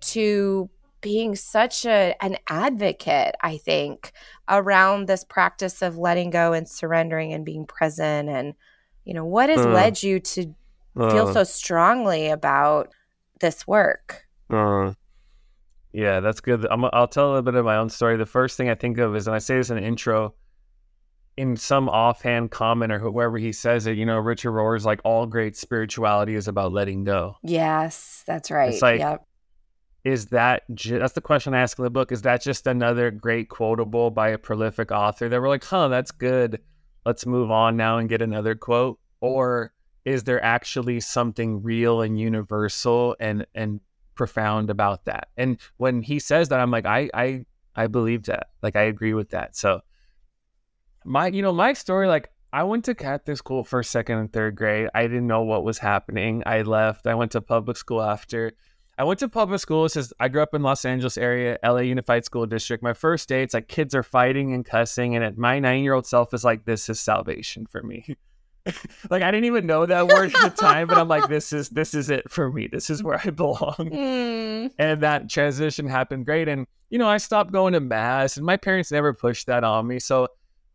to 0.01 0.69
being 1.01 1.35
such 1.35 1.85
a 1.85 2.15
an 2.21 2.37
advocate, 2.49 3.35
I 3.41 3.57
think, 3.57 4.11
around 4.47 5.07
this 5.07 5.23
practice 5.23 5.81
of 5.81 5.97
letting 5.97 6.29
go 6.29 6.53
and 6.53 6.67
surrendering 6.67 7.33
and 7.33 7.45
being 7.45 7.65
present 7.65 8.29
and 8.29 8.53
you 9.03 9.15
know, 9.15 9.25
what 9.25 9.49
has 9.49 9.61
Mm. 9.61 9.73
led 9.73 10.03
you 10.03 10.19
to 10.19 10.53
feel 10.95 11.27
Uh, 11.27 11.33
so 11.33 11.43
strongly 11.43 12.29
about 12.29 12.93
this 13.39 13.65
work? 13.65 14.27
uh, 14.49 14.93
yeah, 15.93 16.19
that's 16.19 16.39
good. 16.41 16.65
I'm, 16.69 16.85
I'll 16.93 17.07
tell 17.07 17.25
a 17.25 17.29
little 17.29 17.41
bit 17.43 17.55
of 17.55 17.65
my 17.65 17.77
own 17.77 17.89
story. 17.89 18.17
The 18.17 18.25
first 18.25 18.57
thing 18.57 18.69
I 18.69 18.75
think 18.75 18.97
of 18.97 19.15
is, 19.15 19.27
and 19.27 19.35
I 19.35 19.39
say 19.39 19.57
this 19.57 19.69
in 19.69 19.77
the 19.77 19.83
intro, 19.83 20.33
in 21.37 21.55
some 21.55 21.89
offhand 21.89 22.51
comment 22.51 22.91
or 22.91 22.99
whoever 22.99 23.37
he 23.37 23.51
says 23.51 23.87
it, 23.87 23.97
you 23.97 24.05
know, 24.05 24.17
Richard 24.19 24.51
Rohr's 24.51 24.85
like, 24.85 25.01
all 25.03 25.25
great 25.25 25.55
spirituality 25.55 26.35
is 26.35 26.47
about 26.47 26.71
letting 26.73 27.03
go. 27.03 27.37
Yes, 27.43 28.23
that's 28.27 28.51
right. 28.51 28.79
like- 28.81 28.99
yep. 28.99 29.25
is 30.03 30.27
that 30.27 30.63
ju- 30.73 30.99
that's 30.99 31.13
the 31.13 31.21
question 31.21 31.53
I 31.53 31.61
ask 31.61 31.77
in 31.77 31.83
the 31.83 31.89
book. 31.89 32.11
Is 32.11 32.23
that 32.23 32.41
just 32.41 32.67
another 32.67 33.11
great 33.11 33.49
quotable 33.49 34.11
by 34.11 34.29
a 34.29 34.37
prolific 34.37 34.91
author 34.91 35.29
that 35.29 35.41
we're 35.41 35.49
like, 35.49 35.63
huh, 35.63 35.87
that's 35.87 36.11
good. 36.11 36.59
Let's 37.05 37.25
move 37.25 37.49
on 37.49 37.77
now 37.77 37.97
and 37.97 38.09
get 38.09 38.21
another 38.21 38.55
quote? 38.55 38.99
Or 39.21 39.71
is 40.05 40.23
there 40.23 40.43
actually 40.43 40.99
something 40.99 41.61
real 41.63 42.01
and 42.01 42.19
universal 42.19 43.15
and 43.19 43.45
and 43.55 43.79
profound 44.21 44.69
about 44.69 45.05
that? 45.05 45.29
And 45.35 45.57
when 45.77 46.03
he 46.03 46.19
says 46.19 46.49
that, 46.49 46.59
I'm 46.59 46.69
like, 46.69 46.85
I 46.85 47.09
I 47.13 47.45
I 47.75 47.87
believe 47.87 48.23
that. 48.25 48.49
Like 48.61 48.75
I 48.75 48.83
agree 48.83 49.15
with 49.15 49.29
that. 49.31 49.55
So 49.55 49.81
my 51.03 51.25
you 51.27 51.41
know, 51.41 51.53
my 51.53 51.73
story, 51.73 52.07
like 52.07 52.29
I 52.53 52.63
went 52.63 52.85
to 52.85 52.93
Catholic 52.93 53.37
school 53.37 53.63
first, 53.63 53.89
second, 53.89 54.19
and 54.19 54.31
third 54.31 54.55
grade. 54.55 54.89
I 54.93 55.03
didn't 55.03 55.25
know 55.25 55.41
what 55.41 55.63
was 55.63 55.79
happening. 55.79 56.43
I 56.45 56.61
left. 56.61 57.07
I 57.07 57.15
went 57.15 57.31
to 57.31 57.41
public 57.41 57.77
school 57.77 58.03
after. 58.03 58.51
I 58.99 59.03
went 59.05 59.19
to 59.21 59.29
public 59.29 59.59
school. 59.59 59.85
It 59.85 59.89
says 59.89 60.13
I 60.19 60.27
grew 60.27 60.43
up 60.43 60.53
in 60.53 60.61
Los 60.61 60.85
Angeles 60.85 61.17
area, 61.17 61.57
LA 61.63 61.79
Unified 61.95 62.25
School 62.25 62.45
District. 62.45 62.83
My 62.83 62.93
first 62.93 63.27
day, 63.27 63.41
it's 63.41 63.55
like 63.55 63.69
kids 63.69 63.95
are 63.95 64.03
fighting 64.03 64.53
and 64.53 64.63
cussing, 64.63 65.15
and 65.15 65.35
my 65.37 65.57
nine 65.57 65.83
year 65.83 65.95
old 65.95 66.05
self 66.05 66.35
is 66.35 66.43
like, 66.43 66.65
"This 66.65 66.89
is 66.89 66.99
salvation 66.99 67.65
for 67.65 67.81
me." 67.81 68.15
like 69.09 69.23
I 69.23 69.31
didn't 69.31 69.45
even 69.45 69.65
know 69.65 69.85
that 69.85 70.07
word 70.07 70.33
at 70.35 70.41
the 70.41 70.49
time, 70.61 70.87
but 70.87 70.97
I'm 70.97 71.07
like, 71.07 71.27
"This 71.29 71.51
is 71.53 71.69
this 71.69 71.93
is 71.93 72.09
it 72.09 72.29
for 72.29 72.51
me. 72.51 72.67
This 72.67 72.89
is 72.89 73.01
where 73.03 73.19
I 73.23 73.29
belong." 73.31 73.75
Mm, 73.77 74.71
and 74.77 75.01
that 75.01 75.29
transition 75.29 75.87
happened 75.87 76.25
great. 76.25 76.47
And 76.47 76.67
you 76.89 76.97
know, 76.99 77.07
I 77.07 77.17
stopped 77.17 77.51
going 77.51 77.73
to 77.73 77.79
mass, 77.79 78.37
and 78.37 78.45
my 78.45 78.57
parents 78.57 78.91
never 78.91 79.13
pushed 79.13 79.47
that 79.47 79.63
on 79.63 79.87
me. 79.87 79.99
So 79.99 80.27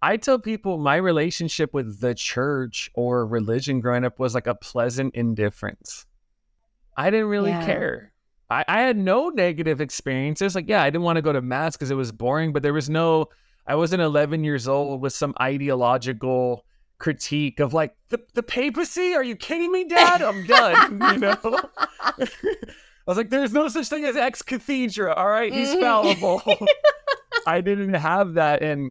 I 0.03 0.17
tell 0.17 0.39
people 0.39 0.79
my 0.79 0.97
relationship 0.97 1.73
with 1.73 2.01
the 2.01 2.15
church 2.15 2.91
or 2.95 3.27
religion 3.27 3.81
growing 3.81 4.05
up 4.05 4.19
was 4.19 4.35
like 4.35 4.47
a 4.47 4.55
pleasant 4.55 5.15
indifference. 5.15 6.07
I 6.97 7.11
didn't 7.11 7.29
really 7.29 7.51
Yeah. 7.51 7.65
care. 7.67 8.13
I, 8.49 8.65
I 8.69 8.81
had 8.83 8.97
no 8.97 9.29
negative 9.31 9.81
experiences. 9.81 10.55
Like, 10.55 10.69
yeah, 10.69 10.83
I 10.83 10.89
didn't 10.91 11.03
want 11.03 11.17
to 11.17 11.23
go 11.23 11.33
to 11.33 11.43
mass 11.43 11.77
because 11.77 11.91
it 11.91 11.97
was 11.97 12.13
boring, 12.13 12.53
but 12.53 12.63
there 12.63 12.73
was 12.73 12.89
no, 12.89 13.27
I 13.67 13.75
wasn't 13.75 14.03
11 14.03 14.45
years 14.45 14.69
old 14.69 15.01
with 15.01 15.13
some 15.13 15.35
ideological 15.41 16.65
critique 16.99 17.61
of 17.61 17.75
like, 17.75 17.95
the, 18.09 18.21
the 18.35 18.43
papacy? 18.43 19.15
Are 19.15 19.25
you 19.25 19.37
kidding 19.37 19.71
me, 19.73 19.85
dad? 19.85 20.23
I'm 20.23 20.45
done. 20.47 20.93
you 21.13 21.19
know? 21.19 21.37
I 22.19 22.27
was 23.07 23.17
like, 23.17 23.31
there's 23.31 23.53
no 23.53 23.69
such 23.69 23.89
thing 23.89 24.05
as 24.05 24.17
ex 24.17 24.43
cathedra. 24.43 25.15
All 25.15 25.29
right. 25.29 25.53
He's 25.53 25.69
Mhm. 25.75 25.81
fallible. 25.81 26.43
I 27.47 27.61
didn't 27.61 27.95
have 27.95 28.35
that. 28.35 28.63
And 28.63 28.91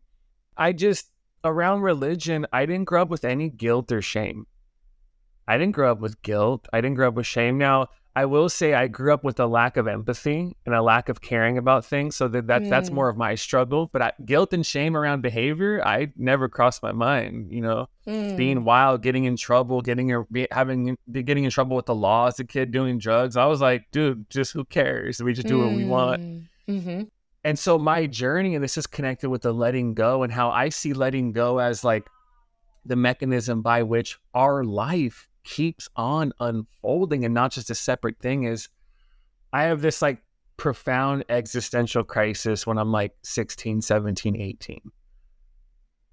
I 0.58 0.72
just, 0.72 1.12
around 1.44 1.82
religion, 1.82 2.46
I 2.54 2.66
didn't 2.66 2.86
grow 2.86 3.02
up 3.02 3.10
with 3.10 3.26
any 3.26 3.50
guilt 3.50 3.92
or 3.92 4.02
shame. 4.02 4.46
I 5.48 5.58
didn't 5.58 5.74
grow 5.76 5.92
up 5.92 6.00
with 6.00 6.22
guilt. 6.22 6.68
I 6.74 6.82
didn't 6.82 6.96
grow 6.96 7.10
up 7.10 7.14
with 7.16 7.28
shame. 7.28 7.58
Now, 7.58 7.88
I 8.18 8.24
will 8.26 8.48
say 8.48 8.74
I 8.74 8.88
grew 8.88 9.14
up 9.14 9.26
with 9.26 9.40
a 9.42 9.46
lack 9.46 9.76
of 9.76 9.88
empathy 9.90 10.56
and 10.66 10.74
a 10.74 10.82
lack 10.82 11.10
of 11.10 11.22
caring 11.22 11.58
about 11.58 11.84
things. 11.84 12.16
So 12.16 12.30
that, 12.30 12.48
that 12.48 12.70
that's 12.70 12.90
Mm. 12.90 12.94
more 12.94 13.10
of 13.10 13.18
my 13.18 13.36
struggle. 13.36 13.90
But 13.92 14.02
I, 14.02 14.12
guilt 14.24 14.54
and 14.54 14.66
shame 14.66 14.96
around 14.96 15.22
behavior, 15.22 15.86
I 15.86 16.14
never 16.16 16.48
crossed 16.48 16.82
my 16.82 16.94
mind. 16.94 17.52
You 17.52 17.62
know, 17.62 17.90
mm. 18.08 18.38
being 18.38 18.64
wild, 18.64 19.02
getting 19.02 19.26
in 19.26 19.36
trouble, 19.36 19.82
getting 19.82 20.26
be- 20.32 20.48
having 20.52 20.98
getting 21.12 21.44
in 21.44 21.52
trouble 21.52 21.76
with 21.76 21.88
the 21.88 21.96
law 21.96 22.28
as 22.28 22.40
a 22.40 22.46
kid, 22.46 22.72
doing 22.72 23.00
drugs. 23.00 23.36
I 23.36 23.48
was 23.48 23.60
like, 23.60 23.92
dude, 23.92 24.30
just 24.30 24.54
who 24.54 24.64
cares? 24.64 25.22
We 25.22 25.34
just 25.34 25.48
do 25.48 25.60
what 25.60 25.74
we 25.76 25.84
want. 25.86 26.22
Mm-hmm. 26.70 27.04
And 27.44 27.60
so 27.60 27.78
my 27.78 28.08
journey, 28.08 28.56
and 28.56 28.64
this 28.64 28.78
is 28.78 28.88
connected 28.88 29.30
with 29.30 29.44
the 29.44 29.54
letting 29.54 29.94
go 29.94 30.24
and 30.24 30.32
how 30.32 30.50
I 30.50 30.70
see 30.70 30.94
letting 30.94 31.32
go 31.32 31.60
as 31.60 31.84
like 31.84 32.08
the 32.86 32.96
mechanism 32.96 33.62
by 33.62 33.84
which 33.84 34.18
our 34.34 34.64
life 34.64 35.28
keeps 35.46 35.88
on 35.96 36.34
unfolding 36.40 37.24
and 37.24 37.34
not 37.34 37.52
just 37.52 37.70
a 37.70 37.76
separate 37.76 38.20
thing 38.20 38.44
is 38.44 38.68
I 39.54 39.64
have 39.64 39.82
this 39.82 40.02
like 40.02 40.22
profound 40.58 41.24
existential 41.30 42.04
crisis 42.04 42.68
when 42.68 42.78
I'm 42.78 42.92
like 42.92 43.14
16, 43.24 43.82
17, 43.82 44.36
18. 44.36 44.82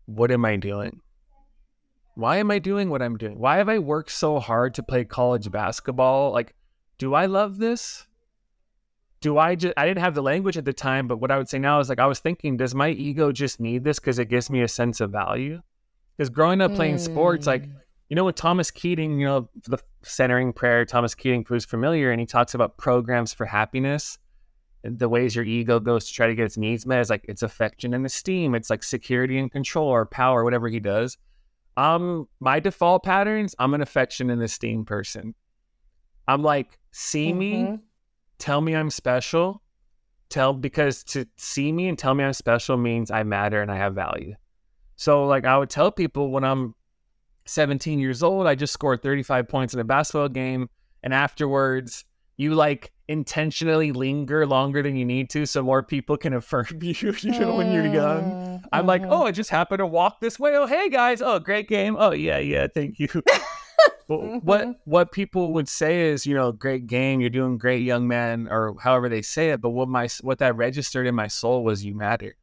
What 0.07 0.31
am 0.31 0.45
I 0.45 0.57
doing? 0.57 1.01
Why 2.15 2.37
am 2.37 2.51
I 2.51 2.59
doing 2.59 2.91
what 2.91 3.03
I'm 3.03 3.17
doing? 3.17 3.39
Why 3.39 3.57
have 3.57 3.69
I 3.69 3.79
worked 3.79 4.13
so 4.13 4.39
hard 4.39 4.75
to 4.75 4.83
play 4.83 5.05
college 5.05 5.51
basketball? 5.51 6.33
Like, 6.33 6.55
do 6.99 7.15
I 7.15 7.27
love 7.27 7.59
this? 7.59 8.07
do 9.23 9.39
I 9.39 9.55
just 9.55 9.73
I 9.77 9.87
didn't 9.87 10.01
have 10.01 10.15
the 10.15 10.23
language 10.23 10.59
at 10.59 10.65
the 10.65 10.73
time, 10.73 11.07
but 11.07 11.19
what 11.19 11.31
I 11.31 11.39
would 11.39 11.49
say 11.49 11.59
now 11.59 11.79
is 11.79 11.89
like 11.89 12.01
I 12.01 12.07
was 12.07 12.19
thinking, 12.19 12.57
does 12.57 12.75
my 12.75 12.91
ego 12.91 13.33
just 13.33 13.61
need 13.61 13.85
this 13.85 13.99
because 13.99 14.19
it 14.19 14.27
gives 14.27 14.51
me 14.51 14.63
a 14.63 14.69
sense 14.69 15.01
of 15.01 15.11
value? 15.13 15.63
Because 16.17 16.29
growing 16.29 16.61
up 16.61 16.75
playing 16.75 16.99
sports, 16.99 17.47
like 17.47 17.63
Mm. 17.63 17.73
You 18.13 18.17
know, 18.17 18.27
with 18.27 18.37
Thomas 18.37 18.71
Keating, 18.71 19.19
you 19.19 19.25
know, 19.25 19.49
the 19.67 19.79
centering 20.03 20.53
prayer, 20.53 20.85
Thomas 20.85 21.15
Keating 21.15 21.47
who's 21.49 21.65
familiar, 21.65 22.11
and 22.11 22.21
he 22.21 22.27
talks 22.27 22.53
about 22.53 22.77
programs 22.77 23.33
for 23.33 23.47
happiness. 23.47 24.19
The 24.85 25.09
ways 25.09 25.35
your 25.35 25.47
ego 25.47 25.81
goes 25.81 26.07
to 26.09 26.13
try 26.13 26.27
to 26.27 26.35
get 26.35 26.45
its 26.45 26.59
needs 26.59 26.85
met 26.85 27.01
is 27.01 27.09
like 27.09 27.25
it's 27.27 27.41
affection 27.43 27.95
and 27.95 28.05
esteem, 28.05 28.55
it's 28.55 28.69
like 28.69 28.83
security 28.83 29.39
and 29.39 29.51
control 29.51 29.89
or 29.89 30.05
power, 30.05 30.45
whatever 30.45 30.69
he 30.69 30.79
does. 30.79 31.17
Um, 31.79 32.29
my 32.39 32.61
default 32.61 33.03
patterns, 33.03 33.55
I'm 33.59 33.73
an 33.73 33.81
affection 33.81 34.29
and 34.29 34.43
esteem 34.43 34.85
person. 34.85 35.35
I'm 36.29 36.43
like, 36.43 36.79
see 36.91 37.33
me, 37.33 37.63
Mhm. 37.63 37.81
tell 38.37 38.61
me 38.61 38.77
I'm 38.77 38.91
special. 38.91 39.63
Tell 40.29 40.53
because 40.53 41.03
to 41.05 41.27
see 41.39 41.73
me 41.73 41.89
and 41.89 41.99
tell 41.99 42.15
me 42.15 42.25
I'm 42.25 42.35
special 42.35 42.77
means 42.77 43.11
I 43.11 43.23
matter 43.23 43.63
and 43.63 43.73
I 43.73 43.77
have 43.77 43.95
value. 43.95 44.35
So 44.97 45.25
like 45.27 45.47
I 45.47 45.57
would 45.57 45.71
tell 45.71 45.91
people 45.91 46.31
when 46.31 46.45
I'm 46.45 46.75
17 47.47 47.99
years 47.99 48.23
old, 48.23 48.47
I 48.47 48.55
just 48.55 48.73
scored 48.73 49.03
35 49.03 49.49
points 49.49 49.75
in 49.75 49.81
a 49.81 49.85
basketball 49.85 50.29
game, 50.29 50.69
and 51.03 51.13
afterwards 51.13 52.05
you 52.37 52.55
like 52.55 52.91
intentionally 53.09 53.93
linger 53.93 54.47
longer 54.47 54.83
than 54.83 54.97
you 54.97 55.05
need 55.05 55.29
to 55.31 55.45
so 55.45 55.63
more 55.63 55.83
people 55.83 56.17
can 56.17 56.33
affirm 56.35 56.67
you, 56.81 57.15
you 57.21 57.31
know, 57.39 57.57
when 57.57 57.73
you're 57.73 57.87
young. 57.87 58.23
Mm, 58.23 58.63
I'm 58.73 58.87
like, 58.87 59.03
mhm. 59.03 59.09
oh, 59.11 59.27
I 59.27 59.33
just 59.33 59.51
happened 59.51 59.81
to 59.81 59.87
walk 59.87 60.21
this 60.21 60.39
way. 60.39 60.57
Oh, 60.57 60.67
hey 60.67 60.89
guys. 60.89 61.21
Oh, 61.21 61.39
great 61.39 61.69
game. 61.69 61.97
Oh, 61.99 62.13
yeah, 62.13 62.39
yeah, 62.39 62.67
thank 62.73 62.99
you. 62.99 63.09
But 64.09 64.45
what 64.45 64.69
what 64.85 65.13
people 65.13 65.53
would 65.53 65.69
say 65.69 66.11
is, 66.11 66.27
you 66.27 66.35
know, 66.35 66.53
great 66.53 66.87
game, 66.87 67.21
you're 67.21 67.31
doing 67.31 67.57
great, 67.57 67.83
young 67.83 68.09
man, 68.09 68.49
or 68.51 68.75
however 68.81 69.09
they 69.09 69.23
say 69.23 69.51
it. 69.51 69.61
But 69.61 69.71
what 69.71 69.89
my 69.89 70.09
what 70.23 70.39
that 70.39 70.57
registered 70.57 71.07
in 71.07 71.15
my 71.15 71.29
soul 71.29 71.65
was, 71.65 71.85
you 71.85 71.95
matter. 71.95 72.35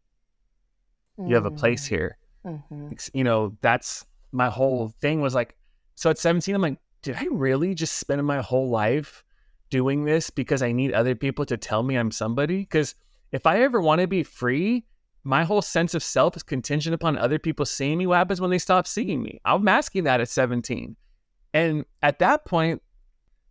You 1.18 1.36
have 1.36 1.46
a 1.46 1.52
place 1.52 1.86
here. 1.86 2.18
Mhm. 2.46 3.10
You 3.14 3.26
know, 3.26 3.58
that's 3.62 4.06
my 4.32 4.50
whole 4.50 4.90
thing 5.02 5.22
was 5.22 5.36
like. 5.36 5.56
So 5.96 6.10
at 6.10 6.18
17, 6.18 6.56
I'm 6.56 6.62
like, 6.62 6.80
did 7.02 7.16
I 7.18 7.28
really 7.30 7.74
just 7.74 7.98
spend 7.98 8.26
my 8.26 8.42
whole 8.42 8.70
life 8.70 9.24
doing 9.70 10.06
this 10.06 10.30
because 10.30 10.62
I 10.62 10.72
need 10.72 10.94
other 10.94 11.14
people 11.14 11.46
to 11.46 11.58
tell 11.58 11.84
me 11.84 11.96
I'm 11.96 12.12
somebody? 12.12 12.60
Because 12.60 12.96
if 13.32 13.46
I 13.46 13.62
ever 13.62 13.82
want 13.82 14.02
to 14.02 14.08
be 14.08 14.24
free, 14.24 14.86
my 15.24 15.44
whole 15.44 15.62
sense 15.62 15.94
of 15.94 16.04
self 16.04 16.36
is 16.36 16.44
contingent 16.44 16.94
upon 16.94 17.18
other 17.18 17.38
people 17.38 17.66
seeing 17.66 17.98
me. 17.98 18.08
What 18.08 18.18
happens 18.18 18.40
when 18.40 18.50
they 18.50 18.60
stop 18.60 18.88
seeing 18.88 19.22
me? 19.22 19.40
I'm 19.46 19.68
asking 19.68 20.06
that 20.06 20.22
at 20.22 20.30
17. 20.30 20.96
And 21.54 21.86
at 22.02 22.20
that 22.20 22.46
point, 22.46 22.82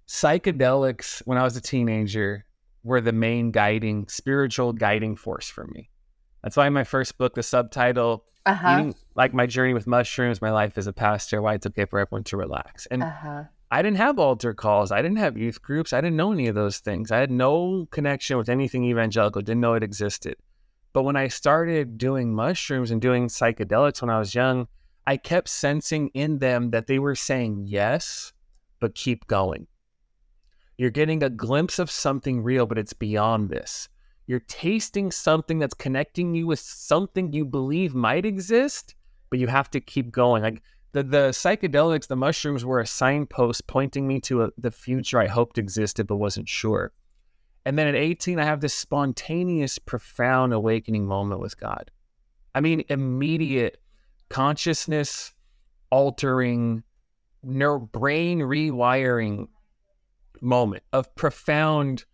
psychedelics, 0.06 1.20
when 1.26 1.38
I 1.38 1.42
was 1.42 1.56
a 1.56 1.60
teenager, 1.60 2.46
were 2.82 3.00
the 3.00 3.12
main 3.12 3.50
guiding, 3.50 4.08
spiritual 4.08 4.72
guiding 4.72 5.16
force 5.16 5.48
for 5.48 5.66
me. 5.66 5.90
That's 6.42 6.56
why 6.56 6.66
in 6.66 6.72
my 6.72 6.84
first 6.84 7.18
book, 7.18 7.34
the 7.34 7.42
subtitle, 7.42 8.24
Uh-huh. 8.46 8.72
eating, 8.72 8.94
like 9.14 9.34
my 9.34 9.46
journey 9.46 9.74
with 9.74 9.86
mushrooms, 9.86 10.40
my 10.40 10.50
life 10.50 10.78
as 10.78 10.86
a 10.86 10.92
pastor, 10.92 11.42
why 11.42 11.54
it's 11.54 11.66
okay 11.66 11.84
for 11.84 11.98
everyone 11.98 12.24
to 12.24 12.36
relax. 12.36 12.86
And 12.86 13.02
Uh-huh. 13.02 13.44
I 13.70 13.82
didn't 13.82 13.98
have 13.98 14.18
altar 14.18 14.54
calls. 14.54 14.90
I 14.90 15.02
didn't 15.02 15.18
have 15.18 15.36
youth 15.36 15.60
groups. 15.60 15.92
I 15.92 16.00
didn't 16.00 16.16
know 16.16 16.32
any 16.32 16.48
of 16.48 16.54
those 16.54 16.78
things. 16.78 17.10
I 17.12 17.18
had 17.18 17.30
no 17.30 17.86
connection 17.90 18.38
with 18.38 18.48
anything 18.48 18.84
evangelical, 18.84 19.42
didn't 19.42 19.60
know 19.60 19.74
it 19.74 19.82
existed. 19.82 20.36
But 20.94 21.02
when 21.02 21.16
I 21.16 21.28
started 21.28 21.98
doing 21.98 22.34
mushrooms 22.34 22.90
and 22.90 23.00
doing 23.00 23.28
psychedelics 23.28 24.00
when 24.00 24.08
I 24.08 24.18
was 24.18 24.34
young, 24.34 24.68
I 25.06 25.18
kept 25.18 25.48
sensing 25.50 26.08
in 26.14 26.38
them 26.38 26.70
that 26.70 26.86
they 26.86 26.98
were 26.98 27.14
saying 27.14 27.64
yes, 27.66 28.32
but 28.80 28.94
keep 28.94 29.26
going. 29.26 29.66
You're 30.78 30.90
getting 30.90 31.22
a 31.22 31.28
glimpse 31.30 31.78
of 31.78 31.90
something 31.90 32.42
real, 32.42 32.64
but 32.64 32.78
it's 32.78 32.94
beyond 32.94 33.50
this. 33.50 33.88
You're 34.28 34.40
tasting 34.40 35.10
something 35.10 35.58
that's 35.58 35.72
connecting 35.72 36.34
you 36.34 36.46
with 36.46 36.60
something 36.60 37.32
you 37.32 37.46
believe 37.46 37.94
might 37.94 38.26
exist, 38.26 38.94
but 39.30 39.38
you 39.38 39.46
have 39.46 39.70
to 39.70 39.80
keep 39.80 40.12
going. 40.12 40.42
Like 40.42 40.62
the, 40.92 41.02
the 41.02 41.28
psychedelics, 41.30 42.08
the 42.08 42.14
mushrooms 42.14 42.62
were 42.62 42.78
a 42.78 42.86
signpost 42.86 43.66
pointing 43.66 44.06
me 44.06 44.20
to 44.20 44.42
a, 44.42 44.50
the 44.58 44.70
future 44.70 45.18
I 45.18 45.28
hoped 45.28 45.56
existed, 45.56 46.06
but 46.06 46.16
wasn't 46.16 46.46
sure. 46.46 46.92
And 47.64 47.78
then 47.78 47.86
at 47.86 47.94
18, 47.94 48.38
I 48.38 48.44
have 48.44 48.60
this 48.60 48.74
spontaneous, 48.74 49.78
profound 49.78 50.52
awakening 50.52 51.06
moment 51.06 51.40
with 51.40 51.58
God. 51.58 51.90
I 52.54 52.60
mean, 52.60 52.84
immediate 52.90 53.80
consciousness 54.28 55.32
altering, 55.90 56.82
neuro 57.42 57.80
brain 57.80 58.40
rewiring 58.40 59.48
moment 60.42 60.82
of 60.92 61.14
profound 61.14 62.04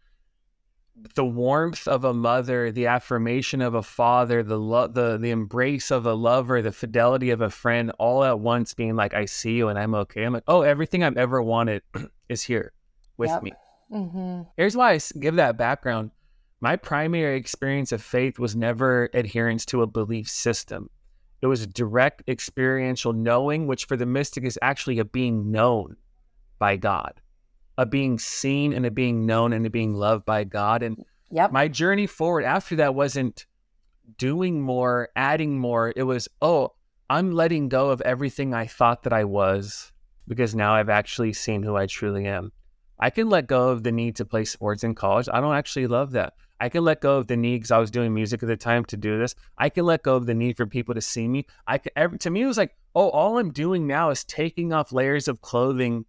the 1.14 1.24
warmth 1.24 1.88
of 1.88 2.04
a 2.04 2.14
mother, 2.14 2.70
the 2.70 2.86
affirmation 2.86 3.60
of 3.60 3.74
a 3.74 3.82
father, 3.82 4.42
the 4.42 4.58
the 4.92 5.18
the 5.20 5.30
embrace 5.30 5.90
of 5.90 6.06
a 6.06 6.14
lover, 6.14 6.62
the 6.62 6.72
fidelity 6.72 7.30
of 7.30 7.40
a 7.40 7.50
friend, 7.50 7.90
all 7.98 8.22
at 8.24 8.38
once 8.38 8.74
being 8.74 8.94
like, 8.94 9.12
"I 9.14 9.24
see 9.24 9.54
you 9.54 9.68
and 9.68 9.78
I'm 9.78 9.94
okay." 9.94 10.24
I'm 10.24 10.32
like, 10.32 10.44
"Oh, 10.46 10.62
everything 10.62 11.02
I've 11.02 11.16
ever 11.16 11.42
wanted 11.42 11.82
is 12.28 12.42
here 12.42 12.72
with 13.16 13.30
Yep. 13.30 13.42
me." 13.42 13.52
Mm-hmm. 13.92 14.42
Here's 14.56 14.76
why 14.76 14.92
I 14.92 15.00
give 15.18 15.36
that 15.36 15.58
background. 15.58 16.10
My 16.60 16.76
primary 16.76 17.36
experience 17.36 17.92
of 17.92 18.02
faith 18.02 18.38
was 18.38 18.56
never 18.56 19.10
adherence 19.12 19.66
to 19.66 19.82
a 19.82 19.86
belief 19.86 20.28
system. 20.30 20.88
It 21.42 21.46
was 21.46 21.66
direct 21.66 22.22
experiential 22.28 23.12
knowing, 23.12 23.66
which 23.66 23.84
for 23.84 23.96
the 23.96 24.06
mystic 24.06 24.44
is 24.44 24.58
actually 24.62 24.98
a 24.98 25.04
being 25.04 25.50
known 25.50 25.96
by 26.58 26.76
God, 26.76 27.20
a 27.76 27.86
being 27.86 28.18
seen 28.18 28.72
and 28.72 28.86
a 28.86 28.90
being 28.90 29.26
known 29.26 29.52
and 29.52 29.66
a 29.66 29.70
being 29.70 29.94
loved 29.94 30.24
by 30.24 30.44
God. 30.44 30.82
And 30.82 31.04
Yep. 31.30 31.52
my 31.52 31.68
journey 31.68 32.06
forward 32.06 32.44
after 32.44 32.76
that 32.76 32.94
wasn't 32.94 33.46
doing 34.18 34.60
more, 34.60 35.08
adding 35.16 35.58
more. 35.58 35.92
It 35.96 36.04
was, 36.04 36.28
oh, 36.40 36.74
I'm 37.10 37.32
letting 37.32 37.68
go 37.68 37.90
of 37.90 38.00
everything 38.02 38.54
I 38.54 38.66
thought 38.66 39.02
that 39.02 39.12
I 39.12 39.24
was 39.24 39.92
because 40.28 40.54
now 40.54 40.74
I've 40.74 40.88
actually 40.88 41.32
seen 41.32 41.62
who 41.62 41.76
I 41.76 41.86
truly 41.86 42.26
am. 42.26 42.52
I 42.98 43.10
can 43.10 43.28
let 43.28 43.46
go 43.46 43.70
of 43.70 43.82
the 43.82 43.92
need 43.92 44.16
to 44.16 44.24
play 44.24 44.44
sports 44.44 44.84
in 44.84 44.94
college. 44.94 45.28
I 45.32 45.40
don't 45.40 45.54
actually 45.54 45.86
love 45.86 46.12
that. 46.12 46.34
I 46.60 46.68
can 46.68 46.84
let 46.84 47.00
go 47.00 47.18
of 47.18 47.26
the 47.26 47.36
need 47.36 47.56
because 47.56 47.72
I 47.72 47.78
was 47.78 47.90
doing 47.90 48.14
music 48.14 48.42
at 48.42 48.48
the 48.48 48.56
time 48.56 48.84
to 48.86 48.96
do 48.96 49.18
this. 49.18 49.34
I 49.58 49.68
can 49.68 49.84
let 49.84 50.04
go 50.04 50.14
of 50.14 50.26
the 50.26 50.34
need 50.34 50.56
for 50.56 50.66
people 50.66 50.94
to 50.94 51.00
see 51.00 51.26
me. 51.26 51.46
I 51.66 51.78
can, 51.78 51.92
every, 51.96 52.18
to 52.18 52.30
me, 52.30 52.42
it 52.42 52.46
was 52.46 52.56
like, 52.56 52.76
oh, 52.94 53.10
all 53.10 53.38
I'm 53.38 53.52
doing 53.52 53.86
now 53.86 54.10
is 54.10 54.24
taking 54.24 54.72
off 54.72 54.92
layers 54.92 55.26
of 55.26 55.42
clothing 55.42 56.06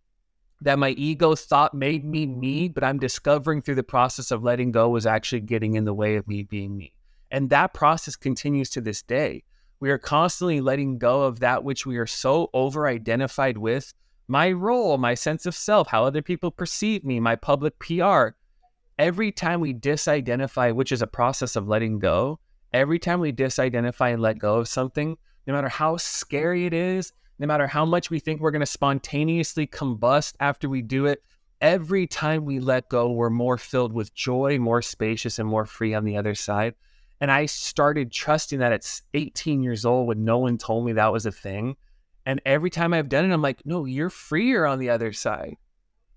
that 0.61 0.79
my 0.79 0.91
ego 0.91 1.35
thought 1.35 1.73
made 1.73 2.05
me 2.05 2.25
me, 2.25 2.69
but 2.69 2.83
I'm 2.83 2.99
discovering 2.99 3.61
through 3.61 3.75
the 3.75 3.83
process 3.83 4.31
of 4.31 4.43
letting 4.43 4.71
go 4.71 4.89
was 4.89 5.05
actually 5.05 5.41
getting 5.41 5.75
in 5.75 5.85
the 5.85 5.93
way 5.93 6.15
of 6.15 6.27
me 6.27 6.43
being 6.43 6.75
me. 6.75 6.93
And 7.31 7.49
that 7.49 7.73
process 7.73 8.15
continues 8.15 8.69
to 8.71 8.81
this 8.81 9.01
day. 9.01 9.43
We 9.79 9.91
are 9.91 9.97
constantly 9.97 10.61
letting 10.61 10.97
go 10.97 11.23
of 11.23 11.39
that 11.41 11.63
which 11.63 11.85
we 11.85 11.97
are 11.97 12.07
so 12.07 12.49
over 12.53 12.87
identified 12.87 13.57
with 13.57 13.93
my 14.27 14.51
role, 14.51 14.97
my 14.97 15.13
sense 15.13 15.45
of 15.45 15.53
self, 15.53 15.87
how 15.87 16.03
other 16.03 16.21
people 16.21 16.49
perceive 16.49 17.03
me, 17.03 17.19
my 17.19 17.35
public 17.35 17.77
PR. 17.79 18.29
Every 18.97 19.31
time 19.31 19.59
we 19.59 19.73
disidentify, 19.73 20.73
which 20.73 20.91
is 20.91 21.01
a 21.01 21.07
process 21.07 21.55
of 21.55 21.67
letting 21.67 21.99
go, 21.99 22.39
every 22.73 22.97
time 22.97 23.19
we 23.19 23.33
disidentify 23.33 24.13
and 24.13 24.21
let 24.21 24.39
go 24.39 24.57
of 24.57 24.67
something, 24.67 25.17
no 25.45 25.53
matter 25.53 25.69
how 25.69 25.97
scary 25.97 26.65
it 26.65 26.73
is, 26.73 27.11
no 27.39 27.47
matter 27.47 27.67
how 27.67 27.85
much 27.85 28.09
we 28.09 28.19
think 28.19 28.39
we're 28.41 28.51
going 28.51 28.59
to 28.61 28.65
spontaneously 28.65 29.67
combust 29.67 30.33
after 30.39 30.69
we 30.69 30.81
do 30.81 31.05
it, 31.05 31.21
every 31.61 32.07
time 32.07 32.45
we 32.45 32.59
let 32.59 32.89
go, 32.89 33.11
we're 33.11 33.29
more 33.29 33.57
filled 33.57 33.93
with 33.93 34.13
joy, 34.13 34.57
more 34.59 34.81
spacious, 34.81 35.39
and 35.39 35.47
more 35.47 35.65
free 35.65 35.93
on 35.93 36.05
the 36.05 36.17
other 36.17 36.35
side. 36.35 36.75
And 37.21 37.31
I 37.31 37.45
started 37.45 38.11
trusting 38.11 38.59
that 38.59 38.73
at 38.73 39.01
18 39.13 39.63
years 39.63 39.85
old 39.85 40.07
when 40.07 40.25
no 40.25 40.37
one 40.37 40.57
told 40.57 40.85
me 40.85 40.93
that 40.93 41.13
was 41.13 41.25
a 41.25 41.31
thing. 41.31 41.75
And 42.25 42.41
every 42.45 42.69
time 42.69 42.93
I've 42.93 43.09
done 43.09 43.29
it, 43.29 43.33
I'm 43.33 43.41
like, 43.41 43.65
no, 43.65 43.85
you're 43.85 44.09
freer 44.09 44.65
on 44.65 44.79
the 44.79 44.89
other 44.89 45.13
side. 45.13 45.55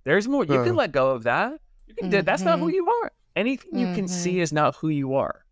There's 0.05 0.27
more. 0.27 0.45
You 0.45 0.63
can 0.65 0.75
let 0.75 0.91
go 0.93 1.11
of 1.11 1.25
that. 1.25 1.61
You 1.87 1.95
can. 1.95 2.11
do 2.11 2.23
That's 2.23 2.43
not 2.43 2.59
who 2.59 2.71
Mhm. 2.71 2.75
you 2.75 2.89
are. 3.03 3.13
Anything 3.37 3.79
you 3.79 3.95
can 3.95 4.09
see 4.09 4.41
is 4.41 4.53
not 4.53 4.77
who 4.77 4.89
you 4.89 5.15
are. 5.15 5.45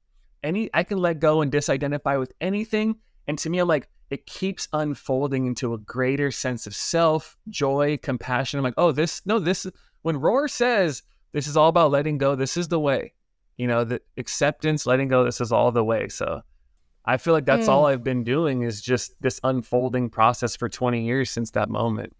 Any, 0.43 0.71
I 0.75 0.83
can 0.83 0.99
let 0.99 1.21
go 1.21 1.41
and 1.43 1.53
disidentify 1.53 2.19
with 2.19 2.33
anything. 2.41 2.97
And 3.29 3.39
to 3.39 3.51
me, 3.51 3.59
I'm 3.59 3.69
like, 3.69 3.89
it 4.11 4.27
keeps 4.27 4.69
unfolding 4.73 5.47
into 5.47 5.75
a 5.75 5.79
greater 5.79 6.31
sense 6.31 6.67
of 6.67 6.75
self, 6.75 7.37
joy, 7.49 7.99
compassion. 8.03 8.59
I'm 8.59 8.65
like, 8.65 8.75
oh, 8.77 8.93
this, 8.93 9.23
no, 9.27 9.39
this, 9.39 9.67
when 10.03 10.17
Rohr 10.21 10.49
says 10.49 11.03
this 11.33 11.47
is 11.47 11.57
all 11.57 11.69
about 11.69 11.91
letting 11.91 12.19
go, 12.19 12.35
this 12.35 12.57
is 12.57 12.69
the 12.69 12.81
way. 12.81 13.13
You 13.57 13.67
know, 13.67 13.85
the 13.85 14.01
acceptance, 14.17 14.87
letting 14.87 15.09
go, 15.09 15.25
this 15.25 15.41
is 15.41 15.51
all 15.51 15.73
the 15.73 15.85
way. 15.85 16.09
So 16.09 16.43
I 17.05 17.17
feel 17.17 17.33
like 17.33 17.47
that's 17.47 17.67
Mm. 17.67 17.71
all 17.71 17.87
I've 17.87 18.05
been 18.05 18.23
doing 18.25 18.63
is 18.63 18.81
just 18.81 19.15
this 19.21 19.41
unfolding 19.43 20.11
process 20.11 20.55
for 20.57 20.69
20 20.69 21.05
years 21.05 21.31
since 21.31 21.51
that 21.53 21.69
moment. 21.69 22.15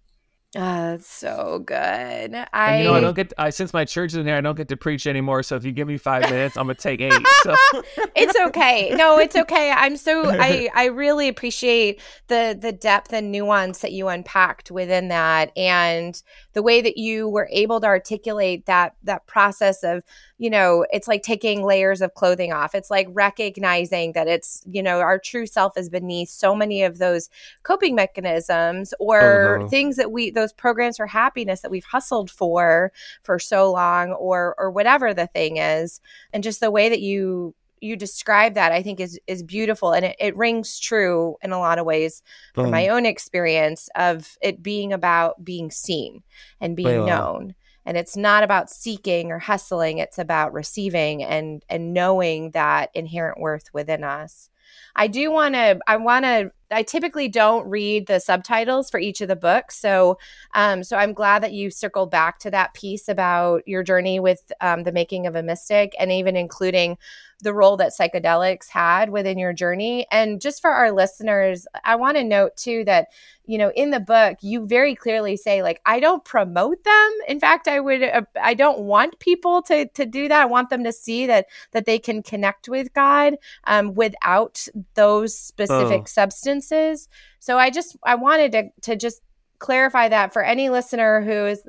Ah, 0.57 0.91
that's 0.91 1.07
so 1.07 1.63
good. 1.65 1.77
And 1.77 2.49
I, 2.53 2.79
you 2.79 2.85
know, 2.85 2.95
I 2.95 3.01
don't 3.01 3.15
get, 3.15 3.33
I, 3.37 3.51
since 3.51 3.73
my 3.73 3.85
church 3.85 4.13
is 4.13 4.17
in 4.17 4.27
here, 4.27 4.37
I 4.37 4.41
don't 4.41 4.57
get 4.57 4.69
to 4.69 4.77
preach 4.77 5.07
anymore. 5.07 5.43
So 5.43 5.57
if 5.57 5.65
you 5.65 5.73
give 5.73 5.87
me 5.87 5.99
five 5.99 6.23
minutes, 6.23 6.57
I'm 6.57 6.67
going 6.67 6.77
to 6.77 6.83
take 6.83 7.01
eight. 7.01 7.13
So 7.43 7.55
it's 8.15 8.39
okay. 8.49 8.91
No, 8.95 9.19
it's 9.19 9.37
okay. 9.37 9.71
I'm 9.71 9.97
so 9.97 10.25
I 10.27 10.69
I 10.75 10.87
really 10.87 11.29
appreciate 11.29 12.01
the 12.29 12.57
the 12.59 12.73
depth 12.73 13.13
and 13.13 13.31
nuance 13.31 13.81
that 13.81 13.93
you 13.93 14.09
unpacked 14.09 14.71
within 14.71 15.09
that 15.09 15.57
and 15.57 16.21
the 16.55 16.63
way 16.63 16.81
that 16.81 16.97
you 16.97 17.29
were 17.29 17.49
able 17.53 17.81
to 17.81 17.87
articulate 17.87 18.67
that 18.67 18.97
that 19.05 19.27
process 19.27 19.83
of, 19.85 20.03
you 20.39 20.51
know, 20.51 20.85
it's 20.91 21.09
like 21.09 21.23
taking 21.23 21.63
layers 21.65 22.03
of 22.03 22.13
clothing 22.15 22.53
off. 22.53 22.75
It's 22.75 22.91
like 22.91 23.07
recognizing 23.11 24.13
that 24.13 24.29
it's, 24.29 24.63
you 24.71 24.83
know, 24.83 25.01
our 25.01 25.19
true 25.19 25.47
self 25.47 25.77
is 25.79 25.89
beneath 25.89 26.29
so 26.29 26.55
many 26.55 26.83
of 26.83 26.99
those 26.99 27.31
coping 27.63 27.95
mechanisms 27.95 28.93
or 29.01 29.59
Uh-huh. 29.61 29.69
things 29.69 29.97
that 29.97 30.13
we 30.13 30.31
those 30.31 30.53
programs 30.53 30.99
for 30.99 31.07
happiness 31.07 31.61
that 31.63 31.71
we've 31.71 31.85
hustled 31.85 32.31
for 32.31 32.93
for 33.23 33.39
so 33.39 33.71
long 33.73 34.13
or 34.13 34.55
or 34.59 34.71
whatever 34.71 35.15
the 35.15 35.27
thing 35.29 35.57
is 35.57 36.01
and 36.33 36.43
just 36.43 36.61
the 36.61 36.71
way 36.71 36.89
that 36.89 37.01
you 37.01 37.55
you 37.81 37.95
describe 37.95 38.55
that 38.55 38.73
i 38.73 38.83
think 38.83 39.01
is 39.01 39.19
is 39.27 39.43
beautiful 39.43 39.93
and 39.93 40.05
it, 40.07 40.17
it 40.19 40.37
rings 40.37 40.79
true 40.81 41.37
in 41.43 41.53
a 41.53 41.59
lot 41.59 41.79
of 41.79 41.85
ways 41.87 42.23
from 42.55 42.71
my 42.71 42.89
own 42.89 43.05
experience 43.07 43.89
of 43.97 44.37
it 44.41 44.63
being 44.63 44.93
about 44.95 45.45
being 45.45 45.71
seen 45.71 46.23
and 46.61 46.75
being 46.77 47.05
known 47.07 47.55
and 47.87 47.97
it's 47.97 48.17
not 48.17 48.43
about 48.43 48.69
seeking 48.69 49.31
or 49.33 49.39
hustling 49.39 49.99
it's 49.99 50.19
about 50.19 50.53
receiving 50.53 51.23
and 51.23 51.65
and 51.71 51.95
knowing 51.95 52.51
that 52.51 52.91
inherent 52.95 53.41
worth 53.41 53.73
within 53.73 54.05
us. 54.05 54.51
I 54.95 55.07
do 55.07 55.31
want 55.31 55.55
to 55.55 55.79
i 55.87 55.97
want 55.97 56.25
to 56.25 56.51
I 56.71 56.83
typically 56.83 57.29
don't 57.29 57.69
read 57.69 58.07
the 58.07 58.21
subtitles 58.21 58.91
for 58.91 58.99
each 58.99 59.21
of 59.21 59.29
the 59.29 59.37
books. 59.37 59.79
So, 59.79 60.19
um, 60.55 60.83
so 60.83 60.97
I'm 60.97 61.13
glad 61.13 61.43
that 61.43 61.53
you 61.53 61.71
circled 61.71 62.11
back 62.11 62.39
to 62.41 62.51
that 62.51 62.75
piece 62.75 63.09
about 63.09 63.67
your 63.67 63.83
journey 63.83 64.21
with 64.21 64.53
um, 64.61 64.83
the 64.83 64.93
making 64.93 65.27
of 65.27 65.37
a 65.37 65.43
mystic, 65.43 65.95
and 65.99 66.11
even 66.11 66.37
including 66.37 66.99
the 67.43 67.53
role 67.53 67.77
that 67.77 67.93
psychedelics 67.93 68.69
had 68.69 69.11
within 69.11 69.39
your 69.39 69.53
journey. 69.53 70.07
And 70.11 70.41
just 70.41 70.63
for 70.63 70.71
our 70.71 70.91
listeners, 70.91 71.67
I 71.85 71.97
want 71.97 72.17
to 72.17 72.25
note 72.25 72.57
too 72.57 72.83
that, 72.87 73.09
you 73.45 73.59
know, 73.59 73.71
in 73.77 73.91
the 73.91 74.01
book, 74.01 74.39
you 74.41 74.67
very 74.67 74.95
clearly 74.95 75.37
say, 75.37 75.63
like, 75.63 75.83
I 75.85 76.01
don't 76.01 76.25
promote 76.25 76.83
them. 76.83 77.13
In 77.29 77.39
fact, 77.39 77.69
I 77.69 77.79
would, 77.79 78.03
uh, 78.03 78.23
I 78.43 78.55
don't 78.55 78.81
want 78.81 79.19
people 79.19 79.61
to, 79.65 79.87
to 79.87 80.07
do 80.07 80.29
that. 80.29 80.43
I 80.43 80.47
want 80.47 80.71
them 80.71 80.83
to 80.85 80.93
see 80.93 81.27
that, 81.27 81.47
that 81.73 81.85
they 81.85 81.99
can 81.99 82.23
connect 82.23 82.71
with 82.71 82.95
God 82.95 83.35
um, 83.65 83.93
without 83.95 84.67
those 84.95 85.37
specific 85.37 86.03
oh. 86.03 86.07
substances. 86.07 86.56
So 86.61 87.59
I 87.59 87.71
just, 87.71 87.97
I 88.05 88.15
wanted 88.15 88.53
to, 88.53 88.65
to 88.83 88.97
just 88.97 89.23
clarify 89.59 90.09
that 90.09 90.33
for 90.33 90.43
any 90.43 90.69
listener 90.69 91.23
who 91.23 91.47
is 91.47 91.63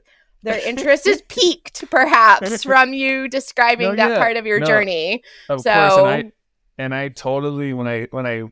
their 0.43 0.59
interest 0.67 1.07
is 1.07 1.21
piqued 1.29 1.89
perhaps 1.89 2.63
from 2.65 2.93
you 2.93 3.27
describing 3.27 3.89
no, 3.89 3.95
that 3.95 4.11
yeah. 4.11 4.17
part 4.17 4.37
of 4.37 4.45
your 4.45 4.59
no, 4.59 4.65
journey 4.65 5.23
of 5.49 5.61
so 5.61 5.71
course. 5.71 5.97
And, 5.97 6.07
I, 6.07 6.31
and 6.77 6.95
I 6.95 7.09
totally 7.09 7.73
when 7.73 7.87
i 7.87 8.07
when 8.11 8.27
i 8.27 8.43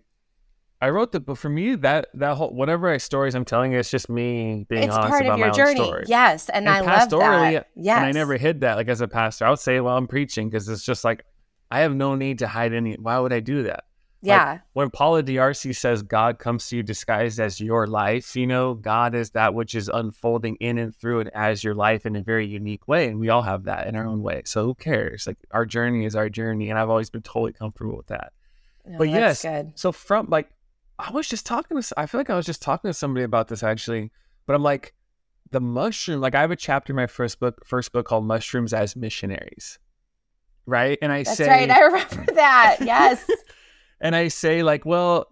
I 0.81 0.89
wrote 0.89 1.13
the 1.13 1.21
book 1.21 1.37
for 1.37 1.49
me 1.49 1.75
that 1.75 2.07
that 2.15 2.35
whole 2.35 2.53
whatever 2.53 2.89
I 2.89 2.97
stories 2.97 3.33
I'm 3.33 3.45
telling 3.45 3.73
it's 3.73 3.89
just 3.89 4.09
me 4.09 4.65
being 4.69 4.83
it's 4.83 4.93
honest 4.93 5.09
part 5.09 5.21
about 5.23 5.33
of 5.33 5.39
your 5.39 5.47
my 5.47 5.53
journey. 5.53 5.79
own 5.79 5.85
story. 5.87 6.03
Yes, 6.07 6.49
and, 6.49 6.67
and 6.67 6.89
I 6.89 6.99
love 6.99 7.09
that. 7.09 7.67
Yes, 7.75 7.97
and 7.97 8.05
I 8.05 8.11
never 8.11 8.35
hid 8.37 8.61
that. 8.61 8.75
Like 8.75 8.89
as 8.89 8.99
a 8.99 9.07
pastor, 9.07 9.45
I 9.45 9.49
would 9.49 9.59
say 9.59 9.79
while 9.79 9.97
I'm 9.97 10.05
preaching 10.05 10.49
because 10.49 10.67
it's 10.67 10.83
just 10.83 11.03
like 11.05 11.25
I 11.71 11.79
have 11.79 11.95
no 11.95 12.15
need 12.15 12.39
to 12.39 12.47
hide 12.47 12.73
any. 12.73 12.95
Why 12.95 13.17
would 13.17 13.31
I 13.31 13.39
do 13.39 13.63
that? 13.63 13.85
Yeah. 14.21 14.51
Like, 14.53 14.61
when 14.73 14.89
Paula 14.89 15.23
D'Arcy 15.23 15.73
says 15.73 16.01
God 16.01 16.39
comes 16.39 16.67
to 16.67 16.77
you 16.77 16.83
disguised 16.83 17.39
as 17.39 17.61
your 17.61 17.85
life, 17.87 18.35
you 18.35 18.47
know, 18.47 18.73
God 18.73 19.13
is 19.13 19.31
that 19.31 19.53
which 19.53 19.75
is 19.75 19.87
unfolding 19.87 20.55
in 20.57 20.77
and 20.77 20.95
through 20.95 21.21
and 21.21 21.29
as 21.33 21.63
your 21.63 21.75
life 21.75 22.05
in 22.05 22.15
a 22.15 22.23
very 22.23 22.47
unique 22.47 22.87
way. 22.87 23.07
And 23.07 23.19
we 23.19 23.29
all 23.29 23.43
have 23.43 23.65
that 23.65 23.87
in 23.87 23.95
our 23.95 24.05
own 24.05 24.21
way. 24.21 24.41
So 24.45 24.65
who 24.65 24.75
cares? 24.75 25.27
Like 25.27 25.37
our 25.51 25.65
journey 25.65 26.05
is 26.05 26.15
our 26.15 26.29
journey. 26.29 26.69
And 26.69 26.79
I've 26.79 26.89
always 26.89 27.09
been 27.09 27.21
totally 27.21 27.53
comfortable 27.53 27.97
with 27.97 28.07
that. 28.07 28.33
No, 28.85 28.97
but 28.97 29.09
yes, 29.09 29.41
good. 29.41 29.73
so 29.75 29.91
from 29.91 30.27
like, 30.29 30.49
I 30.97 31.11
was 31.11 31.27
just 31.27 31.45
talking 31.45 31.79
to, 31.79 31.93
I 31.97 32.05
feel 32.05 32.19
like 32.19 32.29
I 32.29 32.35
was 32.35 32.45
just 32.45 32.61
talking 32.61 32.89
to 32.89 32.93
somebody 32.93 33.23
about 33.23 33.47
this 33.47 33.63
actually, 33.63 34.11
but 34.45 34.55
I'm 34.55 34.63
like, 34.63 34.93
the 35.51 35.61
mushroom, 35.61 36.21
like 36.21 36.35
I 36.35 36.41
have 36.41 36.51
a 36.51 36.55
chapter 36.55 36.93
in 36.93 36.95
my 36.95 37.07
first 37.07 37.39
book, 37.39 37.65
first 37.65 37.91
book 37.91 38.07
called 38.07 38.25
Mushrooms 38.25 38.73
as 38.73 38.95
Missionaries. 38.95 39.77
Right. 40.65 40.97
And 41.01 41.11
I 41.11 41.23
That's 41.23 41.37
say, 41.37 41.47
right. 41.47 41.69
I 41.69 41.79
remember 41.81 42.33
that. 42.33 42.77
Yes. 42.81 43.29
and 44.01 44.15
I 44.15 44.27
say 44.27 44.63
like, 44.63 44.85
well, 44.85 45.27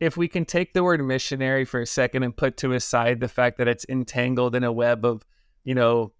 if 0.00 0.16
we 0.16 0.28
can 0.28 0.44
take 0.44 0.74
the 0.74 0.84
word 0.84 1.02
missionary 1.02 1.64
for 1.64 1.80
a 1.80 1.86
second 1.86 2.22
and 2.22 2.36
put 2.36 2.56
to 2.58 2.72
aside 2.72 3.20
the 3.20 3.28
fact 3.28 3.58
that 3.58 3.68
it's 3.68 3.86
entangled 3.88 4.54
in 4.54 4.64
a 4.64 4.72
web 4.72 5.04
of, 5.04 5.24
you 5.64 5.74
know, 5.74 6.12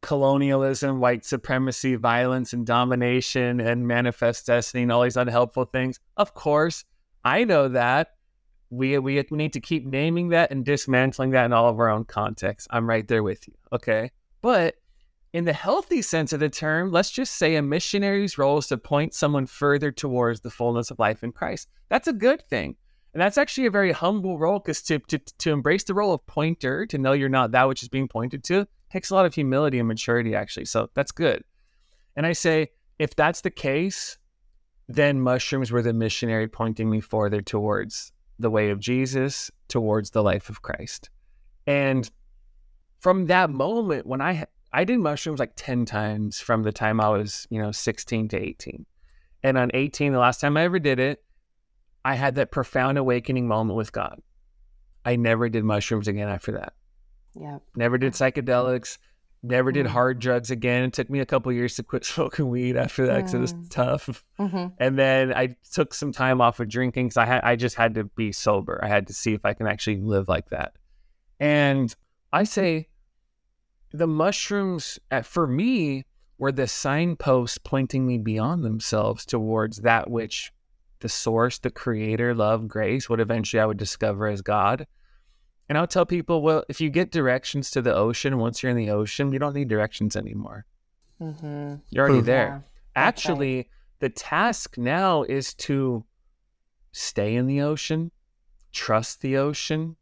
colonialism, 0.00 1.00
white 1.00 1.24
supremacy, 1.24 1.96
violence 1.96 2.52
and 2.52 2.64
domination 2.64 3.60
and 3.60 3.88
manifest 3.88 4.46
destiny 4.46 4.84
and 4.84 4.92
all 4.92 5.02
these 5.02 5.16
unhelpful 5.16 5.64
things. 5.64 5.98
Of 6.16 6.34
course, 6.34 6.84
I 7.24 7.44
know 7.44 7.68
that. 7.68 8.14
We, 8.70 8.98
we 8.98 9.24
need 9.30 9.54
to 9.54 9.60
keep 9.60 9.86
naming 9.86 10.28
that 10.28 10.50
and 10.50 10.64
dismantling 10.64 11.30
that 11.30 11.46
in 11.46 11.52
all 11.52 11.68
of 11.68 11.80
our 11.80 11.88
own 11.88 12.04
contexts. 12.04 12.68
I'm 12.70 12.88
right 12.88 13.08
there 13.08 13.22
with 13.22 13.48
you. 13.48 13.54
Okay. 13.72 14.10
But 14.42 14.76
in 15.32 15.44
the 15.44 15.52
healthy 15.52 16.00
sense 16.00 16.32
of 16.32 16.40
the 16.40 16.48
term, 16.48 16.90
let's 16.90 17.10
just 17.10 17.34
say 17.34 17.56
a 17.56 17.62
missionary's 17.62 18.38
role 18.38 18.58
is 18.58 18.66
to 18.68 18.78
point 18.78 19.14
someone 19.14 19.46
further 19.46 19.92
towards 19.92 20.40
the 20.40 20.50
fullness 20.50 20.90
of 20.90 20.98
life 20.98 21.22
in 21.22 21.32
Christ. 21.32 21.68
That's 21.88 22.08
a 22.08 22.12
good 22.12 22.42
thing. 22.48 22.76
And 23.12 23.20
that's 23.20 23.38
actually 23.38 23.66
a 23.66 23.70
very 23.70 23.92
humble 23.92 24.38
role 24.38 24.58
because 24.58 24.82
to, 24.82 24.98
to, 25.00 25.18
to 25.18 25.52
embrace 25.52 25.84
the 25.84 25.94
role 25.94 26.14
of 26.14 26.26
pointer, 26.26 26.86
to 26.86 26.98
know 26.98 27.12
you're 27.12 27.28
not 27.28 27.52
that 27.52 27.68
which 27.68 27.82
is 27.82 27.88
being 27.88 28.08
pointed 28.08 28.44
to, 28.44 28.66
takes 28.90 29.10
a 29.10 29.14
lot 29.14 29.26
of 29.26 29.34
humility 29.34 29.78
and 29.78 29.88
maturity, 29.88 30.34
actually. 30.34 30.66
So 30.66 30.90
that's 30.94 31.12
good. 31.12 31.42
And 32.16 32.26
I 32.26 32.32
say, 32.32 32.68
if 32.98 33.14
that's 33.14 33.42
the 33.42 33.50
case, 33.50 34.18
then 34.88 35.20
mushrooms 35.20 35.70
were 35.70 35.82
the 35.82 35.92
missionary 35.92 36.48
pointing 36.48 36.88
me 36.88 37.00
further 37.00 37.42
towards 37.42 38.12
the 38.38 38.50
way 38.50 38.70
of 38.70 38.80
Jesus, 38.80 39.50
towards 39.68 40.10
the 40.10 40.22
life 40.22 40.48
of 40.48 40.62
Christ. 40.62 41.10
And 41.66 42.10
from 43.00 43.26
that 43.26 43.50
moment, 43.50 44.06
when 44.06 44.20
I 44.20 44.46
I 44.72 44.84
did 44.84 44.98
mushrooms 44.98 45.40
like 45.40 45.52
10 45.56 45.84
times 45.86 46.40
from 46.40 46.62
the 46.62 46.72
time 46.72 47.00
I 47.00 47.08
was, 47.08 47.46
you 47.50 47.60
know, 47.60 47.72
16 47.72 48.28
to 48.28 48.36
18. 48.36 48.84
And 49.42 49.56
on 49.56 49.70
18, 49.72 50.12
the 50.12 50.18
last 50.18 50.40
time 50.40 50.56
I 50.56 50.64
ever 50.64 50.78
did 50.78 50.98
it, 50.98 51.22
I 52.04 52.14
had 52.14 52.34
that 52.36 52.50
profound 52.50 52.98
awakening 52.98 53.48
moment 53.48 53.76
with 53.76 53.92
God. 53.92 54.20
I 55.04 55.16
never 55.16 55.48
did 55.48 55.64
mushrooms 55.64 56.08
again 56.08 56.28
after 56.28 56.52
that. 56.52 56.74
Yeah. 57.34 57.58
Never 57.76 57.98
did 57.98 58.12
psychedelics. 58.12 58.98
Never 59.42 59.70
did 59.70 59.86
mm. 59.86 59.90
hard 59.90 60.18
drugs 60.18 60.50
again. 60.50 60.84
It 60.84 60.92
took 60.92 61.08
me 61.08 61.20
a 61.20 61.26
couple 61.26 61.52
years 61.52 61.76
to 61.76 61.82
quit 61.82 62.04
smoking 62.04 62.48
weed 62.50 62.76
after 62.76 63.06
that 63.06 63.16
because 63.16 63.32
mm. 63.32 63.36
it 63.36 63.40
was 63.40 63.54
mm. 63.54 63.70
tough. 63.70 64.24
Mm-hmm. 64.38 64.66
And 64.78 64.98
then 64.98 65.32
I 65.32 65.56
took 65.72 65.94
some 65.94 66.12
time 66.12 66.40
off 66.40 66.60
of 66.60 66.68
drinking 66.68 67.06
because 67.06 67.16
I 67.16 67.26
had 67.26 67.42
I 67.44 67.56
just 67.56 67.76
had 67.76 67.94
to 67.94 68.04
be 68.04 68.32
sober. 68.32 68.80
I 68.82 68.88
had 68.88 69.06
to 69.06 69.12
see 69.12 69.34
if 69.34 69.44
I 69.44 69.54
can 69.54 69.66
actually 69.66 70.00
live 70.00 70.28
like 70.28 70.50
that. 70.50 70.72
And 71.38 71.94
I 72.32 72.44
say 72.44 72.88
the 73.92 74.06
mushrooms 74.06 74.98
uh, 75.10 75.22
for 75.22 75.46
me 75.46 76.04
were 76.38 76.52
the 76.52 76.68
signposts 76.68 77.58
pointing 77.58 78.06
me 78.06 78.18
beyond 78.18 78.64
themselves 78.64 79.26
towards 79.26 79.78
that 79.78 80.10
which 80.10 80.52
the 81.00 81.08
source, 81.08 81.58
the 81.58 81.70
creator, 81.70 82.34
love, 82.34 82.68
grace, 82.68 83.08
what 83.08 83.20
eventually 83.20 83.60
I 83.60 83.66
would 83.66 83.76
discover 83.76 84.26
as 84.26 84.42
God. 84.42 84.86
And 85.68 85.76
I'll 85.76 85.86
tell 85.86 86.06
people, 86.06 86.42
well, 86.42 86.64
if 86.68 86.80
you 86.80 86.90
get 86.90 87.12
directions 87.12 87.70
to 87.72 87.82
the 87.82 87.94
ocean, 87.94 88.38
once 88.38 88.62
you're 88.62 88.70
in 88.70 88.76
the 88.76 88.90
ocean, 88.90 89.32
you 89.32 89.38
don't 89.38 89.54
need 89.54 89.68
directions 89.68 90.16
anymore. 90.16 90.64
Mm-hmm. 91.20 91.74
You're 91.90 92.08
already 92.08 92.22
there. 92.22 92.64
Actually, 92.96 93.56
right. 93.56 93.66
the 94.00 94.08
task 94.08 94.78
now 94.78 95.24
is 95.24 95.54
to 95.54 96.04
stay 96.92 97.36
in 97.36 97.46
the 97.46 97.60
ocean, 97.60 98.10
trust 98.72 99.20
the 99.20 99.36
ocean, 99.36 99.96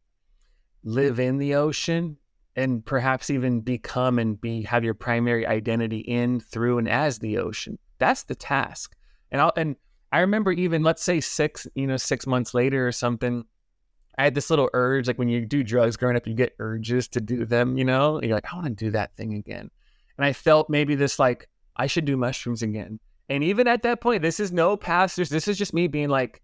live 0.85 1.19
in 1.19 1.39
the 1.39 1.55
ocean, 1.55 2.17
and 2.57 2.85
perhaps 2.85 3.29
even 3.29 3.61
become 3.61 4.19
and 4.19 4.41
be 4.41 4.63
have 4.63 4.83
your 4.83 4.95
primary 4.95 5.47
identity 5.47 5.99
in 5.99 6.41
through 6.41 6.79
and 6.79 6.89
as 6.89 7.19
the 7.19 7.39
ocean. 7.39 7.79
That's 7.99 8.25
the 8.25 8.35
task. 8.35 8.97
And 9.31 9.41
i 9.41 9.51
and 9.57 9.77
i 10.13 10.21
remember 10.21 10.53
even 10.53 10.83
let's 10.83 11.03
say 11.03 11.21
six 11.21 11.67
you 11.75 11.87
know 11.87 11.97
six 11.97 12.27
months 12.27 12.55
later 12.55 12.87
or 12.87 12.93
something 12.93 13.45
i 14.17 14.23
had 14.23 14.37
this 14.37 14.51
little 14.51 14.71
urge 14.73 15.09
like 15.09 15.19
when 15.19 15.29
you 15.29 15.45
do 15.45 15.65
drugs 15.65 15.97
growing 15.97 16.17
up 16.17 16.29
you 16.29 16.33
get 16.33 16.55
urges 16.61 17.09
to 17.09 17.21
do 17.21 17.45
them 17.45 17.77
you 17.77 17.85
know? 17.85 18.17
And 18.17 18.27
you're 18.27 18.37
like 18.37 18.53
i 18.53 18.57
want 18.57 18.69
to 18.69 18.85
do 18.85 18.91
that 18.93 19.15
thing 19.17 19.35
again. 19.35 19.69
And 20.17 20.25
i 20.25 20.33
felt 20.33 20.71
maybe 20.71 20.95
this 20.95 21.19
like 21.19 21.49
i 21.77 21.87
should 21.87 22.05
do 22.05 22.17
mushrooms 22.17 22.63
again. 22.63 22.99
And 23.29 23.43
even 23.43 23.67
at 23.67 23.83
that 23.83 24.01
point 24.01 24.23
this 24.23 24.39
is 24.41 24.53
no 24.53 24.77
pastors 24.77 25.29
this 25.29 25.49
is 25.49 25.59
just 25.59 25.75
me 25.75 25.89
being 25.89 26.09
like 26.09 26.41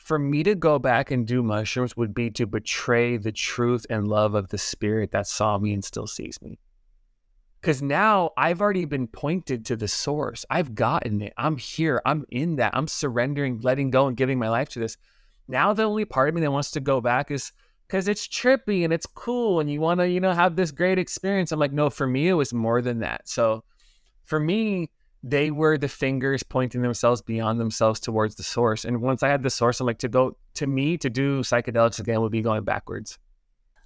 for 0.00 0.18
me 0.18 0.42
to 0.42 0.54
go 0.54 0.78
back 0.78 1.10
and 1.10 1.26
do 1.26 1.42
mushrooms 1.42 1.94
would 1.94 2.14
be 2.14 2.30
to 2.30 2.46
betray 2.46 3.18
the 3.18 3.30
truth 3.30 3.84
and 3.90 4.08
love 4.08 4.34
of 4.34 4.48
the 4.48 4.56
spirit 4.56 5.12
that 5.12 5.26
saw 5.26 5.58
me 5.58 5.74
and 5.74 5.84
still 5.84 6.06
sees 6.06 6.40
me. 6.40 6.58
Because 7.60 7.82
now 7.82 8.30
I've 8.34 8.62
already 8.62 8.86
been 8.86 9.06
pointed 9.06 9.66
to 9.66 9.76
the 9.76 9.86
source. 9.86 10.46
I've 10.48 10.74
gotten 10.74 11.20
it. 11.20 11.34
I'm 11.36 11.58
here. 11.58 12.00
I'm 12.06 12.24
in 12.30 12.56
that. 12.56 12.74
I'm 12.74 12.88
surrendering, 12.88 13.60
letting 13.60 13.90
go, 13.90 14.06
and 14.06 14.16
giving 14.16 14.38
my 14.38 14.48
life 14.48 14.70
to 14.70 14.78
this. 14.78 14.96
Now 15.46 15.74
the 15.74 15.84
only 15.84 16.06
part 16.06 16.30
of 16.30 16.34
me 16.34 16.40
that 16.40 16.50
wants 16.50 16.70
to 16.72 16.80
go 16.80 17.02
back 17.02 17.30
is 17.30 17.52
because 17.86 18.08
it's 18.08 18.26
trippy 18.26 18.84
and 18.84 18.94
it's 18.94 19.06
cool 19.06 19.60
and 19.60 19.70
you 19.70 19.82
want 19.82 20.00
to, 20.00 20.08
you 20.08 20.20
know, 20.20 20.32
have 20.32 20.56
this 20.56 20.70
great 20.70 20.98
experience. 20.98 21.52
I'm 21.52 21.60
like, 21.60 21.72
no, 21.72 21.90
for 21.90 22.06
me, 22.06 22.28
it 22.28 22.34
was 22.34 22.54
more 22.54 22.80
than 22.80 23.00
that. 23.00 23.28
So 23.28 23.64
for 24.24 24.40
me, 24.40 24.90
they 25.22 25.50
were 25.50 25.76
the 25.76 25.88
fingers 25.88 26.42
pointing 26.42 26.82
themselves 26.82 27.20
beyond 27.20 27.60
themselves 27.60 28.00
towards 28.00 28.36
the 28.36 28.42
source. 28.42 28.84
And 28.84 29.02
once 29.02 29.22
I 29.22 29.28
had 29.28 29.42
the 29.42 29.50
source, 29.50 29.80
I'm 29.80 29.86
like, 29.86 29.98
to 29.98 30.08
go 30.08 30.36
to 30.54 30.66
me 30.66 30.96
to 30.98 31.10
do 31.10 31.40
psychedelics 31.40 32.00
again 32.00 32.20
would 32.22 32.32
be 32.32 32.42
going 32.42 32.64
backwards. 32.64 33.18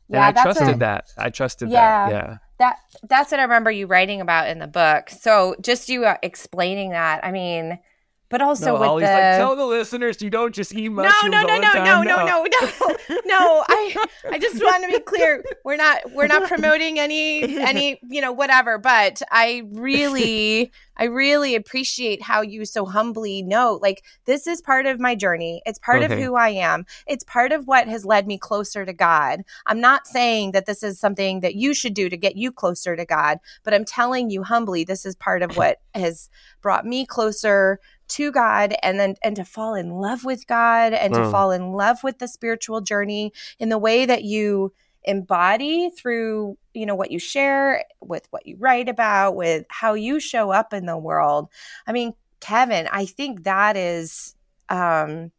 Yeah, 0.09 0.29
and 0.29 0.39
I 0.39 0.43
trusted 0.43 0.69
a, 0.69 0.79
that. 0.79 1.07
I 1.19 1.31
trusted 1.31 1.71
yeah, 1.71 2.09
that. 2.09 2.13
Yeah. 2.13 2.37
That 2.59 2.77
that's 3.09 3.31
what 3.33 3.41
I 3.41 3.45
remember 3.45 3.71
you 3.71 3.87
writing 3.87 4.21
about 4.21 4.49
in 4.49 4.59
the 4.59 4.69
book. 4.69 5.11
So 5.11 5.57
just 5.61 5.89
you 5.89 6.05
uh, 6.05 6.17
explaining 6.23 6.91
that, 6.91 7.25
I 7.25 7.33
mean, 7.33 7.79
but 8.29 8.41
also 8.41 8.79
no, 8.79 8.95
with 8.95 9.05
the... 9.05 9.11
like, 9.13 9.37
tell 9.37 9.55
the 9.55 9.67
listeners 9.67 10.21
you 10.23 10.31
don't 10.31 10.55
just 10.55 10.75
eat 10.75 10.89
mushrooms 10.89 11.15
no, 11.23 11.43
no, 11.43 11.47
no, 11.47 11.59
no, 11.59 11.85
no, 11.85 12.03
no, 12.03 12.25
no, 12.25 12.45
no, 12.45 13.19
no. 13.27 13.65
I, 13.69 14.07
I 14.31 14.39
just 14.39 14.63
want 14.63 14.85
to 14.85 14.91
be 14.91 15.01
clear. 15.01 15.45
We're 15.65 15.77
not, 15.77 16.11
we're 16.13 16.27
not 16.27 16.49
promoting 16.49 16.99
any, 16.99 17.59
any, 17.59 17.99
you 18.09 18.21
know, 18.21 18.33
whatever. 18.33 18.79
But 18.79 19.21
I 19.31 19.63
really, 19.73 20.73
I 20.97 21.05
really 21.05 21.55
appreciate 21.55 22.23
how 22.23 22.41
you 22.41 22.65
so 22.65 22.87
humbly 22.87 23.43
know, 23.43 23.79
like, 23.83 24.05
this 24.25 24.47
is 24.47 24.61
part 24.61 24.87
of 24.87 25.01
my 25.01 25.15
journey. 25.15 25.63
It's 25.67 25.79
part 25.79 26.03
okay. 26.03 26.13
of 26.13 26.19
who 26.19 26.35
I 26.35 26.51
am. 26.51 26.87
It's 27.07 27.25
part 27.25 27.53
of 27.53 27.67
what 27.67 27.89
has 27.89 28.05
led 28.05 28.27
me 28.27 28.39
closer 28.39 28.87
to 28.87 28.93
God. 28.93 29.43
I'm 29.67 29.81
not 29.81 30.07
saying 30.07 30.53
that 30.53 30.67
this 30.67 30.83
is 30.83 30.99
something 30.99 31.41
that 31.41 31.57
you 31.57 31.75
should 31.75 31.95
do 31.95 32.09
to 32.09 32.17
get 32.17 32.37
you 32.37 32.53
closer 32.53 32.97
to 32.97 33.05
God, 33.05 33.39
but 33.65 33.75
I'm 33.75 33.85
telling 33.85 34.31
you 34.31 34.43
humbly, 34.43 34.85
this 34.85 35.05
is 35.05 35.15
part 35.15 35.43
of 35.43 35.57
what 35.57 35.81
has 35.95 36.31
brought 36.63 36.87
me 36.87 37.05
closer 37.05 37.81
to 38.09 38.31
God 38.31 38.75
and 38.83 38.99
then 38.99 39.15
and 39.23 39.37
to 39.37 39.45
fall 39.45 39.75
in 39.75 39.91
love 39.91 40.25
with 40.25 40.47
God 40.47 40.93
and 40.93 41.15
to 41.15 41.31
fall 41.31 41.51
in 41.51 41.73
love 41.73 42.03
with 42.03 42.19
the 42.19 42.29
spiritual 42.29 42.81
journey 42.81 43.33
in 43.59 43.69
the 43.69 43.79
way 43.79 44.07
that 44.07 44.25
you 44.25 44.73
embody 45.05 45.91
through 45.91 46.57
you 46.73 46.87
know 46.87 46.95
what 46.95 47.11
you 47.11 47.19
share 47.19 47.85
with 48.01 48.27
what 48.31 48.47
you 48.47 48.57
write 48.59 48.89
about 48.89 49.37
with 49.37 49.65
how 49.69 49.95
you 49.95 50.19
show 50.19 50.51
up 50.51 50.73
in 50.73 50.87
the 50.87 50.97
world. 50.99 51.49
I 51.87 51.93
mean 51.93 52.15
kevin 52.45 52.87
i 52.93 53.07
think 53.07 53.45
that 53.45 53.75
is 53.75 54.35
um 54.69 55.31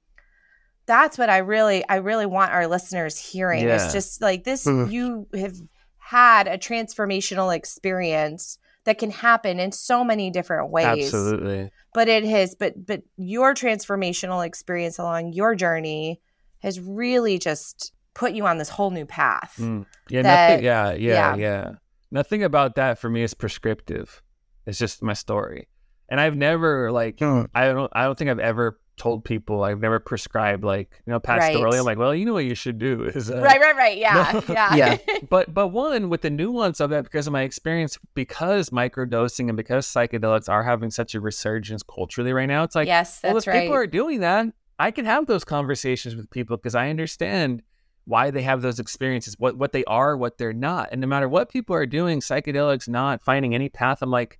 that's 0.88 1.19
what 1.19 1.30
i 1.30 1.38
really 1.38 1.88
i 1.88 1.97
really 1.97 2.25
want 2.25 2.51
our 2.51 2.65
listeners 2.67 3.15
hearing. 3.17 3.63
Yeah. 3.63 3.75
it's 3.75 3.93
just 3.93 4.21
like 4.21 4.43
this 4.43 4.65
you 4.89 5.28
have 5.36 5.56
had 5.97 6.47
a 6.47 6.58
transformational 6.58 7.56
experience 7.56 8.58
that 8.86 8.98
can 8.98 9.12
happen 9.12 9.60
in 9.60 9.71
so 9.71 10.04
many 10.04 10.30
different 10.32 10.69
ways 10.71 11.06
Absolutely. 11.06 11.69
but 11.93 12.08
it 12.08 12.24
has 12.24 12.56
but 12.56 12.86
but 12.86 13.02
your 13.17 13.54
transformational 13.54 14.45
experience 14.45 14.98
along 14.98 15.34
your 15.34 15.56
journey 15.56 16.21
has 16.60 16.80
really 16.80 17.38
just 17.38 17.91
put 18.13 18.32
you 18.34 18.45
on 18.48 18.58
this 18.58 18.69
whole 18.69 18.91
new 18.91 19.06
path 19.06 19.56
Mm. 19.60 19.86
Yeah, 20.10 20.21
that- 20.21 20.50
nothing. 20.52 20.65
Yeah, 20.65 20.91
yeah. 20.93 21.13
yeah, 21.13 21.36
yeah. 21.36 21.71
Nothing 22.12 22.43
about 22.43 22.76
that 22.76 22.98
for 23.00 23.10
me 23.10 23.24
is 23.24 23.34
prescriptive. 23.34 24.21
It's 24.65 24.78
just 24.80 25.02
my 25.04 25.13
story, 25.13 25.67
and 26.08 26.21
I've 26.21 26.36
never 26.36 26.91
like 26.91 27.19
Hmm. 27.19 27.43
I 27.54 27.65
don't 27.74 27.91
I 27.93 28.04
don't 28.06 28.17
think 28.17 28.30
I've 28.30 28.39
ever 28.39 28.80
told 28.98 29.26
people 29.26 29.64
I've 29.64 29.80
never 29.80 30.00
prescribed 30.00 30.64
like 30.64 30.90
you 31.06 31.12
know 31.12 31.20
pastorally. 31.20 31.64
Right. 31.64 31.80
I'm 31.80 31.86
like, 31.86 31.98
well, 31.98 32.16
you 32.16 32.26
know 32.26 32.34
what 32.34 32.46
you 32.46 32.56
should 32.56 32.78
do 32.78 33.04
is 33.16 33.30
uh, 33.30 33.42
right 33.42 33.60
right 33.60 33.76
right 33.76 33.98
yeah 33.98 34.42
No. 34.48 34.54
yeah 34.54 34.76
Yeah. 34.76 34.98
but 35.30 35.54
but 35.54 35.68
one 35.68 36.10
with 36.10 36.22
the 36.22 36.30
nuance 36.30 36.80
of 36.80 36.90
that 36.92 37.04
because 37.04 37.28
of 37.28 37.34
my 37.34 37.42
experience 37.42 37.98
because 38.14 38.70
microdosing 38.70 39.48
and 39.50 39.58
because 39.58 39.86
psychedelics 39.88 40.50
are 40.50 40.64
having 40.64 40.92
such 40.92 41.16
a 41.16 41.20
resurgence 41.20 41.84
culturally 41.84 42.34
right 42.34 42.46
now 42.46 42.64
it's 42.64 42.76
like 42.76 42.88
yes 42.88 43.20
well 43.24 43.34
that's 43.34 43.48
if 43.48 43.54
right 43.54 43.62
people 43.62 43.76
are 43.76 43.88
doing 43.88 44.22
that 44.22 44.48
i 44.80 44.92
can 44.92 45.06
have 45.06 45.26
those 45.28 45.44
conversations 45.44 46.16
with 46.16 46.30
people 46.30 46.58
because 46.58 46.76
i 46.76 46.90
understand 46.90 47.62
why 48.06 48.32
they 48.32 48.44
have 48.44 48.62
those 48.62 48.80
experiences 48.80 49.36
what 49.40 49.58
what 49.58 49.72
they 49.72 49.84
are 49.86 50.16
what 50.16 50.38
they're 50.38 50.54
not 50.54 50.90
and 50.92 51.02
no 51.02 51.08
matter 51.08 51.28
what 51.28 51.50
people 51.50 51.76
are 51.76 51.86
doing 51.86 52.20
psychedelics 52.20 52.88
not 52.88 53.22
finding 53.24 53.54
any 53.54 53.70
path 53.70 54.02
i'm 54.02 54.12
like 54.12 54.40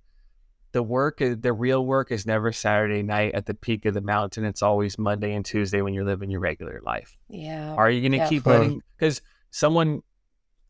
the 0.76 0.82
work 0.82 1.22
uh, 1.22 1.34
the 1.38 1.52
real 1.52 1.82
work 1.94 2.08
is 2.16 2.26
never 2.26 2.52
saturday 2.52 3.02
night 3.02 3.32
at 3.34 3.46
the 3.46 3.54
peak 3.54 3.86
of 3.86 3.94
the 3.94 4.00
mountain 4.14 4.44
it's 4.44 4.62
always 4.62 4.98
monday 4.98 5.32
and 5.34 5.44
tuesday 5.44 5.80
when 5.80 5.94
you're 5.94 6.04
living 6.12 6.30
your 6.30 6.40
regular 6.40 6.80
life 6.84 7.16
yeah 7.28 7.74
are 7.80 7.90
you 7.90 8.00
going 8.06 8.12
to 8.12 8.18
Yeah. 8.18 8.28
keep 8.28 8.44
Huh. 8.44 8.50
letting? 8.52 8.82
Because 8.98 9.22
someone 9.50 10.02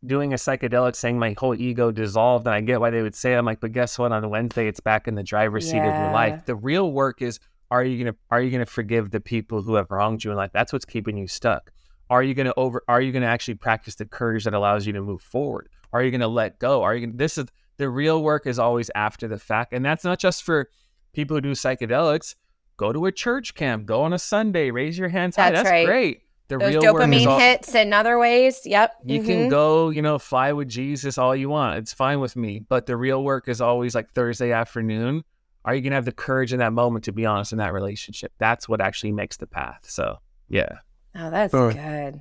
doing 0.05 0.33
a 0.33 0.37
psychedelic 0.37 0.95
saying 0.95 1.19
my 1.19 1.35
whole 1.39 1.55
ego 1.69 1.91
dissolved, 1.91 2.47
and 2.47 2.55
I 2.55 2.61
get 2.61 2.81
why 2.81 2.91
they 2.91 3.03
would 3.03 3.15
say. 3.15 3.33
it. 3.33 3.37
I'm 3.37 3.45
like, 3.45 3.61
but 3.61 3.73
guess 3.73 3.99
what? 3.99 4.13
On 4.13 4.29
Wednesday, 4.31 4.69
it's 4.69 4.81
back 4.81 5.09
in 5.09 5.15
the 5.15 5.23
driver's 5.23 5.65
seat 5.71 5.85
of 5.85 5.99
your 5.99 6.11
life. 6.13 6.35
The 6.47 6.57
real 6.57 6.93
work 6.93 7.23
is: 7.23 7.39
are 7.71 7.85
you 7.85 7.97
gonna 8.03 8.17
are 8.31 8.41
you 8.43 8.51
gonna 8.51 8.67
forgive 8.79 9.11
the 9.11 9.21
people 9.21 9.63
who 9.63 9.75
have 9.75 9.91
wronged 9.91 10.23
you 10.25 10.31
in 10.31 10.37
life? 10.37 10.51
That's 10.53 10.73
what's 10.73 10.85
keeping 10.85 11.17
you 11.17 11.27
stuck. 11.27 11.71
Are 12.11 12.23
you 12.23 12.35
gonna 12.35 12.55
over? 12.57 12.83
Are 12.89 13.01
you 13.01 13.13
gonna 13.13 13.27
actually 13.27 13.55
practice 13.55 13.97
the 13.97 14.07
courage 14.07 14.45
that 14.45 14.55
allows 14.55 14.87
you 14.87 14.93
to 14.95 15.01
move 15.01 15.23
forward? 15.23 15.69
Are 15.93 16.03
you 16.03 16.11
gonna 16.11 16.29
let 16.29 16.59
go? 16.59 16.83
Are 16.83 16.95
you 16.95 17.07
gonna? 17.07 17.17
This 17.19 17.39
is 17.39 17.47
the 17.79 17.89
real 17.89 18.23
work 18.23 18.47
is 18.47 18.59
always 18.59 18.91
after 18.95 19.29
the 19.29 19.39
fact, 19.39 19.73
and 19.73 19.85
that's 19.85 20.05
not 20.05 20.19
just 20.19 20.43
for 20.43 20.69
people 21.13 21.37
who 21.37 21.41
do 21.41 21.53
psychedelics. 21.53 22.35
Go 22.77 22.93
to 22.93 23.07
a 23.07 23.13
church 23.13 23.55
camp. 23.55 23.87
Go 23.87 24.03
on 24.03 24.13
a 24.13 24.19
Sunday. 24.19 24.71
Raise 24.71 24.99
your 24.99 25.09
hands 25.09 25.37
high. 25.37 25.51
That's 25.51 25.63
That's 25.63 25.71
right. 25.71 25.87
great. 25.87 26.21
The 26.49 26.59
those 26.59 26.75
real 26.77 26.95
work 26.95 27.09
is 27.09 27.23
dopamine 27.23 27.27
all, 27.27 27.39
hits 27.41 27.75
in 27.75 27.93
other 27.93 28.19
ways 28.21 28.61
yep 28.65 28.93
you 29.05 29.21
Mhm. 29.21 29.27
can 29.27 29.49
go, 29.49 29.91
you 29.91 30.01
know, 30.01 30.17
fly 30.19 30.53
with 30.53 30.69
Jesus 30.69 31.19
all 31.19 31.35
you 31.35 31.49
want. 31.49 31.79
It's 31.79 31.93
fine 31.93 32.21
with 32.21 32.37
me. 32.37 32.61
But 32.69 32.87
the 32.87 32.97
real 32.97 33.25
work 33.25 33.49
is 33.49 33.61
always 33.61 33.95
like 33.97 34.11
Thursday 34.13 34.53
afternoon. 34.53 35.25
Are 35.65 35.75
you 35.75 35.81
going 35.81 35.91
to 35.91 35.97
have 35.97 36.05
the 36.05 36.13
courage 36.13 36.53
in 36.53 36.61
that 36.61 36.73
moment 36.73 37.05
to 37.07 37.13
be 37.13 37.27
honest 37.27 37.51
in 37.51 37.59
that 37.59 37.73
relationship? 37.73 38.31
That's 38.39 38.69
what 38.69 38.81
actually 38.81 39.11
makes 39.11 39.37
the 39.39 39.49
path. 39.49 39.81
So, 39.89 40.19
yeah. 40.49 40.69
oh 41.17 41.31
that's 41.31 41.51
Sure. 41.53 41.73
good 41.73 42.21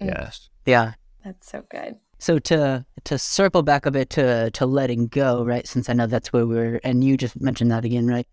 Mm. 0.00 0.06
Yes. 0.06 0.48
Yeah. 0.64 0.92
that's 1.24 1.50
so 1.50 1.62
good 1.70 1.96
So 2.18 2.38
to 2.38 2.84
to 3.04 3.18
circle 3.18 3.62
back 3.62 3.86
a 3.86 3.90
bit 3.90 4.10
to 4.10 4.50
to 4.50 4.66
letting 4.66 5.08
go, 5.08 5.44
right? 5.44 5.66
Since 5.66 5.88
I 5.88 5.92
know 5.92 6.06
that's 6.06 6.32
where 6.32 6.46
we're, 6.46 6.80
and 6.82 7.04
you 7.04 7.16
just 7.16 7.40
mentioned 7.40 7.70
that 7.70 7.84
again, 7.84 8.06
right? 8.06 8.26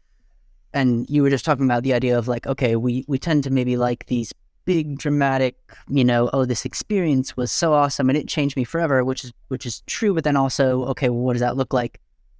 And 0.73 1.07
you 1.09 1.21
were 1.21 1.29
just 1.29 1.45
talking 1.45 1.65
about 1.65 1.83
the 1.83 1.93
idea 1.93 2.17
of 2.17 2.27
like, 2.27 2.47
okay, 2.47 2.75
we 2.75 3.05
we 3.07 3.19
tend 3.19 3.43
to 3.43 3.49
maybe 3.51 3.77
like 3.77 4.05
these 4.07 4.33
big 4.65 4.97
dramatic, 4.97 5.55
you 5.89 6.05
know, 6.05 6.29
oh, 6.31 6.45
this 6.45 6.63
experience 6.65 7.35
was 7.35 7.51
so 7.51 7.73
awesome 7.73 8.09
and 8.09 8.17
it 8.17 8.27
changed 8.27 8.55
me 8.55 8.63
forever, 8.63 9.03
which 9.03 9.23
is 9.23 9.33
which 9.49 9.65
is 9.65 9.81
true. 9.87 10.13
But 10.13 10.23
then 10.23 10.37
also, 10.37 10.85
okay, 10.85 11.09
well, 11.09 11.19
what 11.19 11.33
does 11.33 11.41
that 11.41 11.57
look 11.57 11.73
like 11.73 11.99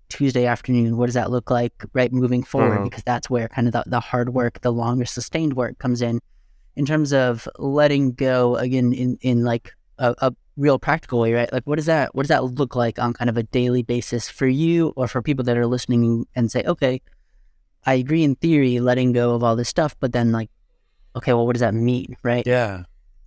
Tuesday 0.10 0.46
afternoon? 0.46 0.98
What 0.98 1.08
does 1.08 1.16
that 1.16 1.30
look 1.32 1.52
like, 1.52 1.74
right, 1.94 2.12
moving 2.14 2.44
forward? 2.44 2.80
Mhm. 2.80 2.84
Because 2.86 3.04
that's 3.04 3.30
where 3.30 3.50
kind 3.50 3.68
of 3.68 3.74
the, 3.74 3.84
the 3.88 4.00
hard 4.00 4.34
work, 4.34 4.62
the 4.62 4.72
longer 4.72 5.06
sustained 5.06 5.54
work 5.54 5.78
comes 5.80 6.02
in. 6.02 6.20
In 6.76 6.86
terms 6.86 7.14
of 7.14 7.48
letting 7.60 8.14
go 8.14 8.56
again, 8.56 8.94
in 8.94 9.18
in 9.22 9.44
like 9.44 9.74
a, 10.00 10.16
a 10.20 10.34
real 10.56 10.80
practical 10.80 11.20
way, 11.20 11.34
right? 11.34 11.52
Like, 11.52 11.64
what 11.64 11.76
does 11.76 11.86
that 11.88 12.14
what 12.16 12.24
does 12.24 12.30
that 12.30 12.44
look 12.44 12.76
like 12.76 13.00
on 13.00 13.14
kind 13.14 13.30
of 13.30 13.38
a 13.38 13.44
daily 13.44 13.84
basis 13.84 14.30
for 14.30 14.48
you, 14.48 14.94
or 14.96 15.08
for 15.08 15.22
people 15.22 15.44
that 15.46 15.58
are 15.58 15.68
listening 15.68 16.26
and 16.36 16.52
say, 16.52 16.64
okay, 16.64 17.02
I 17.86 17.96
agree 17.96 18.24
in 18.24 18.36
theory, 18.36 18.80
letting 18.80 19.14
go 19.14 19.36
of 19.36 19.44
all 19.44 19.56
this 19.56 19.70
stuff, 19.70 19.96
but 20.00 20.14
then 20.14 20.32
like, 20.32 20.50
okay, 21.16 21.34
well, 21.34 21.46
what 21.46 21.54
does 21.54 21.62
that 21.62 21.74
mean, 21.74 22.16
right? 22.24 22.46
Yeah. 22.46 22.84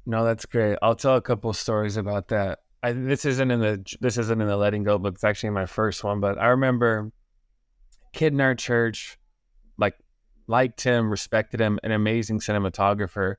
No, 0.06 0.24
that's 0.24 0.46
great. 0.46 0.78
I'll 0.82 0.94
tell 0.94 1.16
a 1.16 1.20
couple 1.20 1.52
stories 1.52 1.96
about 1.96 2.28
that. 2.28 2.60
I, 2.82 2.92
this 2.92 3.24
isn't 3.24 3.50
in 3.50 3.60
the 3.60 3.96
this 4.00 4.18
isn't 4.18 4.40
in 4.40 4.46
the 4.46 4.56
letting 4.56 4.84
go 4.84 4.98
book. 4.98 5.14
It's 5.14 5.24
actually 5.24 5.50
my 5.50 5.66
first 5.66 6.04
one. 6.04 6.20
But 6.20 6.38
I 6.38 6.46
remember 6.48 7.10
kid 8.12 8.32
in 8.32 8.40
our 8.40 8.54
church, 8.54 9.18
like 9.76 9.94
liked 10.46 10.82
him, 10.82 11.10
respected 11.10 11.60
him, 11.60 11.80
an 11.82 11.90
amazing 11.90 12.38
cinematographer, 12.38 13.36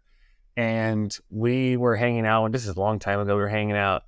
and 0.58 1.16
we 1.30 1.78
were 1.78 1.96
hanging 1.96 2.26
out. 2.26 2.46
And 2.46 2.54
this 2.54 2.66
is 2.66 2.76
a 2.76 2.80
long 2.80 2.98
time 3.00 3.20
ago. 3.20 3.36
We 3.36 3.42
were 3.44 3.48
hanging 3.48 3.78
out, 3.78 4.04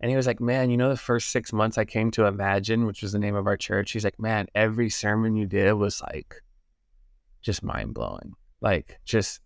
and 0.00 0.10
he 0.10 0.16
was 0.16 0.26
like, 0.26 0.40
"Man, 0.40 0.70
you 0.70 0.76
know, 0.76 0.90
the 0.90 0.96
first 0.96 1.30
six 1.30 1.52
months 1.52 1.78
I 1.78 1.86
came 1.86 2.10
to 2.12 2.26
Imagine, 2.26 2.86
which 2.86 3.02
was 3.02 3.12
the 3.12 3.18
name 3.18 3.34
of 3.34 3.46
our 3.46 3.56
church. 3.56 3.92
He's 3.92 4.04
like, 4.04 4.20
man, 4.20 4.46
every 4.54 4.90
sermon 4.90 5.34
you 5.34 5.46
did 5.46 5.72
was 5.72 6.00
like, 6.02 6.36
just 7.42 7.64
mind 7.64 7.94
blowing. 7.94 8.34
Like, 8.60 9.00
just 9.04 9.40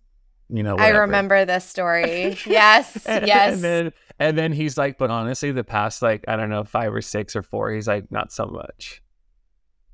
you 0.50 0.62
know, 0.62 0.76
i 0.76 0.88
remember 0.88 1.44
this 1.44 1.62
story 1.64 2.38
yes 2.46 3.04
and, 3.06 3.26
yes 3.26 3.52
And 3.52 3.62
then 3.62 3.92
and 4.18 4.38
then 4.38 4.52
he's 4.52 4.76
like, 4.76 4.98
but 4.98 5.10
honestly, 5.10 5.52
the 5.52 5.64
past 5.64 6.02
like 6.02 6.24
I 6.26 6.36
don't 6.36 6.50
know 6.50 6.64
five 6.64 6.92
or 6.92 7.02
six 7.02 7.36
or 7.36 7.42
four, 7.42 7.70
he's 7.70 7.86
like, 7.86 8.10
not 8.10 8.32
so 8.32 8.46
much, 8.46 9.00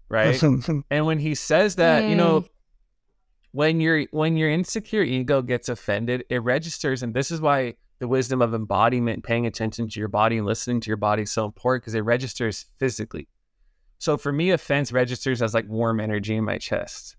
right? 0.08 0.42
and 0.90 1.04
when 1.06 1.18
he 1.18 1.34
says 1.34 1.76
that, 1.76 2.08
you 2.08 2.14
know, 2.14 2.42
mm. 2.42 2.48
When 3.54 3.80
your 3.80 4.02
when 4.10 4.36
your 4.36 4.50
insecure 4.50 5.04
ego 5.04 5.40
gets 5.40 5.68
offended, 5.68 6.24
it 6.28 6.42
registers, 6.42 7.04
and 7.04 7.14
this 7.14 7.30
is 7.30 7.40
why 7.40 7.74
the 8.00 8.08
wisdom 8.08 8.42
of 8.42 8.52
embodiment, 8.52 9.22
paying 9.22 9.46
attention 9.46 9.88
to 9.88 10.00
your 10.00 10.08
body 10.08 10.38
and 10.38 10.44
listening 10.44 10.80
to 10.80 10.90
your 10.90 10.96
body 10.96 11.22
is 11.22 11.30
so 11.30 11.44
important 11.44 11.84
because 11.84 11.94
it 11.94 12.00
registers 12.00 12.66
physically. 12.80 13.28
So 13.98 14.16
for 14.16 14.32
me, 14.32 14.50
offense 14.50 14.90
registers 14.90 15.40
as 15.40 15.54
like 15.54 15.68
warm 15.68 16.00
energy 16.00 16.34
in 16.34 16.42
my 16.42 16.58
chest, 16.58 17.14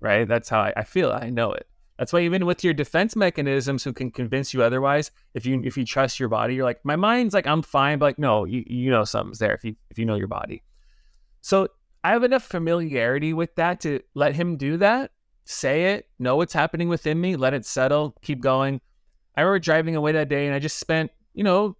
right? 0.00 0.26
That's 0.26 0.48
how 0.48 0.62
I, 0.62 0.72
I 0.78 0.82
feel. 0.82 1.12
I 1.12 1.30
know 1.30 1.52
it. 1.52 1.68
That's 1.96 2.12
why 2.12 2.22
even 2.22 2.44
with 2.44 2.64
your 2.64 2.74
defense 2.74 3.14
mechanisms, 3.14 3.84
who 3.84 3.92
can 3.92 4.10
convince 4.10 4.52
you 4.52 4.64
otherwise, 4.64 5.12
if 5.34 5.46
you 5.46 5.62
if 5.62 5.76
you 5.76 5.84
trust 5.84 6.18
your 6.18 6.28
body, 6.28 6.56
you're 6.56 6.64
like, 6.64 6.84
my 6.84 6.96
mind's 6.96 7.34
like, 7.34 7.46
I'm 7.46 7.62
fine, 7.62 8.00
but 8.00 8.06
like, 8.06 8.18
no, 8.18 8.44
you 8.46 8.64
you 8.66 8.90
know 8.90 9.04
something's 9.04 9.38
there 9.38 9.54
if 9.54 9.62
you 9.62 9.76
if 9.92 9.98
you 9.98 10.06
know 10.06 10.16
your 10.16 10.26
body. 10.26 10.64
So 11.40 11.68
I 12.02 12.10
have 12.10 12.24
enough 12.24 12.42
familiarity 12.42 13.32
with 13.32 13.54
that 13.54 13.78
to 13.82 14.00
let 14.16 14.34
him 14.34 14.56
do 14.56 14.76
that, 14.78 15.12
say 15.48 15.94
it, 15.94 16.08
know 16.18 16.36
what's 16.36 16.52
happening 16.52 16.88
within 16.88 17.20
me, 17.20 17.34
let 17.34 17.54
it 17.54 17.64
settle, 17.64 18.14
keep 18.22 18.40
going. 18.40 18.80
I 19.34 19.40
remember 19.40 19.58
driving 19.58 19.96
away 19.96 20.12
that 20.12 20.28
day 20.28 20.46
and 20.46 20.54
I 20.54 20.58
just 20.58 20.78
spent, 20.78 21.10
you 21.32 21.42
know, 21.42 21.76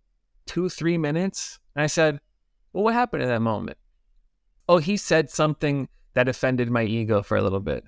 two, 0.46 0.68
three 0.68 0.96
minutes. 0.96 1.58
And 1.76 1.82
I 1.82 1.86
said, 1.86 2.18
Well, 2.72 2.84
what 2.84 2.94
happened 2.94 3.22
in 3.22 3.28
that 3.28 3.42
moment? 3.42 3.76
Oh, 4.68 4.78
he 4.78 4.96
said 4.96 5.30
something 5.30 5.88
that 6.14 6.28
offended 6.28 6.70
my 6.70 6.82
ego 6.82 7.22
for 7.22 7.36
a 7.36 7.42
little 7.42 7.60
bit. 7.60 7.84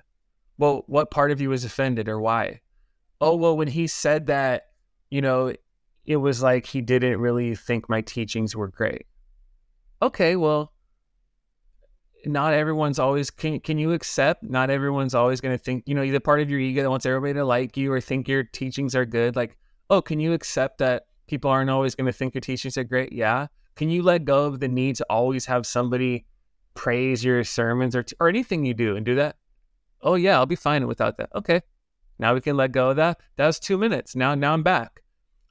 Well, 0.57 0.83
what 0.87 1.09
part 1.09 1.31
of 1.31 1.41
you 1.41 1.49
was 1.49 1.65
offended 1.65 2.07
or 2.07 2.19
why? 2.19 2.61
Oh, 3.19 3.35
well, 3.35 3.57
when 3.57 3.67
he 3.67 3.87
said 3.87 4.27
that, 4.27 4.67
you 5.09 5.21
know, 5.21 5.53
it 6.05 6.17
was 6.17 6.43
like 6.43 6.65
he 6.65 6.81
didn't 6.81 7.19
really 7.19 7.55
think 7.55 7.89
my 7.89 8.01
teachings 8.01 8.55
were 8.55 8.67
great. 8.67 9.05
Okay, 10.01 10.35
well, 10.35 10.70
not 12.25 12.53
everyone's 12.53 12.99
always 12.99 13.29
can 13.29 13.59
can 13.59 13.77
you 13.77 13.93
accept 13.93 14.43
not 14.43 14.69
everyone's 14.69 15.15
always 15.15 15.41
going 15.41 15.57
to 15.57 15.63
think 15.63 15.83
you 15.87 15.95
know 15.95 16.09
the 16.09 16.19
part 16.19 16.39
of 16.39 16.49
your 16.49 16.59
ego 16.59 16.83
that 16.83 16.89
wants 16.89 17.05
everybody 17.05 17.33
to 17.33 17.43
like 17.43 17.75
you 17.77 17.91
or 17.91 17.99
think 17.99 18.27
your 18.27 18.43
teachings 18.43 18.93
are 18.95 19.05
good 19.05 19.35
like 19.35 19.57
oh 19.89 20.01
can 20.01 20.19
you 20.19 20.33
accept 20.33 20.77
that 20.77 21.05
people 21.31 21.49
aren't 21.49 21.69
always 21.69 21.95
going 21.95 22.05
to 22.05 22.11
think 22.11 22.33
your 22.35 22.41
teachings 22.41 22.77
are 22.77 22.83
great? 22.83 23.13
Yeah. 23.13 23.47
Can 23.77 23.89
you 23.89 24.03
let 24.03 24.25
go 24.25 24.47
of 24.47 24.59
the 24.59 24.67
need 24.67 24.97
to 24.97 25.05
always 25.09 25.45
have 25.45 25.65
somebody 25.65 26.25
praise 26.73 27.23
your 27.23 27.43
sermons 27.45 27.95
or 27.95 28.05
or 28.19 28.27
anything 28.27 28.65
you 28.65 28.73
do 28.73 28.97
and 28.97 29.05
do 29.05 29.15
that? 29.15 29.37
Oh 30.01 30.15
yeah 30.15 30.37
i'll 30.37 30.45
be 30.45 30.57
fine 30.57 30.85
without 30.87 31.17
that. 31.17 31.29
Okay. 31.33 31.61
Now 32.19 32.33
we 32.33 32.41
can 32.41 32.57
let 32.57 32.73
go 32.73 32.89
of 32.89 32.97
that. 32.97 33.19
That 33.37 33.47
was 33.47 33.59
two 33.59 33.77
minutes. 33.77 34.13
Now 34.13 34.35
now 34.35 34.53
i'm 34.53 34.61
back. 34.61 35.01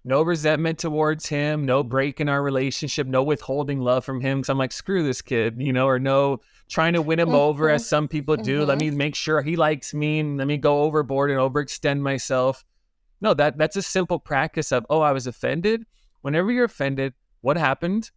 No 0.05 0.23
resentment 0.23 0.79
towards 0.79 1.27
him, 1.27 1.65
no 1.65 1.83
break 1.83 2.21
in 2.21 2.29
our 2.29 2.43
relationship, 2.43 3.07
no 3.07 3.23
withholding 3.23 3.81
love 3.81 4.05
from 4.05 4.21
him. 4.21 4.43
Cause 4.43 4.51
I'm 4.51 4.59
like, 4.59 4.73
screw 4.73 5.03
this 5.03 5.23
kid, 5.23 5.57
you 5.59 5.73
know, 5.73 5.87
or 5.87 5.99
no 5.99 6.41
trying 6.71 6.93
to 6.95 7.03
win 7.03 7.19
him 7.19 7.35
over 7.35 7.69
as 7.69 7.87
some 7.87 8.09
people 8.09 8.37
do. 8.37 8.65
Let 8.65 8.79
me 8.79 8.89
mm-hmm. 8.89 8.97
make 8.97 9.15
sure 9.15 9.43
he 9.43 9.57
likes 9.57 9.93
me 9.93 10.21
and 10.21 10.39
let 10.39 10.47
me 10.47 10.57
go 10.57 10.83
overboard 10.83 11.31
and 11.31 11.39
overextend 11.39 12.01
myself. 12.01 12.65
No, 13.21 13.35
that 13.35 13.59
that's 13.59 13.77
a 13.77 13.83
simple 13.83 14.19
practice 14.19 14.73
of, 14.73 14.87
oh, 14.89 15.01
I 15.01 15.13
was 15.13 15.27
offended. 15.27 15.85
Whenever 16.23 16.51
you're 16.51 16.65
offended, 16.65 17.13
what 17.41 17.57
happened? 17.57 18.11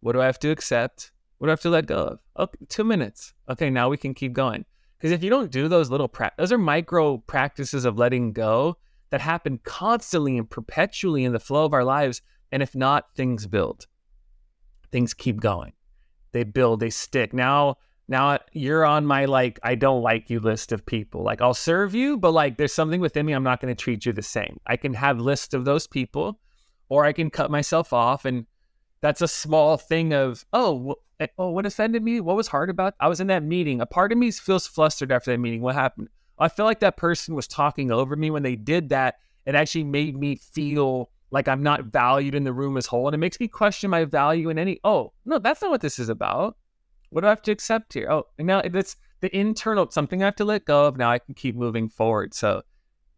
What 0.00 0.12
do 0.12 0.20
I 0.20 0.26
have 0.26 0.38
to 0.40 0.50
accept? 0.50 1.12
What 1.38 1.46
do 1.46 1.50
I 1.50 1.52
have 1.52 1.60
to 1.62 1.70
let 1.70 1.86
go 1.86 1.98
of? 1.98 2.18
Okay, 2.38 2.66
two 2.68 2.84
minutes. 2.84 3.32
Okay, 3.48 3.70
now 3.70 3.88
we 3.88 3.96
can 3.96 4.12
keep 4.12 4.32
going. 4.32 4.64
Because 4.98 5.12
if 5.12 5.22
you 5.22 5.30
don't 5.30 5.50
do 5.50 5.68
those 5.68 5.90
little, 5.90 6.08
pra- 6.08 6.32
those 6.36 6.52
are 6.52 6.58
micro 6.58 7.18
practices 7.18 7.84
of 7.84 7.98
letting 7.98 8.32
go 8.32 8.76
that 9.10 9.20
happen 9.20 9.60
constantly 9.62 10.36
and 10.38 10.48
perpetually 10.48 11.24
in 11.24 11.32
the 11.32 11.38
flow 11.38 11.64
of 11.64 11.72
our 11.72 11.84
lives. 11.84 12.22
And 12.50 12.62
if 12.62 12.74
not, 12.74 13.14
things 13.14 13.46
build. 13.46 13.86
Things 14.90 15.14
keep 15.14 15.40
going. 15.40 15.72
They 16.34 16.44
build, 16.44 16.80
they 16.80 16.90
stick. 16.90 17.32
Now, 17.32 17.78
now 18.06 18.38
you're 18.52 18.84
on 18.84 19.06
my 19.06 19.24
like 19.24 19.58
I 19.62 19.74
don't 19.74 20.02
like 20.02 20.28
you 20.28 20.38
list 20.38 20.70
of 20.72 20.84
people. 20.84 21.24
Like 21.24 21.40
I'll 21.40 21.54
serve 21.54 21.94
you, 21.94 22.18
but 22.18 22.32
like 22.32 22.58
there's 22.58 22.74
something 22.74 23.00
within 23.00 23.24
me 23.24 23.32
I'm 23.32 23.42
not 23.42 23.62
going 23.62 23.74
to 23.74 23.82
treat 23.82 24.04
you 24.04 24.12
the 24.12 24.22
same. 24.22 24.60
I 24.66 24.76
can 24.76 24.92
have 24.92 25.18
list 25.18 25.54
of 25.54 25.64
those 25.64 25.86
people 25.86 26.38
or 26.90 27.06
I 27.06 27.14
can 27.14 27.30
cut 27.30 27.50
myself 27.50 27.94
off 27.94 28.26
and 28.26 28.44
that's 29.00 29.22
a 29.22 29.28
small 29.28 29.78
thing 29.78 30.12
of 30.12 30.44
oh 30.52 30.96
eh, 31.20 31.28
oh 31.38 31.48
what 31.50 31.64
offended 31.64 32.02
me 32.02 32.20
what 32.20 32.36
was 32.36 32.48
hard 32.48 32.70
about 32.70 32.94
i 33.00 33.06
was 33.06 33.20
in 33.20 33.26
that 33.26 33.42
meeting 33.42 33.82
a 33.82 33.86
part 33.86 34.12
of 34.12 34.16
me 34.16 34.30
feels 34.30 34.66
flustered 34.66 35.12
after 35.12 35.30
that 35.30 35.38
meeting 35.38 35.60
what 35.60 35.74
happened 35.74 36.08
I 36.38 36.48
feel 36.48 36.66
like 36.66 36.80
that 36.80 36.96
person 36.96 37.34
was 37.34 37.46
talking 37.46 37.90
over 37.90 38.16
me 38.16 38.30
when 38.30 38.42
they 38.42 38.56
did 38.56 38.88
that. 38.88 39.16
It 39.46 39.54
actually 39.54 39.84
made 39.84 40.18
me 40.18 40.36
feel 40.36 41.10
like 41.34 41.48
I'm 41.48 41.64
not 41.64 41.86
valued 41.86 42.36
in 42.36 42.44
the 42.44 42.52
room 42.52 42.76
as 42.76 42.86
whole. 42.86 43.08
And 43.08 43.14
it 43.14 43.18
makes 43.18 43.40
me 43.40 43.48
question 43.48 43.90
my 43.90 44.04
value 44.04 44.50
in 44.50 44.58
any, 44.58 44.78
oh, 44.84 45.12
no, 45.24 45.40
that's 45.40 45.60
not 45.60 45.72
what 45.72 45.80
this 45.80 45.98
is 45.98 46.08
about. 46.08 46.56
What 47.10 47.22
do 47.22 47.26
I 47.26 47.30
have 47.30 47.42
to 47.42 47.50
accept 47.50 47.92
here? 47.92 48.08
Oh, 48.08 48.28
and 48.38 48.46
now 48.46 48.60
it's 48.60 48.96
the 49.20 49.36
internal, 49.36 49.90
something 49.90 50.22
I 50.22 50.26
have 50.26 50.36
to 50.36 50.44
let 50.44 50.64
go 50.64 50.86
of. 50.86 50.96
Now 50.96 51.10
I 51.10 51.18
can 51.18 51.34
keep 51.34 51.56
moving 51.56 51.88
forward. 51.88 52.34
So 52.34 52.62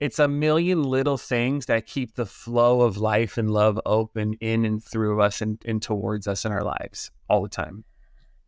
it's 0.00 0.18
a 0.18 0.28
million 0.28 0.82
little 0.82 1.18
things 1.18 1.66
that 1.66 1.86
keep 1.86 2.14
the 2.14 2.24
flow 2.24 2.80
of 2.80 2.96
life 2.96 3.36
and 3.36 3.50
love 3.50 3.78
open 3.84 4.32
in 4.40 4.64
and 4.64 4.82
through 4.82 5.20
us 5.20 5.42
and, 5.42 5.62
and 5.66 5.82
towards 5.82 6.26
us 6.26 6.46
in 6.46 6.52
our 6.52 6.64
lives 6.64 7.10
all 7.28 7.42
the 7.42 7.50
time. 7.50 7.84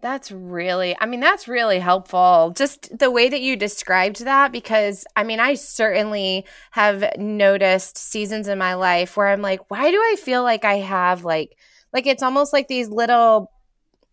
That's 0.00 0.30
really, 0.30 0.96
I 1.00 1.06
mean, 1.06 1.18
that's 1.18 1.48
really 1.48 1.80
helpful. 1.80 2.52
Just 2.56 2.96
the 2.96 3.10
way 3.10 3.28
that 3.28 3.40
you 3.40 3.56
described 3.56 4.24
that, 4.24 4.52
because 4.52 5.04
I 5.16 5.24
mean, 5.24 5.40
I 5.40 5.54
certainly 5.54 6.46
have 6.70 7.04
noticed 7.18 7.98
seasons 7.98 8.46
in 8.46 8.58
my 8.58 8.74
life 8.74 9.16
where 9.16 9.26
I'm 9.26 9.42
like, 9.42 9.68
why 9.70 9.90
do 9.90 9.96
I 9.96 10.16
feel 10.16 10.44
like 10.44 10.64
I 10.64 10.76
have 10.76 11.24
like, 11.24 11.56
like 11.92 12.06
it's 12.06 12.22
almost 12.22 12.52
like 12.52 12.68
these 12.68 12.88
little, 12.88 13.50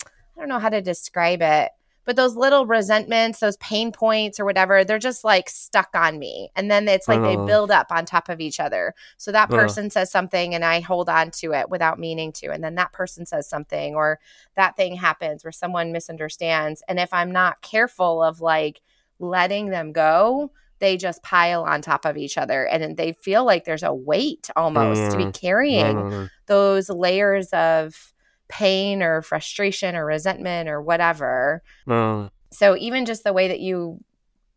I 0.06 0.40
don't 0.40 0.50
know 0.50 0.60
how 0.60 0.70
to 0.70 0.82
describe 0.82 1.44
it 1.44 1.70
but 2.06 2.16
those 2.16 2.36
little 2.36 2.66
resentments, 2.66 3.40
those 3.40 3.58
pain 3.58 3.92
points 3.92 4.40
or 4.40 4.46
whatever, 4.46 4.84
they're 4.84 5.00
just 5.00 5.24
like 5.24 5.50
stuck 5.50 5.90
on 5.96 6.20
me. 6.20 6.52
And 6.56 6.70
then 6.70 6.88
it's 6.88 7.08
like 7.08 7.22
they 7.22 7.36
uh-huh. 7.36 7.46
build 7.46 7.72
up 7.72 7.92
on 7.92 8.06
top 8.06 8.30
of 8.30 8.40
each 8.40 8.60
other. 8.60 8.94
So 9.18 9.32
that 9.32 9.50
person 9.50 9.90
says 9.90 10.12
something 10.12 10.54
and 10.54 10.64
I 10.64 10.80
hold 10.80 11.10
on 11.10 11.32
to 11.32 11.54
it 11.54 11.70
without 11.70 12.00
meaning 12.00 12.32
to. 12.34 12.52
And 12.52 12.64
then 12.64 12.76
that 12.76 12.94
person 12.94 13.26
says 13.26 13.50
something 13.50 13.96
or 13.96 14.20
that 14.56 14.78
thing 14.78 14.96
happens 14.96 15.44
where 15.44 15.52
someone 15.52 15.92
misunderstands. 15.92 16.84
And 16.88 17.00
if 17.00 17.12
I'm 17.12 17.32
not 17.32 17.62
careful 17.62 18.22
of 18.22 18.40
like 18.40 18.82
letting 19.20 19.70
them 19.70 19.92
go, 19.92 20.52
they 20.80 20.98
just 20.98 21.24
pile 21.24 21.64
on 21.64 21.82
top 21.82 22.06
of 22.06 22.18
each 22.18 22.38
other 22.38 22.68
and 22.68 22.98
they 22.98 23.14
feel 23.14 23.46
like 23.46 23.66
there's 23.66 23.84
a 23.84 23.94
weight 23.94 24.50
almost 24.56 25.12
to 25.12 25.18
be 25.18 25.24
mm-hmm. 25.24 25.32
carrying 25.32 26.14
uh, 26.14 26.28
those 26.48 26.90
layers 26.90 27.48
of 27.54 28.14
pain 28.48 29.02
or 29.02 29.22
frustration 29.22 29.96
or 29.96 30.06
resentment 30.06 30.70
or 30.70 30.82
whatever. 30.82 31.64
Uh. 31.88 32.30
So 32.52 32.78
even 32.78 33.06
just 33.06 33.24
the 33.24 33.34
way 33.34 33.48
that 33.48 33.60
you 33.60 34.00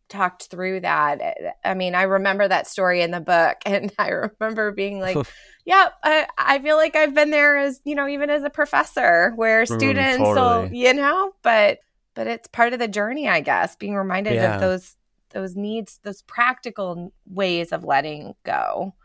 talked 0.07 0.47
through 0.47 0.81
that, 0.81 1.21
eh, 1.21 1.51
I 1.63 1.73
mean, 1.73 1.95
I 1.95 2.03
remember 2.03 2.47
that 2.47 2.67
story 2.67 3.01
in 3.01 3.11
the 3.11 3.19
book 3.19 3.57
and 3.65 3.91
I 3.97 4.09
remember 4.09 4.71
being 4.71 4.99
like, 4.99 5.17
yeah, 5.65 5.89
I, 6.03 6.27
I 6.37 6.59
feel 6.59 6.77
like 6.77 6.95
I've 6.95 7.13
been 7.13 7.31
there 7.31 7.57
as, 7.57 7.79
you 7.83 7.95
know, 7.95 8.07
even 8.07 8.29
as 8.29 8.43
a 8.43 8.49
professor 8.49 9.33
where 9.35 9.63
mm, 9.63 9.67
students 9.67 10.19
mm, 10.19 10.35
totally. 10.35 10.69
will, 10.69 10.73
you 10.73 10.93
know, 10.93 11.33
but 11.41 11.79
but 12.15 12.27
it's 12.27 12.47
part 12.49 12.73
of 12.73 12.79
the 12.79 12.87
journey, 12.87 13.29
I 13.29 13.39
guess, 13.39 13.75
being 13.75 13.95
reminded 13.95 14.33
yeah. 14.33 14.55
of 14.55 14.61
those 14.61 14.95
those 15.29 15.55
needs, 15.55 15.99
those 16.03 16.21
practical 16.23 17.13
ways 17.27 17.71
of 17.71 17.83
letting 17.83 18.33
go. 18.43 18.95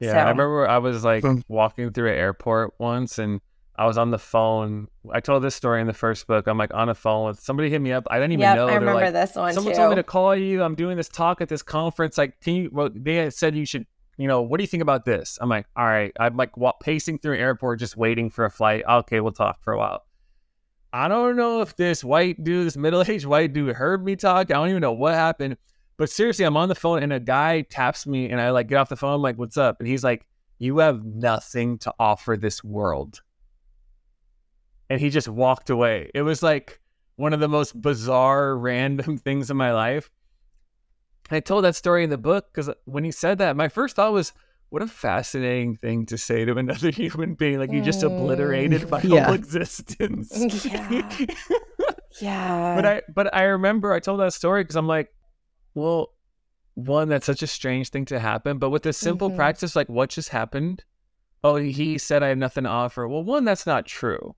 Yeah, 0.00 0.12
so. 0.12 0.18
I 0.18 0.28
remember 0.30 0.68
I 0.68 0.78
was 0.78 1.04
like 1.04 1.24
walking 1.48 1.92
through 1.92 2.10
an 2.10 2.18
airport 2.18 2.74
once 2.78 3.18
and 3.18 3.40
I 3.76 3.86
was 3.86 3.96
on 3.96 4.10
the 4.10 4.18
phone. 4.18 4.88
I 5.12 5.20
told 5.20 5.42
this 5.42 5.54
story 5.54 5.80
in 5.80 5.86
the 5.86 5.94
first 5.94 6.26
book. 6.26 6.46
I'm 6.46 6.58
like 6.58 6.74
on 6.74 6.88
the 6.88 6.94
phone 6.94 7.28
with 7.28 7.40
somebody 7.40 7.70
hit 7.70 7.80
me 7.80 7.92
up. 7.92 8.06
I 8.10 8.18
didn't 8.18 8.32
even 8.32 8.40
yep, 8.40 8.56
know. 8.56 8.68
I 8.68 8.74
remember 8.74 9.00
like, 9.00 9.12
this 9.12 9.34
one. 9.34 9.54
Someone 9.54 9.72
too. 9.72 9.78
told 9.78 9.90
me 9.90 9.96
to 9.96 10.02
call 10.02 10.36
you. 10.36 10.62
I'm 10.62 10.74
doing 10.74 10.96
this 10.96 11.08
talk 11.08 11.40
at 11.40 11.48
this 11.48 11.62
conference. 11.62 12.18
Like, 12.18 12.38
can 12.40 12.54
you? 12.54 12.70
Well, 12.72 12.90
they 12.94 13.30
said 13.30 13.56
you 13.56 13.64
should. 13.64 13.86
You 14.18 14.28
know, 14.28 14.42
what 14.42 14.58
do 14.58 14.62
you 14.62 14.68
think 14.68 14.82
about 14.82 15.06
this? 15.06 15.38
I'm 15.40 15.48
like, 15.48 15.66
all 15.74 15.86
right. 15.86 16.12
I'm 16.20 16.36
like 16.36 16.50
pacing 16.82 17.18
through 17.18 17.34
an 17.34 17.40
airport, 17.40 17.78
just 17.78 17.96
waiting 17.96 18.28
for 18.28 18.44
a 18.44 18.50
flight. 18.50 18.84
Okay, 18.88 19.20
we'll 19.20 19.32
talk 19.32 19.62
for 19.62 19.72
a 19.72 19.78
while. 19.78 20.04
I 20.92 21.08
don't 21.08 21.36
know 21.36 21.62
if 21.62 21.74
this 21.76 22.04
white 22.04 22.44
dude, 22.44 22.66
this 22.66 22.76
middle 22.76 23.02
aged 23.08 23.24
white 23.24 23.54
dude, 23.54 23.74
heard 23.74 24.04
me 24.04 24.16
talk. 24.16 24.50
I 24.50 24.54
don't 24.54 24.68
even 24.68 24.82
know 24.82 24.92
what 24.92 25.14
happened. 25.14 25.56
But 25.96 26.10
seriously, 26.10 26.44
I'm 26.44 26.58
on 26.58 26.68
the 26.68 26.74
phone 26.74 27.02
and 27.02 27.12
a 27.12 27.20
guy 27.20 27.62
taps 27.62 28.06
me, 28.06 28.28
and 28.28 28.40
I 28.40 28.50
like 28.50 28.68
get 28.68 28.76
off 28.76 28.90
the 28.90 28.96
phone. 28.96 29.14
I'm 29.14 29.22
like, 29.22 29.38
what's 29.38 29.56
up? 29.56 29.76
And 29.78 29.88
he's 29.88 30.04
like, 30.04 30.26
you 30.58 30.78
have 30.78 31.04
nothing 31.04 31.78
to 31.78 31.94
offer 31.98 32.36
this 32.36 32.62
world 32.62 33.22
and 34.92 35.00
he 35.00 35.08
just 35.08 35.26
walked 35.26 35.70
away. 35.70 36.10
It 36.14 36.20
was 36.20 36.42
like 36.42 36.78
one 37.16 37.32
of 37.32 37.40
the 37.40 37.48
most 37.48 37.80
bizarre, 37.80 38.54
random 38.58 39.16
things 39.16 39.50
in 39.50 39.56
my 39.56 39.72
life. 39.72 40.10
And 41.30 41.38
I 41.38 41.40
told 41.40 41.64
that 41.64 41.76
story 41.76 42.04
in 42.04 42.10
the 42.10 42.18
book 42.18 42.48
because 42.52 42.68
when 42.84 43.02
he 43.02 43.10
said 43.10 43.38
that, 43.38 43.56
my 43.56 43.68
first 43.68 43.96
thought 43.96 44.12
was, 44.12 44.34
what 44.68 44.82
a 44.82 44.86
fascinating 44.86 45.76
thing 45.76 46.04
to 46.06 46.18
say 46.18 46.44
to 46.44 46.58
another 46.58 46.90
human 46.90 47.32
being. 47.32 47.58
Like 47.58 47.72
you 47.72 47.80
just 47.80 48.02
obliterated 48.02 48.90
my 48.90 49.00
yeah. 49.02 49.24
whole 49.24 49.34
existence. 49.34 50.30
Yeah. 50.66 51.26
yeah. 52.20 52.76
But 52.76 52.84
I 52.84 53.02
but 53.14 53.34
I 53.34 53.44
remember 53.44 53.94
I 53.94 54.00
told 54.00 54.20
that 54.20 54.34
story 54.34 54.62
because 54.62 54.76
I'm 54.76 54.86
like, 54.86 55.10
well, 55.72 56.12
one, 56.74 57.08
that's 57.08 57.24
such 57.24 57.42
a 57.42 57.46
strange 57.46 57.88
thing 57.88 58.04
to 58.06 58.20
happen. 58.20 58.58
But 58.58 58.68
with 58.68 58.82
this 58.82 58.98
simple 58.98 59.28
mm-hmm. 59.28 59.38
practice, 59.38 59.74
like 59.74 59.88
what 59.88 60.10
just 60.10 60.28
happened? 60.28 60.84
Oh, 61.42 61.56
he 61.56 61.96
said 61.96 62.22
I 62.22 62.28
have 62.28 62.38
nothing 62.38 62.64
to 62.64 62.70
offer. 62.70 63.08
Well, 63.08 63.24
one, 63.24 63.46
that's 63.46 63.66
not 63.66 63.86
true. 63.86 64.34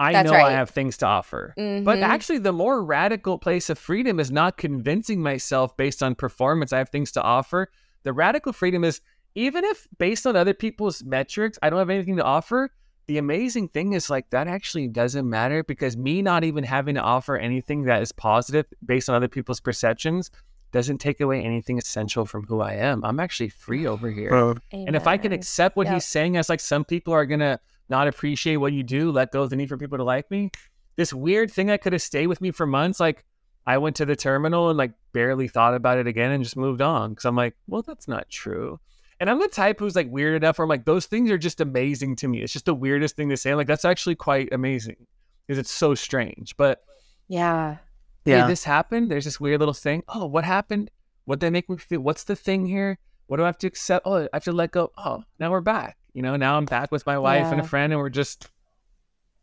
I 0.00 0.12
That's 0.12 0.30
know 0.30 0.36
right. 0.36 0.46
I 0.46 0.52
have 0.52 0.70
things 0.70 0.96
to 0.98 1.06
offer. 1.06 1.54
Mm-hmm. 1.56 1.84
But 1.84 1.98
actually, 2.00 2.38
the 2.38 2.52
more 2.52 2.82
radical 2.82 3.38
place 3.38 3.70
of 3.70 3.78
freedom 3.78 4.18
is 4.18 4.30
not 4.30 4.56
convincing 4.56 5.22
myself 5.22 5.76
based 5.76 6.02
on 6.02 6.14
performance, 6.14 6.72
I 6.72 6.78
have 6.78 6.88
things 6.88 7.12
to 7.12 7.22
offer. 7.22 7.70
The 8.02 8.12
radical 8.12 8.52
freedom 8.52 8.84
is 8.84 9.00
even 9.34 9.64
if 9.64 9.86
based 9.98 10.26
on 10.26 10.36
other 10.36 10.54
people's 10.54 11.02
metrics, 11.04 11.58
I 11.62 11.70
don't 11.70 11.78
have 11.78 11.90
anything 11.90 12.16
to 12.16 12.24
offer. 12.24 12.70
The 13.06 13.18
amazing 13.18 13.68
thing 13.68 13.92
is 13.92 14.10
like 14.10 14.30
that 14.30 14.48
actually 14.48 14.88
doesn't 14.88 15.28
matter 15.28 15.64
because 15.64 15.96
me 15.96 16.22
not 16.22 16.44
even 16.44 16.64
having 16.64 16.94
to 16.94 17.00
offer 17.00 17.36
anything 17.36 17.84
that 17.84 18.02
is 18.02 18.12
positive 18.12 18.66
based 18.84 19.08
on 19.08 19.14
other 19.14 19.28
people's 19.28 19.60
perceptions 19.60 20.30
doesn't 20.72 20.98
take 20.98 21.20
away 21.20 21.42
anything 21.42 21.78
essential 21.78 22.24
from 22.24 22.44
who 22.44 22.60
I 22.60 22.74
am. 22.74 23.04
I'm 23.04 23.20
actually 23.20 23.50
free 23.50 23.86
over 23.86 24.10
here. 24.10 24.34
Uh, 24.34 24.54
and 24.72 24.96
if 24.96 25.06
I 25.06 25.18
can 25.18 25.32
accept 25.32 25.76
what 25.76 25.86
yep. 25.86 25.94
he's 25.94 26.06
saying 26.06 26.36
as 26.36 26.48
like 26.48 26.60
some 26.60 26.84
people 26.84 27.12
are 27.12 27.26
gonna 27.26 27.60
not 27.92 28.08
appreciate 28.08 28.56
what 28.56 28.72
you 28.72 28.82
do, 28.82 29.12
let 29.12 29.30
go 29.30 29.42
of 29.42 29.50
the 29.50 29.56
need 29.56 29.68
for 29.68 29.76
people 29.76 29.98
to 29.98 30.04
like 30.04 30.28
me. 30.30 30.50
This 30.96 31.12
weird 31.12 31.50
thing 31.52 31.68
that 31.68 31.82
could 31.82 31.92
have 31.92 32.02
stayed 32.02 32.26
with 32.26 32.40
me 32.40 32.50
for 32.50 32.66
months, 32.66 32.98
like 32.98 33.24
I 33.66 33.78
went 33.78 33.96
to 33.96 34.06
the 34.06 34.16
terminal 34.16 34.70
and 34.70 34.78
like 34.78 34.92
barely 35.12 35.46
thought 35.46 35.74
about 35.74 35.98
it 35.98 36.06
again 36.06 36.32
and 36.32 36.42
just 36.42 36.56
moved 36.56 36.82
on 36.82 37.10
because 37.10 37.26
I'm 37.26 37.36
like, 37.36 37.54
well, 37.68 37.82
that's 37.82 38.08
not 38.08 38.28
true. 38.28 38.80
And 39.20 39.30
I'm 39.30 39.38
the 39.38 39.46
type 39.46 39.78
who's 39.78 39.94
like 39.94 40.10
weird 40.10 40.34
enough 40.34 40.58
where 40.58 40.64
I'm 40.64 40.70
like, 40.70 40.86
those 40.86 41.06
things 41.06 41.30
are 41.30 41.38
just 41.38 41.60
amazing 41.60 42.16
to 42.16 42.28
me. 42.28 42.42
It's 42.42 42.52
just 42.52 42.64
the 42.64 42.74
weirdest 42.74 43.14
thing 43.14 43.28
to 43.28 43.36
say. 43.36 43.50
I'm 43.50 43.56
like, 43.56 43.68
that's 43.68 43.84
actually 43.84 44.16
quite 44.16 44.52
amazing 44.52 45.06
because 45.46 45.58
it's 45.58 45.70
so 45.70 45.94
strange. 45.94 46.56
But 46.56 46.82
yeah, 47.28 47.76
yeah, 48.24 48.42
hey, 48.42 48.48
this 48.48 48.64
happened. 48.64 49.10
There's 49.10 49.26
this 49.26 49.38
weird 49.38 49.60
little 49.60 49.74
thing. 49.74 50.02
Oh, 50.08 50.26
what 50.26 50.44
happened? 50.44 50.90
What 51.26 51.38
did 51.38 51.46
they 51.46 51.50
make 51.50 51.70
me 51.70 51.76
feel? 51.76 52.00
What's 52.00 52.24
the 52.24 52.34
thing 52.34 52.66
here? 52.66 52.98
What 53.26 53.36
do 53.36 53.44
I 53.44 53.46
have 53.46 53.58
to 53.58 53.66
accept? 53.66 54.06
Oh, 54.06 54.24
I 54.24 54.28
have 54.32 54.44
to 54.44 54.52
let 54.52 54.72
go. 54.72 54.90
Oh, 54.96 55.22
now 55.38 55.50
we're 55.50 55.60
back. 55.60 55.96
You 56.14 56.22
know, 56.22 56.36
now 56.36 56.56
I'm 56.56 56.66
back 56.66 56.92
with 56.92 57.06
my 57.06 57.18
wife 57.18 57.42
yeah. 57.42 57.52
and 57.52 57.60
a 57.60 57.64
friend, 57.64 57.92
and 57.92 58.00
we're 58.00 58.10
just 58.10 58.48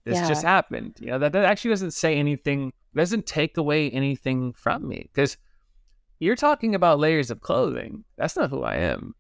this 0.06 0.16
yeah. 0.16 0.28
just 0.28 0.44
happened. 0.44 0.98
You 1.00 1.08
know, 1.08 1.20
that, 1.20 1.34
that 1.34 1.46
actually 1.46 1.72
doesn't 1.72 1.92
say 1.92 2.16
anything, 2.16 2.74
doesn't 2.96 3.26
take 3.26 3.58
away 3.58 3.90
anything 3.92 4.54
from 4.54 4.88
me 4.88 5.10
because 5.14 5.38
you're 6.20 6.36
talking 6.36 6.76
about 6.76 7.00
layers 7.00 7.32
of 7.32 7.42
clothing. 7.42 8.04
That's 8.18 8.36
not 8.36 8.50
who 8.50 8.64
I 8.64 8.76
am. 8.76 9.16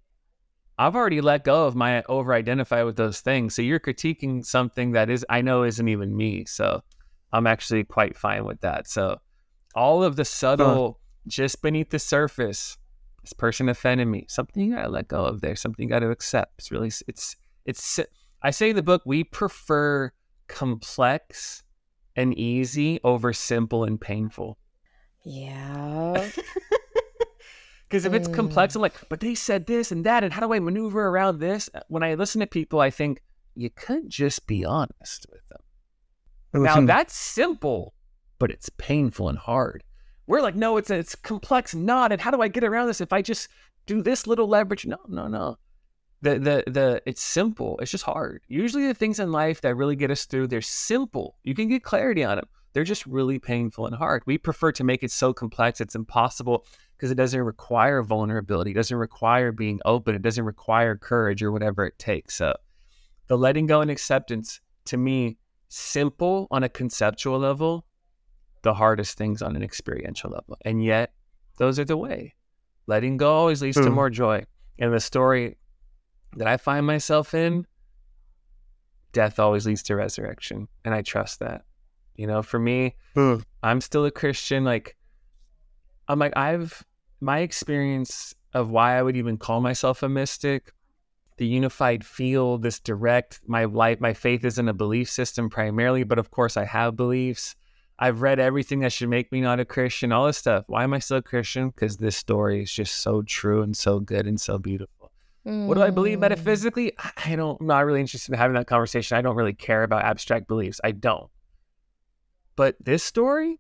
I've 0.78 0.96
already 0.96 1.20
let 1.22 1.44
go 1.44 1.66
of 1.66 1.76
my 1.76 2.04
over 2.04 2.34
identify 2.34 2.84
with 2.84 2.96
those 2.96 3.20
things. 3.20 3.54
So 3.54 3.62
you're 3.62 3.82
critiquing 3.82 4.46
something 4.46 4.94
that 4.94 5.10
is 5.10 5.26
I 5.30 5.42
know 5.42 5.64
isn't 5.64 5.88
even 5.88 6.16
me. 6.16 6.46
So 6.46 6.82
I'm 7.34 7.48
actually 7.48 7.84
quite 7.84 8.18
fine 8.18 8.46
with 8.46 8.62
that. 8.62 8.88
So 8.88 9.20
all 9.76 10.04
of 10.04 10.16
the 10.16 10.26
subtle, 10.26 11.00
just 11.28 11.62
beneath 11.62 11.90
the 11.90 12.00
surface, 12.00 12.78
This 13.22 13.34
person 13.34 13.70
offended 13.70 14.08
me. 14.08 14.26
Something 14.28 14.74
I 14.76 14.88
let 14.88 15.08
go 15.08 15.26
of 15.26 15.42
there. 15.42 15.56
Something 15.56 15.84
you 15.84 15.90
gotta 15.90 16.10
accept. 16.10 16.54
It's 16.60 16.72
really 16.72 16.92
it's 17.08 17.36
it's. 17.66 18.00
I 18.42 18.52
say 18.52 18.70
in 18.72 18.76
the 18.76 18.84
book 18.84 19.02
we 19.06 19.24
prefer 19.24 20.12
complex 20.48 21.64
and 22.16 22.34
easy 22.38 23.00
over 23.04 23.34
simple 23.34 23.84
and 23.84 24.00
painful. 24.00 24.58
Yeah. 25.26 26.30
Because 27.90 28.06
if 28.06 28.14
it's 28.14 28.28
Mm. 28.28 28.34
complex, 28.36 28.76
I'm 28.76 28.84
like, 28.84 28.94
but 29.10 29.20
they 29.20 29.34
said 29.34 29.66
this 29.66 29.92
and 29.92 30.06
that, 30.06 30.24
and 30.24 30.32
how 30.32 30.46
do 30.46 30.54
I 30.54 30.60
maneuver 30.60 31.08
around 31.08 31.40
this? 31.40 31.72
When 31.88 32.04
I 32.04 32.14
listen 32.14 32.40
to 32.42 32.46
people, 32.46 32.80
I 32.80 32.92
think 32.92 33.24
you 33.56 33.72
could 33.72 34.12
just 34.12 34.46
be 34.46 34.64
honest 34.64 35.26
with 35.32 35.42
them. 35.50 36.64
Now 36.64 36.82
that's 36.86 37.16
simple, 37.16 37.96
but 38.38 38.52
it's 38.52 38.70
painful 38.78 39.28
and 39.28 39.40
hard. 39.40 39.84
We're 40.30 40.44
like, 40.44 40.56
no, 40.56 40.78
it's 40.78 40.92
it's 40.92 41.16
complex, 41.16 41.74
not. 41.74 42.12
And 42.12 42.22
how 42.22 42.30
do 42.30 42.40
I 42.40 42.50
get 42.50 42.64
around 42.64 42.86
this 42.86 43.02
if 43.02 43.12
I 43.12 43.24
just 43.24 43.50
do 43.88 44.04
this 44.04 44.28
little 44.28 44.48
leverage? 44.48 44.86
No, 44.86 45.00
no, 45.08 45.28
no. 45.28 45.58
The 46.22 46.38
the 46.38 46.64
the 46.68 47.02
it's 47.08 47.24
simple. 47.24 47.80
It's 47.82 47.90
just 47.90 48.04
hard. 48.04 48.44
Usually 48.48 48.86
the 48.86 48.94
things 48.94 49.20
in 49.20 49.32
life 49.32 49.60
that 49.62 49.74
really 49.74 49.96
get 49.96 50.12
us 50.12 50.26
through, 50.26 50.46
they're 50.46 50.62
simple. 50.62 51.36
You 51.42 51.56
can 51.56 51.68
get 51.68 51.82
clarity 51.82 52.24
on 52.24 52.36
them. 52.36 52.46
They're 52.74 52.84
just 52.84 53.08
really 53.08 53.40
painful 53.40 53.88
and 53.88 53.96
hard. 53.96 54.22
We 54.28 54.38
prefer 54.38 54.72
to 54.74 54.84
make 54.84 55.02
it 55.02 55.10
so 55.10 55.34
complex 55.34 55.82
it's 55.82 55.96
impossible 55.96 56.64
because 56.96 57.10
it 57.10 57.16
doesn't 57.16 57.42
require 57.42 58.04
vulnerability, 58.04 58.70
it 58.70 58.76
doesn't 58.76 58.98
require 58.98 59.52
being 59.52 59.80
open, 59.84 60.14
it 60.14 60.22
doesn't 60.22 60.46
require 60.46 60.96
courage 60.96 61.42
or 61.42 61.52
whatever 61.52 61.88
it 61.88 61.98
takes. 61.98 62.36
So 62.36 62.54
the 63.26 63.36
letting 63.36 63.66
go 63.66 63.82
and 63.82 63.90
acceptance 63.90 64.62
to 64.86 64.98
me 64.98 65.40
simple 65.70 66.48
on 66.52 66.64
a 66.64 66.70
conceptual 66.70 67.40
level, 67.40 67.88
the 68.62 68.74
hardest 68.74 69.18
things 69.18 69.42
on 69.42 69.56
an 69.56 69.64
experiential 69.64 70.32
level. 70.32 70.58
And 70.66 70.84
yet, 70.84 71.14
those 71.58 71.80
are 71.80 71.86
the 71.86 71.98
way. 71.98 72.36
Letting 72.88 73.18
go 73.18 73.34
always 73.34 73.62
leads 73.62 73.78
to 73.78 73.84
Hmm. 73.84 73.92
more 73.96 74.10
joy. 74.10 74.46
And 74.78 74.94
the 74.94 75.00
story 75.00 75.58
that 76.38 76.48
I 76.48 76.58
find 76.58 76.86
myself 76.86 77.34
in, 77.34 77.66
death 79.12 79.40
always 79.40 79.66
leads 79.66 79.84
to 79.84 79.96
resurrection. 79.96 80.68
And 80.86 80.94
I 80.94 81.02
trust 81.02 81.40
that. 81.40 81.66
You 82.16 82.28
know, 82.28 82.42
for 82.42 82.60
me, 82.60 82.96
Hmm. 83.16 83.36
I'm 83.64 83.82
still 83.82 84.06
a 84.06 84.12
Christian. 84.12 84.64
Like, 84.64 84.98
I'm 86.08 86.20
like, 86.20 86.36
I've, 86.36 86.86
my 87.22 87.40
experience 87.40 88.34
of 88.54 88.70
why 88.70 88.98
I 88.98 89.02
would 89.02 89.16
even 89.16 89.38
call 89.38 89.62
myself 89.62 90.04
a 90.04 90.10
mystic 90.10 90.74
the 91.38 91.48
unified 91.48 92.06
field, 92.06 92.64
this 92.64 92.82
direct, 92.82 93.40
my 93.48 93.64
life, 93.64 94.02
my 94.02 94.14
faith 94.14 94.44
isn't 94.44 94.68
a 94.68 94.74
belief 94.74 95.10
system 95.10 95.50
primarily, 95.50 96.04
but 96.04 96.20
of 96.20 96.32
course 96.32 96.58
I 96.58 96.66
have 96.66 96.98
beliefs. 96.98 97.56
I've 98.02 98.22
read 98.22 98.40
everything 98.40 98.80
that 98.80 98.94
should 98.94 99.10
make 99.10 99.30
me 99.32 99.42
not 99.42 99.60
a 99.60 99.66
Christian, 99.66 100.14
all 100.14 100.26
this 100.28 100.38
stuff. 100.38 100.64
Why 100.68 100.86
am 100.86 100.94
I 100.94 101.00
still 101.00 101.18
a 101.18 101.22
Christian? 101.22 101.70
Because 101.70 101.98
this 101.98 102.16
story 102.16 102.64
is 102.64 102.72
just 102.72 102.96
so 103.02 103.22
true 103.24 103.62
and 103.62 103.76
so 103.76 104.00
good 104.00 104.26
and 104.26 104.40
so 104.40 104.58
beautiful. 104.58 105.12
What 105.44 105.76
do 105.76 105.82
I 105.82 105.90
believe 105.90 106.20
Mm. 106.20 106.22
metaphysically? 106.22 106.94
I- 106.98 107.12
I 107.34 107.36
don't, 107.36 107.60
I'm 107.60 107.68
not 107.68 107.86
really 107.86 108.00
interested 108.02 108.32
in 108.32 108.38
having 108.38 108.56
that 108.56 108.68
conversation. 108.68 109.18
I 109.18 109.22
don't 109.22 109.36
really 109.36 109.54
care 109.54 109.84
about 109.84 110.04
abstract 110.06 110.48
beliefs. 110.48 110.80
I 110.84 110.92
don't. 110.92 111.30
But 112.56 112.76
this 112.80 113.04
story, 113.04 113.60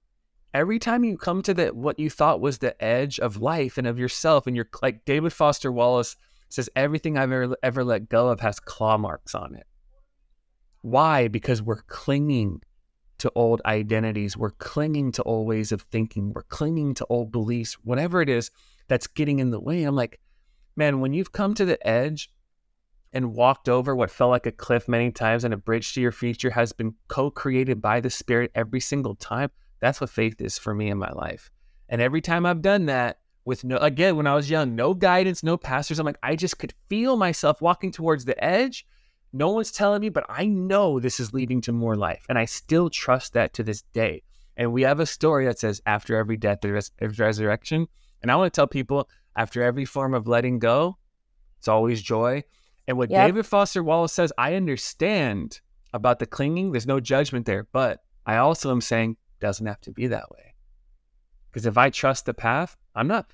every 0.53 0.79
time 0.79 1.03
you 1.03 1.17
come 1.17 1.41
to 1.43 1.53
the 1.53 1.67
what 1.69 1.99
you 1.99 2.09
thought 2.09 2.41
was 2.41 2.59
the 2.59 2.81
edge 2.83 3.19
of 3.19 3.37
life 3.41 3.77
and 3.77 3.87
of 3.87 3.97
yourself, 3.99 4.45
and 4.47 4.55
you're 4.55 4.69
like 4.81 5.03
David 5.05 5.33
Foster 5.33 5.71
Wallace 5.71 6.15
says, 6.49 6.69
everything 6.75 7.17
I've 7.17 7.31
ever 7.31 7.55
ever 7.63 7.83
let 7.83 8.07
go 8.09 8.29
of 8.29 8.39
has 8.41 8.59
claw 8.59 8.97
marks 8.97 9.33
on 9.35 9.55
it. 9.55 9.67
Why? 10.81 11.27
Because 11.27 11.61
we're 11.61 11.81
clinging 11.83 12.61
to 13.19 13.31
old 13.35 13.61
identities. 13.65 14.35
We're 14.35 14.51
clinging 14.51 15.11
to 15.13 15.23
old 15.23 15.47
ways 15.47 15.71
of 15.71 15.81
thinking. 15.83 16.33
We're 16.33 16.43
clinging 16.43 16.95
to 16.95 17.05
old 17.09 17.31
beliefs, 17.31 17.73
whatever 17.83 18.21
it 18.21 18.29
is 18.29 18.51
that's 18.87 19.07
getting 19.07 19.39
in 19.39 19.51
the 19.51 19.59
way. 19.59 19.83
I'm 19.83 19.95
like, 19.95 20.19
man, 20.75 20.99
when 20.99 21.13
you've 21.13 21.31
come 21.31 21.53
to 21.55 21.65
the 21.65 21.85
edge 21.87 22.29
and 23.13 23.33
walked 23.33 23.67
over 23.67 23.95
what 23.95 24.11
felt 24.11 24.31
like 24.31 24.45
a 24.45 24.51
cliff 24.51 24.87
many 24.87 25.11
times 25.11 25.43
and 25.43 25.53
a 25.53 25.57
bridge 25.57 25.93
to 25.93 26.01
your 26.01 26.11
future 26.11 26.51
has 26.51 26.71
been 26.71 26.93
co-created 27.07 27.81
by 27.81 27.99
the 27.99 28.09
spirit 28.09 28.51
every 28.55 28.79
single 28.79 29.15
time 29.15 29.49
that's 29.79 29.99
what 29.99 30.09
faith 30.09 30.39
is 30.41 30.57
for 30.57 30.73
me 30.73 30.89
in 30.89 30.97
my 30.97 31.11
life 31.11 31.49
and 31.87 32.01
every 32.01 32.21
time 32.21 32.45
i've 32.45 32.61
done 32.61 32.85
that 32.85 33.19
with 33.45 33.63
no 33.63 33.77
again 33.77 34.15
when 34.15 34.27
i 34.27 34.35
was 34.35 34.49
young 34.49 34.75
no 34.75 34.93
guidance 34.93 35.43
no 35.43 35.57
pastors 35.57 35.99
i'm 35.99 36.05
like 36.05 36.19
i 36.21 36.35
just 36.35 36.59
could 36.59 36.73
feel 36.87 37.17
myself 37.17 37.61
walking 37.61 37.91
towards 37.91 38.25
the 38.25 38.43
edge 38.43 38.85
no 39.31 39.49
one's 39.49 39.71
telling 39.71 40.01
me 40.01 40.09
but 40.09 40.25
i 40.29 40.45
know 40.45 40.99
this 40.99 41.19
is 41.19 41.33
leading 41.33 41.61
to 41.61 41.71
more 41.71 41.95
life 41.95 42.25
and 42.29 42.37
i 42.37 42.45
still 42.45 42.89
trust 42.89 43.33
that 43.33 43.53
to 43.53 43.63
this 43.63 43.83
day 43.93 44.21
and 44.57 44.73
we 44.73 44.81
have 44.81 44.99
a 44.99 45.05
story 45.05 45.45
that 45.45 45.59
says 45.59 45.81
after 45.85 46.15
every 46.15 46.37
death 46.37 46.59
there 46.61 46.75
is 46.75 46.91
there's 46.99 47.19
resurrection 47.19 47.87
and 48.21 48.31
i 48.31 48.35
want 48.35 48.51
to 48.51 48.55
tell 48.55 48.67
people 48.67 49.09
after 49.35 49.61
every 49.61 49.85
form 49.85 50.13
of 50.13 50.27
letting 50.27 50.59
go 50.59 50.97
it's 51.57 51.67
always 51.67 52.01
joy 52.01 52.43
and 52.89 52.97
what 52.97 53.11
Yep. 53.11 53.27
David 53.27 53.45
Foster 53.45 53.83
Wallace 53.83 54.13
says, 54.13 54.33
I 54.35 54.55
understand 54.55 55.61
about 55.93 56.17
the 56.17 56.25
clinging. 56.25 56.71
There's 56.71 56.87
no 56.87 56.99
judgment 56.99 57.45
there, 57.45 57.67
but 57.71 58.01
I 58.25 58.37
also 58.37 58.71
am 58.71 58.81
saying 58.81 59.15
doesn't 59.39 59.67
have 59.67 59.79
to 59.81 59.91
be 59.91 60.07
that 60.07 60.31
way. 60.31 60.55
Because 61.51 61.67
if 61.67 61.77
I 61.77 61.91
trust 61.91 62.25
the 62.25 62.33
path, 62.33 62.75
I'm 62.95 63.07
not. 63.07 63.31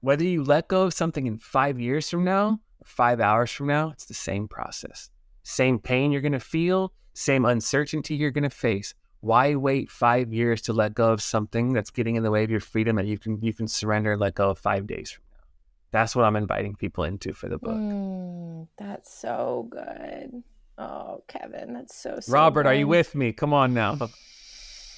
Whether 0.00 0.24
you 0.24 0.44
let 0.44 0.68
go 0.68 0.82
of 0.82 0.92
something 0.92 1.26
in 1.26 1.38
five 1.38 1.80
years 1.80 2.10
from 2.10 2.24
now, 2.24 2.60
five 2.84 3.20
hours 3.20 3.50
from 3.50 3.68
now, 3.68 3.88
it's 3.88 4.04
the 4.04 4.12
same 4.12 4.46
process. 4.46 5.08
Same 5.42 5.78
pain 5.78 6.12
you're 6.12 6.20
going 6.20 6.32
to 6.32 6.40
feel, 6.40 6.92
same 7.14 7.44
uncertainty 7.44 8.14
you're 8.14 8.30
going 8.30 8.44
to 8.44 8.50
face. 8.50 8.94
Why 9.20 9.54
wait 9.54 9.90
five 9.90 10.32
years 10.32 10.62
to 10.62 10.72
let 10.72 10.94
go 10.94 11.12
of 11.12 11.20
something 11.20 11.72
that's 11.72 11.90
getting 11.90 12.16
in 12.16 12.22
the 12.22 12.30
way 12.30 12.42
of 12.44 12.50
your 12.50 12.60
freedom 12.60 12.96
that 12.96 13.06
you 13.06 13.18
can 13.18 13.38
you 13.42 13.52
can 13.52 13.68
surrender 13.68 14.12
and 14.12 14.20
let 14.20 14.34
go 14.34 14.50
of 14.50 14.58
five 14.58 14.86
days 14.86 15.10
from 15.10 15.24
now? 15.30 15.44
That's 15.90 16.16
what 16.16 16.24
I'm 16.24 16.36
inviting 16.36 16.74
people 16.76 17.04
into 17.04 17.32
for 17.32 17.48
the 17.48 17.58
book. 17.58 17.76
Mm, 17.76 18.68
that's 18.78 19.12
so 19.12 19.68
good. 19.70 20.42
Oh, 20.78 21.22
Kevin, 21.28 21.74
that's 21.74 21.94
so. 21.94 22.18
so 22.20 22.32
Robert, 22.32 22.66
are 22.66 22.74
you 22.74 22.88
with 22.88 23.14
me? 23.14 23.32
Come 23.32 23.52
on 23.52 23.74
now. 23.74 23.98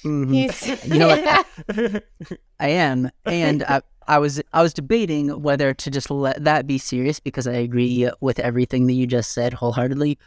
Mhm. 0.03 0.33
He's, 0.33 0.85
You 0.85 0.99
know 0.99 1.07
what? 1.07 2.03
I 2.59 2.67
am, 2.67 3.09
and 3.25 3.63
I, 3.63 3.81
I 4.05 4.19
was 4.19 4.41
I 4.51 4.61
was 4.61 4.73
debating 4.73 5.29
whether 5.41 5.73
to 5.73 5.89
just 5.91 6.11
let 6.11 6.43
that 6.43 6.67
be 6.67 6.77
serious 6.77 7.19
because 7.21 7.47
I 7.47 7.53
agree 7.53 8.09
with 8.19 8.39
everything 8.39 8.87
that 8.87 8.93
you 8.93 9.07
just 9.07 9.31
said 9.31 9.53
wholeheartedly, 9.53 10.17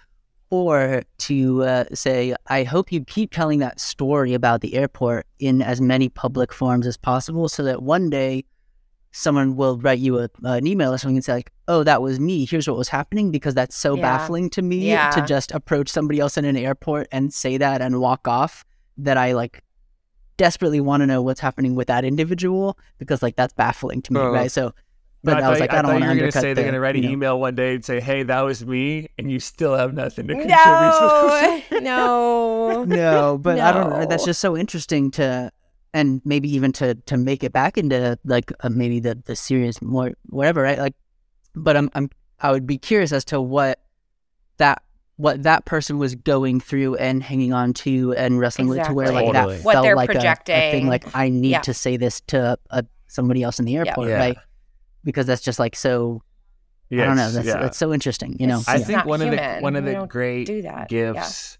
or 0.51 1.03
to 1.19 1.63
uh, 1.65 1.85
say 1.93 2.35
I 2.49 2.63
hope 2.65 2.93
you 2.93 3.05
keep 3.05 3.33
telling 3.33 3.59
that 3.61 3.81
story 3.81 4.35
about 4.35 4.61
the 4.61 4.75
airport 4.75 5.27
in 5.39 5.61
as 5.63 5.81
many 5.81 6.09
public 6.09 6.53
forms 6.53 6.87
as 6.87 6.97
possible, 6.97 7.49
so 7.49 7.63
that 7.65 7.83
one 7.83 8.11
day 8.11 8.45
someone 9.13 9.57
will 9.57 9.79
write 9.79 9.99
you 9.99 10.19
a, 10.19 10.29
an 10.45 10.67
email 10.67 10.93
or 10.93 10.99
something 10.99 11.17
and 11.17 11.25
say 11.25 11.33
like, 11.35 11.51
"Oh, 11.69 11.83
that 11.85 12.03
was 12.03 12.21
me. 12.21 12.45
Here's 12.45 12.69
what 12.69 12.77
was 12.77 12.89
happening," 12.89 13.31
because 13.31 13.55
that's 13.55 13.75
so 13.77 13.97
Yeah. 13.97 14.03
baffling 14.03 14.51
to 14.51 14.63
me 14.63 14.91
Yeah. 14.91 15.11
to 15.11 15.23
just 15.23 15.53
approach 15.53 15.89
somebody 15.89 16.21
else 16.21 16.37
in 16.37 16.45
an 16.45 16.57
airport 16.57 17.09
and 17.11 17.33
say 17.33 17.57
that 17.59 17.81
and 17.81 18.01
walk 18.01 18.29
off. 18.29 18.65
That 18.99 19.17
I 19.19 19.33
like 19.33 19.63
desperately 20.39 20.81
want 20.81 21.01
to 21.01 21.07
know 21.07 21.23
what's 21.23 21.41
happening 21.41 21.75
with 21.75 21.87
that 21.89 22.05
individual 22.05 22.79
because 22.99 23.23
like 23.23 23.37
that's 23.37 23.53
baffling 23.55 24.03
to 24.03 24.13
me, 24.13 24.21
Oh. 24.21 24.31
right? 24.31 24.51
So, 24.53 24.73
but 25.27 25.37
I, 25.37 25.41
thought, 25.43 25.51
was 25.51 25.61
like, 25.61 25.71
I, 25.73 25.77
don't 25.77 25.85
thought 25.85 25.91
want 25.93 26.03
you 26.05 26.07
to 26.09 26.09
were 26.09 26.15
gonna 26.15 26.23
undercut. 26.25 26.43
say 26.43 26.55
they're 26.55 26.65
gonna 26.65 26.81
write 26.81 26.97
an 26.97 27.03
you 27.03 27.09
know- 27.11 27.13
email 27.15 27.41
one 27.41 27.55
day 27.55 27.75
and 27.75 27.85
say, 27.85 28.01
"Hey, 28.01 28.23
that 28.23 28.41
was 28.41 28.65
me," 28.65 29.09
and 29.19 29.31
you 29.31 29.39
still 29.41 29.77
have 29.77 29.93
nothing 29.95 30.27
to 30.29 30.35
contribute. 30.35 31.83
no, 31.83 32.85
no. 32.85 32.85
No, 32.85 33.39
but 33.39 33.59
I 33.61 33.73
don't 33.73 33.91
know. 33.91 34.07
That's 34.07 34.25
just 34.25 34.41
so 34.41 34.57
interesting 34.57 35.11
to, 35.13 35.51
and 35.95 36.21
maybe 36.25 36.53
even 36.55 36.73
to 36.73 36.95
to 36.95 37.17
make 37.17 37.45
it 37.45 37.53
back 37.53 37.77
into 37.79 38.19
like 38.25 38.53
uh, 38.61 38.69
maybe 38.69 39.01
the 39.01 39.15
the 39.27 39.37
serious 39.37 39.81
more 39.83 40.13
whatever, 40.27 40.63
right? 40.63 40.79
Like, 40.79 40.95
but 41.55 41.77
I'm 41.77 41.91
I'm 41.95 42.11
I 42.41 42.51
would 42.53 42.67
be 42.67 42.79
curious 42.79 43.13
as 43.13 43.25
to 43.27 43.41
what 43.41 43.81
that 44.59 44.83
what 45.17 45.43
that 45.45 45.65
person 45.65 45.97
was 45.99 46.15
going 46.15 46.61
through 46.61 46.95
and 46.97 47.23
hanging 47.23 47.53
on 47.53 47.73
to 47.73 48.13
and 48.15 48.39
wrestling 48.39 48.69
with 48.69 48.87
to 48.87 48.93
where 48.93 49.11
like 49.11 49.25
Totally. 49.33 49.57
that 49.57 49.65
What 49.65 49.73
felt 49.75 49.85
they're 49.85 49.97
like 49.97 50.11
a- 50.11 50.13
a, 50.13 50.15
thing 50.15 50.21
projecting. 50.21 50.87
like 50.89 51.17
I 51.17 51.31
need 51.31 51.51
Yeah. 51.53 51.61
to 51.63 51.73
say 51.73 51.97
this 51.97 52.21
to 52.29 52.59
uh, 52.71 52.83
somebody 53.07 53.43
else 53.43 53.59
in 53.59 53.65
the 53.65 53.77
airport, 53.77 54.09
Yeah. 54.11 54.19
right? 54.19 54.37
Because 55.07 55.25
that's 55.27 55.41
just 55.41 55.59
like 55.59 55.75
so 55.75 56.23
I 56.93 56.97
don't 56.97 57.17
know. 57.17 57.31
That's 57.31 57.47
yeah. 57.47 57.61
that's 57.61 57.79
so 57.79 57.95
interesting, 57.95 58.37
you 58.39 58.47
know. 58.47 58.59
It's 58.59 58.69
I 58.69 58.77
think 58.79 58.99
not 58.99 59.07
one 59.07 59.23
of 59.23 59.31
the 59.31 59.59
one 59.61 59.75
of 59.75 59.85
We 59.85 59.93
the 59.93 60.07
great 60.07 60.47
do 60.47 60.63
that. 60.63 60.93
Yeah. 60.93 61.13
gifts 61.15 61.57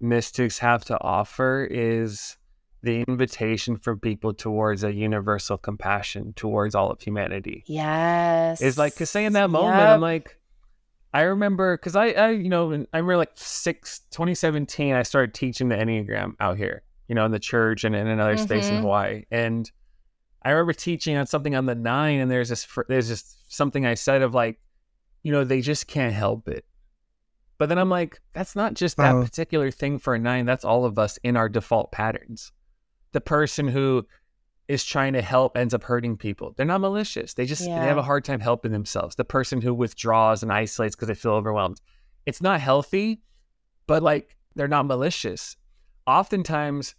mystics 0.00 0.58
have 0.58 0.84
to 0.86 1.00
offer 1.00 1.66
is 1.70 2.36
the 2.82 3.02
invitation 3.08 3.76
for 3.76 3.96
people 3.96 4.32
towards 4.32 4.84
a 4.84 4.92
universal 4.92 5.58
compassion 5.58 6.32
towards 6.34 6.74
all 6.74 6.90
of 6.90 7.00
humanity. 7.00 7.64
Yes. 7.66 8.60
It's 8.60 8.78
like 8.78 8.94
because 8.94 9.10
say 9.10 9.24
in 9.24 9.32
that 9.32 9.50
moment, 9.50 9.76
Yep. 9.78 9.88
I'm 9.88 10.00
like, 10.00 10.38
I 11.12 11.22
remember 11.22 11.76
because 11.76 11.96
I, 11.96 12.08
I, 12.10 12.30
you 12.30 12.48
know, 12.48 12.66
I 12.92 12.98
remember 12.98 13.16
like 13.16 13.32
six, 13.34 14.00
2017, 14.12 14.94
I 14.94 15.02
started 15.02 15.34
teaching 15.34 15.68
the 15.68 15.74
Enneagram 15.76 16.34
out 16.38 16.56
here, 16.56 16.82
you 17.08 17.14
know, 17.16 17.24
in 17.24 17.32
the 17.32 17.40
church 17.40 17.82
and 17.82 17.96
in 17.96 18.06
another 18.06 18.36
space 18.36 18.68
in 18.68 18.76
Mhm. 18.76 18.80
Hawaii. 18.82 19.24
And 19.32 19.68
I 20.42 20.50
remember 20.50 20.72
teaching 20.72 21.16
on 21.16 21.26
something 21.26 21.54
on 21.54 21.66
the 21.66 21.74
nine, 21.74 22.20
and 22.20 22.30
there's 22.30 22.48
this, 22.48 22.66
there's 22.88 23.08
just 23.08 23.52
something 23.54 23.84
I 23.84 23.94
said 23.94 24.22
of 24.22 24.34
like, 24.34 24.60
you 25.22 25.32
know, 25.32 25.44
they 25.44 25.60
just 25.60 25.86
can't 25.88 26.14
help 26.14 26.48
it. 26.48 26.64
But 27.58 27.68
then 27.68 27.78
I'm 27.78 27.90
like, 27.90 28.20
that's 28.34 28.54
not 28.54 28.74
just 28.74 28.96
that 28.98 29.14
Oh. 29.16 29.22
particular 29.22 29.70
thing 29.72 29.98
for 29.98 30.14
a 30.14 30.18
nine. 30.18 30.46
That's 30.46 30.64
all 30.64 30.84
of 30.84 30.98
us 30.98 31.18
in 31.24 31.36
our 31.36 31.48
default 31.48 31.90
patterns. 31.90 32.52
The 33.12 33.20
person 33.20 33.66
who 33.66 34.06
is 34.68 34.84
trying 34.84 35.14
to 35.14 35.22
help 35.22 35.56
ends 35.56 35.74
up 35.74 35.82
hurting 35.82 36.16
people. 36.18 36.54
They're 36.56 36.66
not 36.66 36.80
malicious. 36.82 37.34
They 37.34 37.46
just 37.46 37.66
Yeah. 37.66 37.80
they 37.80 37.86
have 37.86 37.96
a 37.98 38.02
hard 38.02 38.24
time 38.24 38.38
helping 38.38 38.70
themselves. 38.70 39.16
The 39.16 39.24
person 39.24 39.60
who 39.60 39.74
withdraws 39.74 40.42
and 40.42 40.52
isolates 40.52 40.94
because 40.94 41.08
they 41.08 41.14
feel 41.14 41.32
overwhelmed. 41.32 41.80
It's 42.26 42.42
not 42.42 42.60
healthy, 42.60 43.22
but 43.86 44.02
like 44.02 44.36
they're 44.54 44.68
not 44.68 44.86
malicious. 44.86 45.56
Oftentimes 46.06 46.94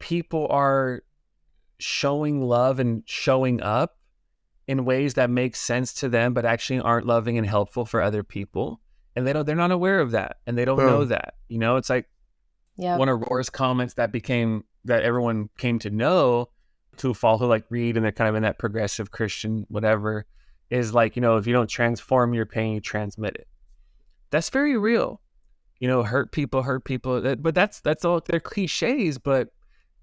people 0.00 0.48
are 0.50 1.02
showing 1.82 2.42
love 2.42 2.78
and 2.78 3.02
showing 3.06 3.62
up 3.62 3.96
in 4.66 4.84
ways 4.84 5.14
that 5.14 5.30
make 5.30 5.56
sense 5.56 5.92
to 5.94 6.08
them 6.08 6.32
but 6.32 6.44
actually 6.44 6.80
aren't 6.80 7.06
loving 7.06 7.38
and 7.38 7.46
helpful 7.46 7.84
for 7.84 8.00
other 8.00 8.22
people. 8.22 8.80
And 9.16 9.26
they 9.26 9.32
don't 9.32 9.44
they're 9.46 9.56
not 9.56 9.72
aware 9.72 10.00
of 10.00 10.12
that 10.12 10.36
and 10.46 10.56
they 10.56 10.64
don't 10.64 10.78
know 10.78 11.04
that. 11.04 11.34
You 11.48 11.58
know, 11.58 11.76
it's 11.76 11.90
like 11.90 12.06
Yeah. 12.76 12.96
one 12.96 13.08
of 13.08 13.20
Rohr's 13.20 13.50
comments 13.50 13.94
that 13.94 14.12
became 14.12 14.64
that 14.84 15.02
everyone 15.02 15.50
came 15.58 15.78
to 15.80 15.90
know 15.90 16.50
to 16.98 17.14
follow 17.14 17.38
who 17.38 17.46
like 17.46 17.64
read 17.70 17.96
and 17.96 18.04
they're 18.04 18.12
kind 18.12 18.28
of 18.28 18.34
in 18.36 18.42
that 18.42 18.58
progressive 18.58 19.10
Christian 19.10 19.66
whatever 19.68 20.26
is 20.70 20.94
like, 20.94 21.16
you 21.16 21.22
know, 21.22 21.36
if 21.36 21.46
you 21.46 21.52
don't 21.52 21.68
transform 21.68 22.32
your 22.32 22.46
pain, 22.46 22.74
you 22.74 22.80
transmit 22.80 23.34
it. 23.34 23.48
That's 24.30 24.50
very 24.50 24.76
real. 24.78 25.20
You 25.80 25.88
know, 25.88 26.02
hurt 26.04 26.30
people, 26.30 26.62
hurt 26.62 26.84
people. 26.84 27.20
But 27.36 27.54
that's 27.54 27.80
that's 27.80 28.04
all 28.04 28.20
they're 28.24 28.38
cliches, 28.38 29.18
but 29.18 29.48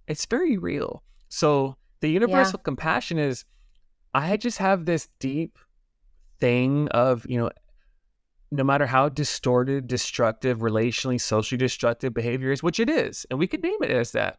it's 0.07 0.25
very 0.25 0.57
real. 0.57 1.03
So 1.29 1.75
the 1.99 2.09
universal 2.09 2.59
compassion 2.59 3.17
is 3.17 3.45
I 4.13 4.37
just 4.37 4.57
have 4.59 4.85
this 4.85 5.09
deep 5.19 5.57
thing 6.39 6.87
of, 6.89 7.25
you 7.29 7.37
know, 7.39 7.49
no 8.51 8.63
matter 8.63 8.85
how 8.85 9.09
distorted, 9.09 9.87
destructive, 9.87 10.59
relationally, 10.59 11.19
socially 11.19 11.57
destructive 11.57 12.13
behavior 12.13 12.51
is, 12.51 12.63
which 12.63 12.79
it 12.79 12.89
is, 12.89 13.25
and 13.29 13.39
we 13.39 13.47
could 13.47 13.61
name 13.61 13.81
it 13.81 13.91
as 13.91 14.11
that. 14.13 14.37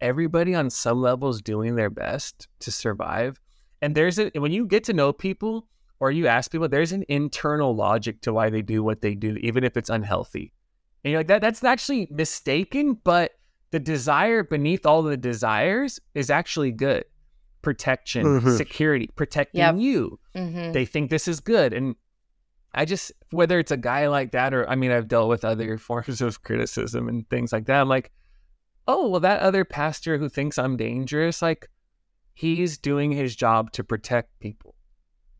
Everybody 0.00 0.54
on 0.54 0.68
some 0.68 1.00
level 1.00 1.30
is 1.30 1.40
doing 1.40 1.76
their 1.76 1.88
best 1.88 2.48
to 2.60 2.70
survive. 2.70 3.40
And 3.80 3.94
there's 3.94 4.18
a 4.18 4.30
when 4.34 4.52
you 4.52 4.66
get 4.66 4.84
to 4.84 4.92
know 4.92 5.12
people 5.12 5.66
or 6.00 6.10
you 6.10 6.26
ask 6.26 6.50
people, 6.50 6.68
there's 6.68 6.92
an 6.92 7.04
internal 7.08 7.74
logic 7.74 8.20
to 8.22 8.32
why 8.32 8.50
they 8.50 8.60
do 8.60 8.82
what 8.82 9.00
they 9.00 9.14
do, 9.14 9.36
even 9.40 9.64
if 9.64 9.76
it's 9.76 9.88
unhealthy. 9.88 10.52
And 11.02 11.12
you're 11.12 11.20
like, 11.20 11.28
that 11.28 11.40
that's 11.40 11.64
actually 11.64 12.08
mistaken, 12.10 12.98
but 13.04 13.32
the 13.74 13.80
desire 13.80 14.44
beneath 14.44 14.86
all 14.86 15.02
the 15.02 15.16
desires 15.16 15.98
is 16.14 16.30
actually 16.30 16.70
good. 16.70 17.04
Protection, 17.60 18.24
Mhm. 18.24 18.56
security, 18.56 19.10
protecting 19.16 19.58
Yep. 19.62 19.74
you 19.78 20.20
Mhm. 20.36 20.72
they 20.72 20.84
think 20.84 21.10
this 21.10 21.26
is 21.26 21.40
good 21.40 21.72
and 21.72 21.96
i 22.72 22.84
just 22.84 23.10
whether 23.30 23.58
it's 23.58 23.70
a 23.72 23.76
guy 23.76 24.06
like 24.08 24.30
that 24.32 24.52
or 24.54 24.68
i 24.68 24.74
mean 24.76 24.90
i've 24.92 25.08
dealt 25.08 25.28
with 25.28 25.44
other 25.44 25.76
forms 25.88 26.20
of 26.20 26.42
criticism 26.42 27.08
and 27.08 27.28
things 27.30 27.52
like 27.52 27.66
that 27.66 27.80
i'm 27.80 27.88
like 27.88 28.10
oh 28.86 29.08
well 29.08 29.20
that 29.20 29.40
other 29.40 29.64
pastor 29.64 30.18
who 30.18 30.28
thinks 30.28 30.58
i'm 30.58 30.76
dangerous 30.76 31.40
like 31.40 31.68
he's 32.32 32.76
doing 32.78 33.10
his 33.12 33.34
job 33.36 33.70
to 33.72 33.82
protect 33.84 34.28
people 34.40 34.74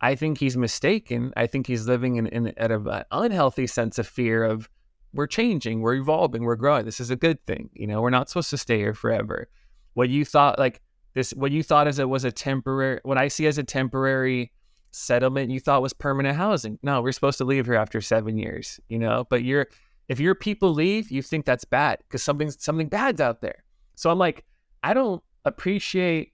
i 0.01 0.15
think 0.15 0.39
he's 0.39 0.57
mistaken 0.57 1.33
i 1.37 1.45
think 1.47 1.67
he's 1.67 1.87
living 1.89 2.15
in, 2.17 2.27
in 2.29 2.47
at 2.57 2.71
an 2.73 3.03
unhealthy 3.11 3.67
sense 3.67 3.99
of 3.99 4.07
fear 4.07 4.45
of 4.45 4.69
we're 5.15 5.27
changing 5.27 5.81
we're 5.81 5.95
evolving 5.95 6.45
we're 6.45 6.57
growing 6.57 6.85
this 6.85 7.01
is 7.01 7.11
a 7.11 7.17
good 7.17 7.45
thing 7.47 7.71
you 7.73 7.87
know 7.87 8.03
we're 8.03 8.11
not 8.11 8.29
supposed 8.29 8.51
to 8.51 8.59
stay 8.59 8.79
here 8.79 8.95
forever 8.95 9.49
what 9.95 10.09
you 10.09 10.25
thought 10.25 10.59
like 10.59 10.81
this 11.15 11.31
what 11.33 11.53
you 11.53 11.63
thought 11.63 11.87
as 11.87 11.99
it 11.99 12.09
was 12.09 12.25
a 12.25 12.33
temporary 12.33 13.01
what 13.05 13.17
i 13.17 13.29
see 13.29 13.47
as 13.47 13.59
a 13.59 13.65
temporary 13.65 14.51
settlement 14.95 15.51
you 15.51 15.59
thought 15.59 15.83
was 15.83 15.93
permanent 15.93 16.37
housing. 16.37 16.79
No, 16.83 17.03
we're 17.03 17.13
supposed 17.13 17.39
to 17.39 17.45
leave 17.45 17.67
here 17.67 17.75
after 17.75 18.01
seven 18.01 18.39
years, 18.39 18.79
you 18.89 18.99
know. 18.99 19.27
But 19.29 19.43
you're 19.43 19.67
if 20.09 20.21
your 20.21 20.35
people 20.35 20.73
leave, 20.73 21.11
you 21.11 21.23
think 21.23 21.45
that's 21.45 21.65
bad 21.65 21.99
because 21.99 22.23
something's 22.23 22.63
something 22.63 22.89
bad's 22.89 23.21
out 23.21 23.41
there. 23.41 23.65
So 23.97 24.11
I'm 24.11 24.19
like, 24.19 24.45
I 24.83 24.95
don't 24.95 25.23
appreciate 25.45 26.33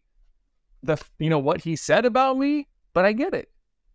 the 0.83 0.99
you 1.19 1.31
know 1.31 1.39
what 1.39 1.63
he 1.63 1.75
said 1.75 2.05
about 2.05 2.37
me, 2.39 2.69
but 2.93 3.05
I 3.05 3.13
get 3.13 3.35
it. 3.35 3.51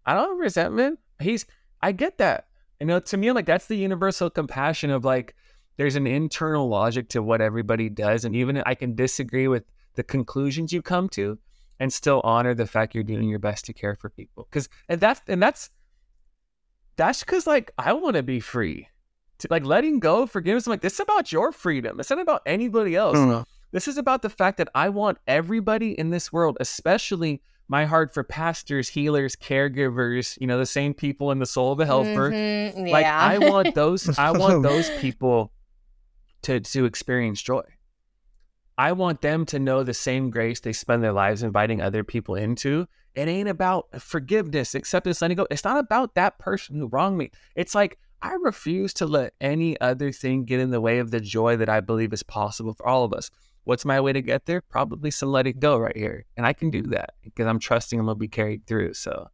I 0.05 0.13
don't 0.13 0.29
have 0.29 0.37
resentment. 0.37 0.99
He's 1.19 1.45
I 1.81 1.91
get 1.91 2.17
that. 2.17 2.47
You 2.79 2.87
know, 2.87 2.99
to 2.99 3.17
me, 3.17 3.31
like 3.31 3.45
that's 3.45 3.67
the 3.67 3.77
universal 3.77 4.29
compassion 4.29 4.89
of 4.89 5.05
like 5.05 5.35
there's 5.77 5.95
an 5.95 6.07
internal 6.07 6.67
logic 6.67 7.09
to 7.09 7.21
what 7.21 7.41
everybody 7.41 7.89
does, 7.89 8.25
and 8.25 8.35
even 8.35 8.61
I 8.65 8.75
can 8.75 8.95
disagree 8.95 9.47
with 9.47 9.63
the 9.95 10.03
conclusions 10.03 10.73
you 10.73 10.81
come 10.81 11.09
to, 11.09 11.37
and 11.79 11.91
still 11.91 12.21
honor 12.23 12.53
the 12.53 12.67
fact 12.67 12.95
you're 12.95 13.03
doing 13.03 13.29
your 13.29 13.39
best 13.39 13.65
to 13.65 13.73
care 13.73 13.95
for 13.95 14.09
people. 14.09 14.47
Because 14.49 14.69
and 14.89 14.99
that's 14.99 15.21
and 15.27 15.41
that's 15.41 15.69
that's 16.95 17.21
because 17.21 17.47
like 17.47 17.71
I 17.77 17.93
want 17.93 18.15
to 18.15 18.23
be 18.23 18.39
free. 18.39 18.87
To, 19.39 19.47
like 19.51 19.65
letting 19.65 19.99
go, 19.99 20.23
of 20.23 20.31
forgiveness. 20.31 20.65
I'm 20.65 20.71
like 20.71 20.81
this 20.81 20.93
is 20.93 20.99
about 21.01 21.31
your 21.31 21.51
freedom. 21.51 21.99
It's 21.99 22.09
not 22.09 22.19
about 22.19 22.41
anybody 22.45 22.95
else. 22.95 23.45
This 23.71 23.89
is 23.89 23.97
about 23.97 24.21
the 24.21 24.29
fact 24.29 24.57
that 24.59 24.69
I 24.73 24.87
want 24.87 25.17
everybody 25.27 25.91
in 25.99 26.09
this 26.09 26.31
world, 26.31 26.55
especially 26.61 27.41
my 27.67 27.85
heart 27.85 28.13
for 28.13 28.23
pastors, 28.23 28.89
healers, 28.89 29.35
caregivers, 29.35 30.37
you 30.39 30.47
know, 30.47 30.57
the 30.59 30.65
same 30.65 30.93
people 30.93 31.31
in 31.31 31.39
the 31.39 31.45
soul 31.45 31.71
of 31.71 31.79
a 31.79 31.85
helper. 31.85 32.31
Mhm. 32.31 32.89
Like 32.89 33.03
Yeah. 33.03 33.19
I 33.19 33.37
want 33.39 33.75
those 33.75 34.17
I 34.17 34.31
want 34.31 34.63
those 34.63 34.89
people 34.99 35.51
to 36.43 36.59
to 36.59 36.85
experience 36.85 37.41
joy. 37.41 37.63
I 38.77 38.91
want 38.91 39.21
them 39.21 39.45
to 39.47 39.59
know 39.59 39.83
the 39.83 39.93
same 39.93 40.29
grace 40.29 40.59
they 40.59 40.73
spend 40.73 41.03
their 41.03 41.13
lives 41.13 41.43
inviting 41.43 41.81
other 41.81 42.03
people 42.03 42.35
into. 42.35 42.87
It 43.15 43.29
ain't 43.29 43.47
about 43.47 43.87
forgiveness, 44.01 44.75
acceptance, 44.75 45.21
letting 45.21 45.37
go. 45.37 45.47
It's 45.49 45.63
not 45.63 45.77
about 45.77 46.15
that 46.15 46.37
person 46.37 46.75
who 46.75 46.87
wronged 46.87 47.17
me. 47.17 47.31
It's 47.55 47.73
like 47.73 47.97
I 48.21 48.33
refuse 48.41 48.93
to 48.95 49.05
let 49.05 49.33
any 49.39 49.79
other 49.79 50.11
thing 50.11 50.43
get 50.43 50.59
in 50.59 50.71
the 50.71 50.81
way 50.81 50.99
of 50.99 51.11
the 51.11 51.21
joy 51.21 51.55
that 51.57 51.69
I 51.69 51.79
believe 51.79 52.11
is 52.11 52.23
possible 52.23 52.73
for 52.73 52.85
all 52.85 53.05
of 53.05 53.13
us. 53.13 53.31
What's 53.65 53.83
my 53.83 53.99
way 53.99 54.13
to 54.13 54.21
get 54.21 54.45
there? 54.45 54.61
Probably 54.61 55.11
some 55.11 55.29
letting 55.29 55.59
go 55.59 55.77
right 55.77 55.95
here. 55.97 56.25
And 56.37 56.45
I 56.45 56.53
can 56.53 56.69
do 56.69 56.83
that 56.83 57.15
because 57.23 57.47
I'm 57.47 57.59
trusting 57.59 57.99
I'm 57.99 58.05
gonna 58.05 58.15
be 58.15 58.27
carried 58.27 58.65
through. 58.65 58.93
So 58.93 59.29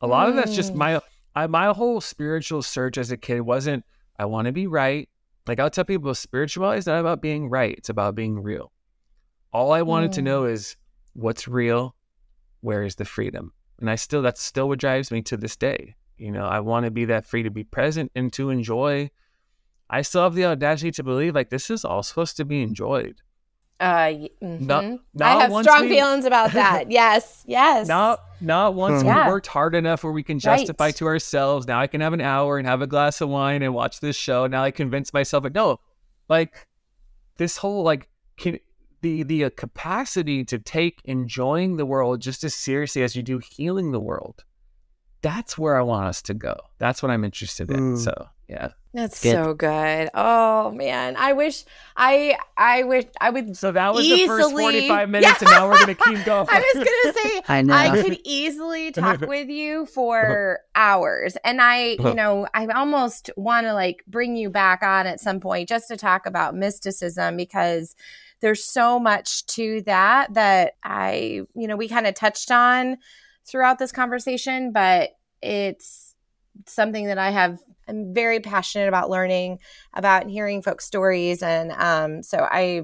a 0.00 0.06
lot 0.06 0.28
of 0.28 0.34
that's 0.36 0.54
just 0.54 0.72
Mm. 0.72 0.76
my 0.76 1.00
I, 1.34 1.46
my 1.46 1.66
whole 1.72 2.00
spiritual 2.00 2.62
search 2.62 2.96
as 2.98 3.10
a 3.10 3.16
kid 3.16 3.40
wasn't 3.42 3.84
I 4.18 4.26
want 4.26 4.46
to 4.46 4.52
be 4.52 4.66
right. 4.66 5.08
Like 5.46 5.58
I'll 5.58 5.70
tell 5.70 5.84
people, 5.84 6.14
spirituality 6.14 6.78
is 6.78 6.86
not 6.86 7.00
about 7.00 7.20
being 7.20 7.48
right; 7.50 7.74
it's 7.76 7.88
about 7.88 8.14
being 8.14 8.40
real. 8.42 8.70
All 9.52 9.72
I 9.72 9.82
wanted 9.82 10.12
to 10.12 10.20
Mm. 10.20 10.24
know 10.24 10.44
is 10.44 10.76
what's 11.14 11.48
real, 11.48 11.96
where 12.60 12.84
is 12.84 12.94
the 12.94 13.04
freedom, 13.04 13.52
and 13.80 13.90
I 13.90 13.96
still 13.96 14.22
that's 14.22 14.40
still 14.42 14.68
what 14.68 14.78
drives 14.78 15.10
me 15.10 15.20
to 15.22 15.36
this 15.36 15.56
day. 15.56 15.96
You 16.16 16.30
know, 16.30 16.44
I 16.46 16.60
want 16.60 16.84
to 16.84 16.90
be 16.92 17.06
that 17.06 17.26
free 17.26 17.42
to 17.42 17.50
be 17.50 17.64
present 17.64 18.12
and 18.14 18.32
to 18.34 18.50
enjoy. 18.50 19.10
I 19.90 20.02
still 20.02 20.22
have 20.22 20.34
the 20.34 20.44
audacity 20.46 20.92
to 20.92 21.02
believe 21.02 21.34
like 21.34 21.50
this 21.50 21.68
is 21.70 21.84
all 21.84 22.02
supposed 22.04 22.36
to 22.36 22.44
be 22.44 22.62
enjoyed. 22.62 23.20
Uh, 23.82 24.12
y- 24.12 24.30
mhm. 24.42 24.60
Not, 24.60 24.84
I 25.20 25.40
have 25.42 25.50
once 25.50 25.66
strong 25.66 25.82
we- 25.82 25.88
feelings 25.90 26.24
about 26.24 26.52
that. 26.60 26.90
Yes. 26.90 27.44
Yes. 27.46 27.88
Not 27.88 28.20
not 28.40 28.74
once 28.74 29.02
Yeah. 29.02 29.26
we 29.26 29.32
worked 29.32 29.46
hard 29.48 29.74
enough 29.74 30.04
where 30.04 30.12
we 30.12 30.22
can 30.22 30.36
Right. 30.36 30.58
justify 30.58 30.90
to 30.92 31.06
ourselves. 31.06 31.66
Now 31.66 31.80
I 31.80 31.86
can 31.86 32.00
have 32.00 32.12
an 32.12 32.20
hour 32.20 32.58
and 32.58 32.66
have 32.66 32.80
a 32.82 32.86
glass 32.86 33.20
of 33.20 33.28
wine 33.28 33.62
and 33.62 33.74
watch 33.74 34.00
this 34.00 34.16
show. 34.16 34.46
Now 34.46 34.62
I 34.62 34.70
convince 34.70 35.12
myself, 35.12 35.42
but 35.42 35.54
no, 35.54 35.80
like 36.28 36.66
this 37.38 37.56
whole 37.56 37.82
like 37.82 38.08
can, 38.36 38.58
the 39.00 39.22
the 39.24 39.44
uh, 39.46 39.50
capacity 39.56 40.44
to 40.44 40.58
take 40.58 41.00
enjoying 41.04 41.76
the 41.76 41.84
world 41.86 42.20
just 42.20 42.44
as 42.44 42.54
seriously 42.54 43.02
as 43.02 43.16
you 43.16 43.22
do 43.22 43.38
healing 43.38 43.90
the 43.92 44.00
world. 44.00 44.44
That's 45.22 45.56
where 45.58 45.76
I 45.76 45.82
want 45.82 46.06
us 46.06 46.22
to 46.22 46.34
go. 46.34 46.56
That's 46.78 47.02
what 47.02 47.10
I'm 47.10 47.24
interested 47.24 47.70
in. 47.70 47.94
Mm. 47.94 47.98
So 47.98 48.28
yeah. 48.48 48.68
That's 48.94 49.22
Good. 49.22 49.32
so 49.32 49.54
good. 49.54 50.10
Oh 50.12 50.70
man, 50.72 51.16
I 51.16 51.32
wish 51.32 51.64
I 51.96 52.36
I 52.58 52.82
wish 52.82 53.06
I 53.18 53.30
would. 53.30 53.56
So 53.56 53.72
that 53.72 53.94
was 53.94 54.06
the 54.06 54.26
first 54.26 54.50
45 54.50 55.08
minutes, 55.08 55.40
and 55.40 55.50
now 55.50 55.70
we're 55.70 55.78
gonna 55.78 55.94
keep 55.94 56.24
going. 56.26 56.46
I 56.50 56.72
was 56.74 56.84
gonna 56.84 57.14
say 57.14 57.42
I 57.48 57.62
know. 57.62 57.74
I 57.74 58.02
could 58.02 58.18
easily 58.24 58.92
talk 58.92 59.22
with 59.22 59.48
you 59.48 59.86
for 59.86 60.60
hours. 60.74 61.38
And 61.42 61.62
I, 61.62 61.96
you 62.00 62.14
know, 62.14 62.46
I 62.52 62.66
almost 62.66 63.30
want 63.34 63.66
to 63.66 63.72
like 63.72 64.04
bring 64.06 64.36
you 64.36 64.50
back 64.50 64.82
on 64.82 65.06
at 65.06 65.20
some 65.20 65.40
point 65.40 65.70
just 65.70 65.88
to 65.88 65.96
talk 65.96 66.26
about 66.26 66.54
mysticism 66.54 67.38
because 67.38 67.96
there's 68.42 68.62
so 68.62 68.98
much 68.98 69.46
to 69.46 69.80
that 69.86 70.34
that 70.34 70.74
I, 70.84 71.42
you 71.54 71.66
know, 71.66 71.76
we 71.76 71.88
kind 71.88 72.06
of 72.06 72.14
touched 72.14 72.50
on 72.50 72.98
throughout 73.46 73.78
this 73.78 73.92
conversation, 73.92 74.70
but 74.70 75.12
it's 75.40 76.14
something 76.66 77.06
that 77.06 77.18
I 77.18 77.30
have 77.30 77.58
I'm 77.88 78.14
very 78.14 78.40
passionate 78.40 78.88
about 78.88 79.10
learning 79.10 79.58
about 79.94 80.22
and 80.22 80.30
hearing 80.30 80.62
folks' 80.62 80.84
stories. 80.84 81.42
And 81.42 81.72
um, 81.72 82.22
so 82.22 82.38
I 82.50 82.82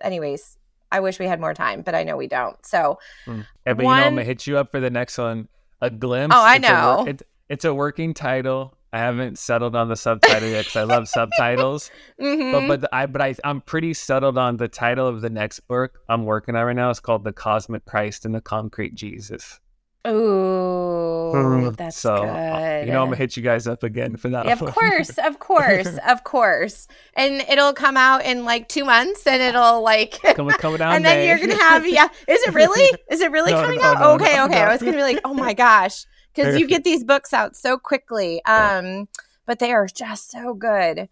anyways, 0.00 0.58
I 0.90 1.00
wish 1.00 1.18
we 1.18 1.26
had 1.26 1.40
more 1.40 1.54
time, 1.54 1.82
but 1.82 1.94
I 1.94 2.02
know 2.04 2.16
we 2.16 2.26
don't. 2.26 2.64
So 2.66 2.98
Mm. 3.26 3.46
Yeah, 3.66 3.74
but 3.74 3.82
you 3.84 3.88
know, 3.88 3.94
I'm 3.94 4.14
gonna 4.14 4.24
hit 4.24 4.46
you 4.46 4.58
up 4.58 4.70
for 4.70 4.80
the 4.80 4.90
next 4.90 5.18
one. 5.18 5.48
A 5.80 5.90
glimpse. 5.90 6.34
Oh, 6.36 6.42
I 6.44 6.56
It's 6.56 6.68
a 6.68 6.72
know. 6.72 7.04
it- 7.06 7.22
it's 7.48 7.64
a 7.66 7.74
working 7.74 8.14
title. 8.14 8.76
I 8.94 8.98
haven't 8.98 9.38
settled 9.38 9.74
on 9.76 9.88
the 9.88 9.96
subtitle 9.96 10.48
yet 10.48 10.64
because 10.66 10.76
I 10.76 10.82
love 10.84 11.08
subtitles. 11.08 11.90
mhm. 12.20 12.52
But 12.52 12.68
but 12.68 12.80
the, 12.82 12.94
I 12.94 13.06
but 13.06 13.22
I 13.22 13.34
I'm 13.44 13.60
pretty 13.60 13.94
settled 13.94 14.36
on 14.38 14.56
the 14.58 14.68
title 14.68 15.06
of 15.06 15.20
the 15.22 15.30
next 15.30 15.60
book 15.60 15.98
I'm 16.08 16.24
working 16.24 16.56
on 16.56 16.64
right 16.66 16.76
now. 16.76 16.90
It's 16.90 17.00
called 17.00 17.24
The 17.24 17.32
Cosmic 17.32 17.84
Christ 17.84 18.24
and 18.26 18.34
the 18.34 18.40
Concrete 18.40 18.94
Jesus. 18.94 19.60
Ooh, 20.06 21.70
that's 21.76 21.96
so 21.96 22.16
good. 22.16 22.28
uh, 22.28 22.82
you 22.84 22.92
know 22.92 23.00
I'm 23.02 23.06
gonna 23.06 23.16
hit 23.16 23.36
you 23.36 23.42
guys 23.42 23.66
up 23.66 23.82
again 23.82 24.16
for 24.16 24.28
that. 24.30 24.46
of 24.46 24.60
one. 24.60 24.72
course, 24.72 25.16
of 25.18 25.38
course, 25.38 25.98
of 26.08 26.24
course. 26.24 26.88
And 27.14 27.40
it'll 27.48 27.72
come 27.72 27.96
out 27.96 28.24
in 28.24 28.44
like 28.44 28.68
two 28.68 28.84
months, 28.84 29.26
and 29.26 29.40
it'll 29.42 29.82
like, 29.82 30.20
coming 30.34 30.54
coming 30.56 30.78
down. 30.78 30.94
and 30.94 31.04
then 31.04 31.18
May. 31.18 31.28
you're 31.28 31.38
gonna 31.38 31.62
have 31.62 31.86
yeah. 31.86 32.08
Is 32.28 32.42
it 32.42 32.54
really? 32.54 32.90
Is 33.10 33.20
it 33.20 33.30
really 33.30 33.52
No, 33.52 33.62
coming 33.62 33.78
no, 33.78 33.84
out? 33.84 34.00
no, 34.00 34.10
okay, 34.14 34.42
okay. 34.42 34.60
I 34.60 34.72
was 34.72 34.80
gonna 34.80 34.92
be 34.96 35.02
like, 35.02 35.20
oh 35.24 35.34
my 35.34 35.54
gosh, 35.54 36.04
because 36.34 36.58
you 36.58 36.66
get 36.66 36.84
these 36.84 37.04
books 37.04 37.32
out 37.32 37.56
so 37.56 37.78
quickly. 37.78 38.44
Um, 38.44 39.08
but 39.46 39.58
they 39.58 39.72
are 39.72 39.86
just 39.86 40.30
so 40.30 40.54
good. 40.54 41.08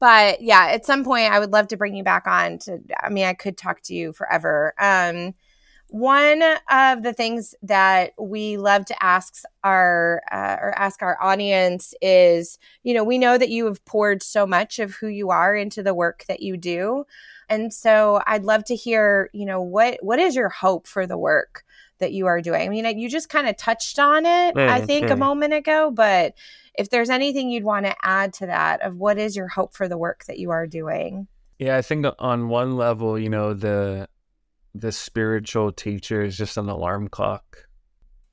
But 0.00 0.40
yeah, 0.42 0.68
at 0.70 0.86
some 0.86 1.04
point, 1.04 1.32
I 1.32 1.40
would 1.40 1.52
love 1.52 1.66
to 1.68 1.76
bring 1.76 1.94
you 1.96 2.04
back 2.04 2.26
on. 2.28 2.58
To 2.60 2.78
I 3.02 3.08
mean, 3.08 3.24
I 3.24 3.34
could 3.34 3.56
talk 3.56 3.82
to 3.84 3.94
you 3.94 4.12
forever. 4.12 4.72
Um, 4.78 5.34
one 5.90 6.42
of 6.70 7.02
the 7.02 7.12
things 7.12 7.54
that 7.62 8.12
we 8.18 8.56
love 8.56 8.84
to 8.86 9.02
ask 9.02 9.42
our 9.64 10.22
uh, 10.30 10.56
or 10.60 10.78
ask 10.78 11.02
our 11.02 11.16
audience 11.22 11.94
is, 12.02 12.58
you 12.82 12.94
know, 12.94 13.04
we 13.04 13.18
know 13.18 13.38
that 13.38 13.48
you 13.48 13.64
have 13.66 13.84
poured 13.84 14.22
so 14.22 14.46
much 14.46 14.78
of 14.78 14.94
who 14.94 15.08
you 15.08 15.30
are 15.30 15.56
into 15.56 15.82
the 15.82 15.94
work 15.94 16.24
that 16.28 16.40
you 16.40 16.56
do, 16.56 17.04
and 17.48 17.72
so 17.72 18.20
I'd 18.26 18.44
love 18.44 18.64
to 18.64 18.76
hear, 18.76 19.30
you 19.32 19.46
know, 19.46 19.62
what 19.62 19.98
what 20.02 20.18
is 20.18 20.36
your 20.36 20.50
hope 20.50 20.86
for 20.86 21.06
the 21.06 21.18
work 21.18 21.64
that 21.98 22.12
you 22.12 22.26
are 22.26 22.40
doing? 22.40 22.62
I 22.62 22.68
mean, 22.68 22.98
you 22.98 23.08
just 23.08 23.28
kind 23.28 23.48
of 23.48 23.56
touched 23.56 23.98
on 23.98 24.24
it, 24.24 24.56
I 24.56 24.80
Mm, 24.80 24.86
think, 24.86 25.10
a 25.10 25.14
mm. 25.14 25.18
moment 25.18 25.54
ago, 25.54 25.90
but 25.90 26.34
if 26.74 26.90
there's 26.90 27.10
anything 27.10 27.50
you'd 27.50 27.64
want 27.64 27.86
to 27.86 27.96
add 28.02 28.32
to 28.34 28.46
that, 28.46 28.82
of 28.82 28.96
what 28.96 29.18
is 29.18 29.34
your 29.34 29.48
hope 29.48 29.74
for 29.74 29.88
the 29.88 29.98
work 29.98 30.24
that 30.26 30.38
you 30.38 30.50
are 30.50 30.66
doing? 30.66 31.26
Yeah, 31.58 31.76
I 31.76 31.82
think 31.82 32.06
on 32.20 32.48
one 32.48 32.76
level, 32.76 33.18
you 33.18 33.28
know, 33.28 33.52
the 33.52 34.08
the 34.74 34.92
spiritual 34.92 35.72
teacher 35.72 36.22
is 36.22 36.36
just 36.36 36.56
an 36.56 36.68
alarm 36.68 37.08
clock. 37.08 37.68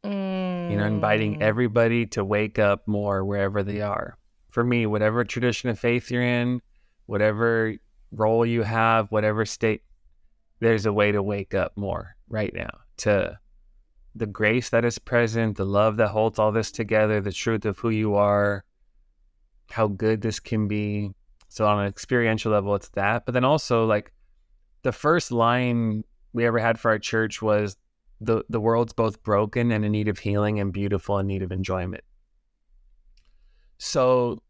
You 0.04 0.12
know, 0.78 0.86
inviting 0.86 1.36
Mm. 1.36 1.42
everybody 1.42 2.06
to 2.08 2.24
wake 2.24 2.60
up 2.60 2.88
more 2.88 3.26
wherever 3.26 3.64
they 3.64 3.82
are. 3.82 4.18
For 4.50 4.64
me, 4.64 4.86
whatever 4.86 5.24
tradition 5.24 5.70
of 5.70 5.80
faith 5.80 6.12
you're 6.12 6.22
in, 6.22 6.62
whatever 7.08 7.74
role 8.12 8.46
you 8.46 8.62
have, 8.62 9.12
whatever 9.12 9.46
state, 9.46 9.82
there's 10.60 10.86
a 10.86 10.94
way 10.94 11.12
to 11.12 11.24
wake 11.24 11.54
up 11.56 11.76
more 11.76 12.16
right 12.30 12.54
now 12.54 12.70
to 12.98 13.38
the 14.14 14.26
grace 14.28 14.70
that 14.70 14.86
is 14.86 14.98
present, 15.00 15.58
the 15.58 15.66
love 15.66 15.98
that 15.98 16.10
holds 16.10 16.40
all 16.40 16.52
this 16.52 16.72
together, 16.72 17.20
the 17.20 17.32
truth 17.32 17.66
of 17.66 17.78
who 17.80 17.90
you 17.90 18.16
are, 18.16 18.64
how 19.72 19.88
good 19.88 20.22
this 20.22 20.40
can 20.40 20.68
be. 20.68 21.12
So 21.50 21.66
on 21.68 21.80
an 21.80 21.88
experiential 21.88 22.52
level, 22.52 22.76
it's 22.76 22.90
that. 22.90 23.26
But 23.26 23.34
then 23.34 23.44
also 23.44 23.86
like 23.86 24.14
the 24.84 24.92
first 24.92 25.32
line 25.32 26.04
we 26.36 26.46
ever 26.46 26.60
had 26.60 26.78
for 26.80 26.92
our 26.92 27.00
church 27.00 27.42
was 27.42 27.78
the 28.22 28.44
the 28.50 28.60
world's 28.60 28.94
both 28.94 29.24
broken 29.24 29.72
and 29.72 29.84
in 29.86 29.92
need 29.94 30.08
of 30.10 30.20
healing 30.20 30.60
and 30.60 30.72
beautiful 30.74 31.18
in 31.18 31.28
need 31.28 31.42
of 31.42 31.52
enjoyment. 31.52 32.04
So 33.78 34.42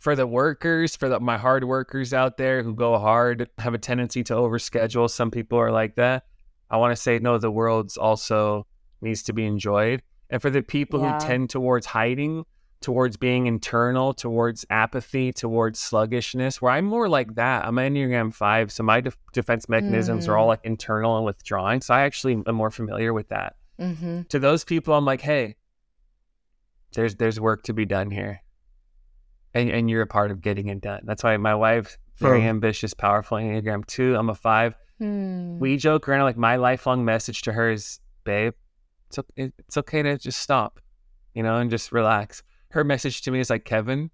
for 0.00 0.14
the 0.16 0.26
workers, 0.26 0.96
for 0.96 1.08
the, 1.08 1.20
my 1.20 1.38
hard 1.38 1.64
workers 1.64 2.12
out 2.12 2.36
there 2.36 2.62
who 2.62 2.74
go 2.74 2.98
hard, 2.98 3.48
have 3.58 3.74
a 3.74 3.78
tendency 3.78 4.22
to 4.24 4.34
overschedule. 4.34 5.08
Some 5.10 5.30
people 5.30 5.58
are 5.58 5.70
like 5.72 5.94
that. 5.96 6.24
I 6.70 6.76
want 6.78 6.94
to 6.94 7.00
say 7.00 7.18
no. 7.18 7.38
The 7.38 7.50
world's 7.50 7.96
also 7.96 8.66
needs 9.00 9.22
to 9.24 9.32
be 9.32 9.46
enjoyed. 9.46 10.02
And 10.28 10.42
for 10.42 10.50
the 10.50 10.62
people 10.62 11.00
Yeah. 11.00 11.14
who 11.14 11.26
tend 11.26 11.50
towards 11.50 11.86
hiding, 11.86 12.44
towards 12.80 13.16
being 13.16 13.46
internal, 13.46 14.12
towards 14.14 14.64
apathy, 14.70 15.32
towards 15.32 15.78
sluggishness, 15.78 16.60
where 16.62 16.72
I'm 16.72 16.84
more 16.84 17.08
like 17.08 17.34
that. 17.36 17.64
I'm 17.64 17.78
an 17.78 17.94
Enneagram 17.94 18.32
5, 18.34 18.70
so 18.70 18.82
my 18.82 19.00
def- 19.00 19.18
defense 19.32 19.68
mechanisms 19.68 20.28
are 20.28 20.36
all 20.36 20.46
like 20.46 20.60
internal 20.64 21.16
and 21.16 21.24
withdrawing. 21.24 21.80
So 21.80 21.94
I 21.94 22.02
actually 22.02 22.42
am 22.46 22.54
more 22.54 22.70
familiar 22.70 23.12
with 23.12 23.28
that. 23.30 23.56
Mm-hmm. 23.80 24.22
To 24.28 24.38
those 24.38 24.64
people, 24.64 24.94
I'm 24.94 25.04
like, 25.04 25.20
hey, 25.20 25.56
there's 26.94 27.14
there's 27.16 27.38
work 27.40 27.62
to 27.64 27.72
be 27.72 27.84
done 27.84 28.10
here. 28.10 28.42
And 29.54 29.70
and 29.70 29.90
you're 29.90 30.02
a 30.02 30.06
part 30.06 30.30
of 30.30 30.40
getting 30.40 30.68
it 30.68 30.80
done. 30.80 31.00
That's 31.04 31.22
why 31.24 31.36
my 31.36 31.54
wife, 31.54 31.98
very 32.18 32.40
Hmm. 32.42 32.48
ambitious, 32.48 32.94
powerful 32.94 33.38
Enneagram 33.38 33.86
2. 33.86 34.16
I'm 34.16 34.30
a 34.30 34.34
5 34.34 34.74
Hmm. 34.98 35.58
we 35.58 35.76
joke 35.76 36.08
around 36.08 36.22
like 36.24 36.38
my 36.38 36.56
lifelong 36.56 37.04
message 37.04 37.42
to 37.42 37.52
her 37.52 37.70
is 37.70 38.00
babe 38.24 38.54
it's, 39.08 39.18
it's 39.36 39.76
okay 39.76 40.00
to 40.02 40.16
just 40.16 40.40
stop 40.40 40.80
you 41.34 41.42
know 41.42 41.56
and 41.56 41.70
just 41.70 41.92
relax 41.92 42.42
her 42.70 42.84
message 42.84 43.22
to 43.22 43.30
me 43.30 43.40
is 43.40 43.50
like 43.50 43.64
kevin 43.64 44.10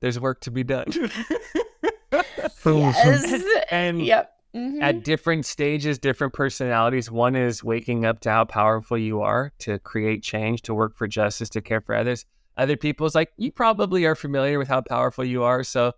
there's 0.00 0.18
work 0.20 0.40
to 0.40 0.50
be 0.50 0.64
done 0.64 0.86
yes. 2.64 3.44
and 3.70 4.02
yep. 4.04 4.32
Mhm. 4.54 4.80
at 4.82 5.04
different 5.04 5.44
stages 5.44 5.98
different 5.98 6.32
personalities 6.32 7.10
one 7.10 7.36
is 7.36 7.62
waking 7.62 8.04
up 8.06 8.20
to 8.20 8.30
how 8.30 8.44
powerful 8.44 8.96
you 8.96 9.20
are 9.20 9.52
to 9.58 9.78
create 9.80 10.22
change 10.22 10.62
to 10.62 10.74
work 10.74 10.96
for 10.96 11.06
justice 11.06 11.50
to 11.50 11.60
care 11.60 11.80
for 11.80 11.94
others 11.94 12.24
other 12.56 12.76
people 12.76 13.06
is 13.06 13.14
like 13.14 13.32
you 13.36 13.52
probably 13.52 14.06
are 14.06 14.14
familiar 14.14 14.58
with 14.58 14.68
how 14.68 14.80
powerful 14.80 15.24
you 15.24 15.42
are 15.42 15.62
so 15.62 15.92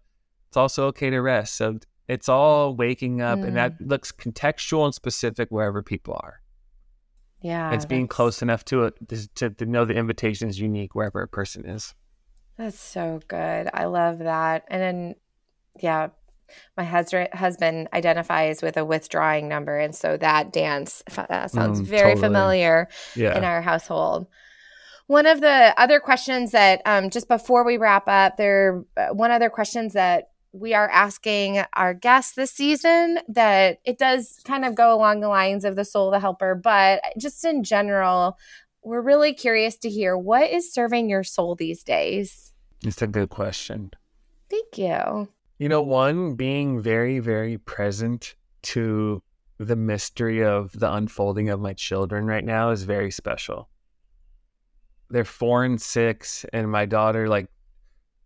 it's 0.49 0.57
also 0.57 0.87
okay 0.87 1.09
to 1.11 1.21
rest 1.21 1.55
so 1.55 1.79
it's 2.09 2.29
all 2.29 2.75
waking 2.75 3.21
up 3.21 3.39
and 3.39 3.57
that 3.57 3.81
looks 3.81 4.11
contextual 4.11 4.85
and 4.85 4.95
specific 4.95 5.51
wherever 5.51 5.83
people 5.83 6.15
are 6.25 6.41
yeah. 7.41 7.73
it's 7.73 7.85
being 7.87 8.07
close 8.09 8.43
enough 8.43 8.65
to 8.67 8.85
it 8.85 8.95
to, 9.37 9.51
to 9.51 9.67
know 9.67 9.85
the 9.85 9.95
invitation 9.95 10.49
is 10.49 10.59
unique 10.61 10.95
wherever 10.95 11.21
a 11.23 11.29
person 11.29 11.65
is 11.65 11.95
That's 12.57 12.79
so 12.79 13.21
good. 13.29 13.69
I 13.73 13.85
love 13.85 14.19
that. 14.19 14.65
And 14.69 14.83
then, 14.83 15.15
yeah, 15.81 16.09
my 16.77 16.85
husband 16.85 17.29
husband 17.33 17.89
identifies 17.93 18.63
with 18.63 18.77
a 18.77 18.85
withdrawing 18.85 19.49
number, 19.49 19.79
and 19.79 19.95
so 19.95 20.17
that 20.17 20.53
dance 20.53 21.03
uh, 21.17 21.47
sounds 21.49 21.81
Mm, 21.81 21.85
very 21.85 22.15
totally. 22.15 22.21
familiar 22.21 22.89
yeah 23.15 23.37
in 23.37 23.45
our 23.45 23.63
household. 23.63 24.27
One 25.07 25.27
of 25.27 25.41
the 25.41 25.73
other 25.79 26.01
questions 26.01 26.51
that, 26.53 26.83
um, 26.85 27.09
just 27.11 27.29
before 27.29 27.65
we 27.65 27.77
wrap 27.79 28.09
up, 28.09 28.37
there 28.37 28.83
uh, 28.97 29.09
one 29.09 29.31
other 29.31 29.49
questions 29.51 29.93
that 29.95 30.31
we 30.59 30.75
are 30.75 30.89
asking 30.89 31.63
our 31.75 31.95
guests 31.95 32.35
this 32.35 32.51
season 32.51 33.19
that 33.29 33.79
it 33.85 33.99
does 33.99 34.41
kind 34.45 34.65
of 34.65 34.75
go 34.75 34.95
along 34.95 35.21
the 35.21 35.29
lines 35.29 35.65
of 35.65 35.77
the 35.77 35.85
soul, 35.85 36.11
the 36.11 36.21
helper, 36.21 36.55
but 36.55 37.01
just 37.19 37.45
in 37.45 37.63
general, 37.63 38.37
we're 38.83 39.01
really 39.01 39.33
curious 39.35 39.77
to 39.79 39.91
hear 39.91 40.17
what 40.17 40.51
is 40.51 40.73
serving 40.73 41.09
your 41.09 41.25
soul 41.25 41.55
these 41.55 41.83
days. 41.83 42.53
it's 42.85 43.03
a 43.03 43.07
good 43.07 43.29
question 43.29 43.91
Thank 44.51 44.79
you. 44.79 45.29
You 45.59 45.69
know, 45.69 45.83
one 45.83 46.35
being 46.35 46.81
very, 46.81 47.19
very 47.19 47.59
present 47.59 48.35
to 48.63 49.23
the 49.59 49.77
mystery 49.77 50.43
of 50.43 50.73
the 50.73 50.91
unfolding 50.91 51.51
of 51.51 51.61
my 51.61 51.75
children 51.75 52.27
right 52.27 52.45
now 52.45 52.71
is 52.71 52.85
very 52.85 53.11
special. 53.11 53.69
They're 55.11 55.25
four 55.25 55.65
and 55.65 55.81
six, 55.81 56.47
and 56.53 56.71
my 56.71 56.87
daughter, 56.87 57.29
like, 57.29 57.49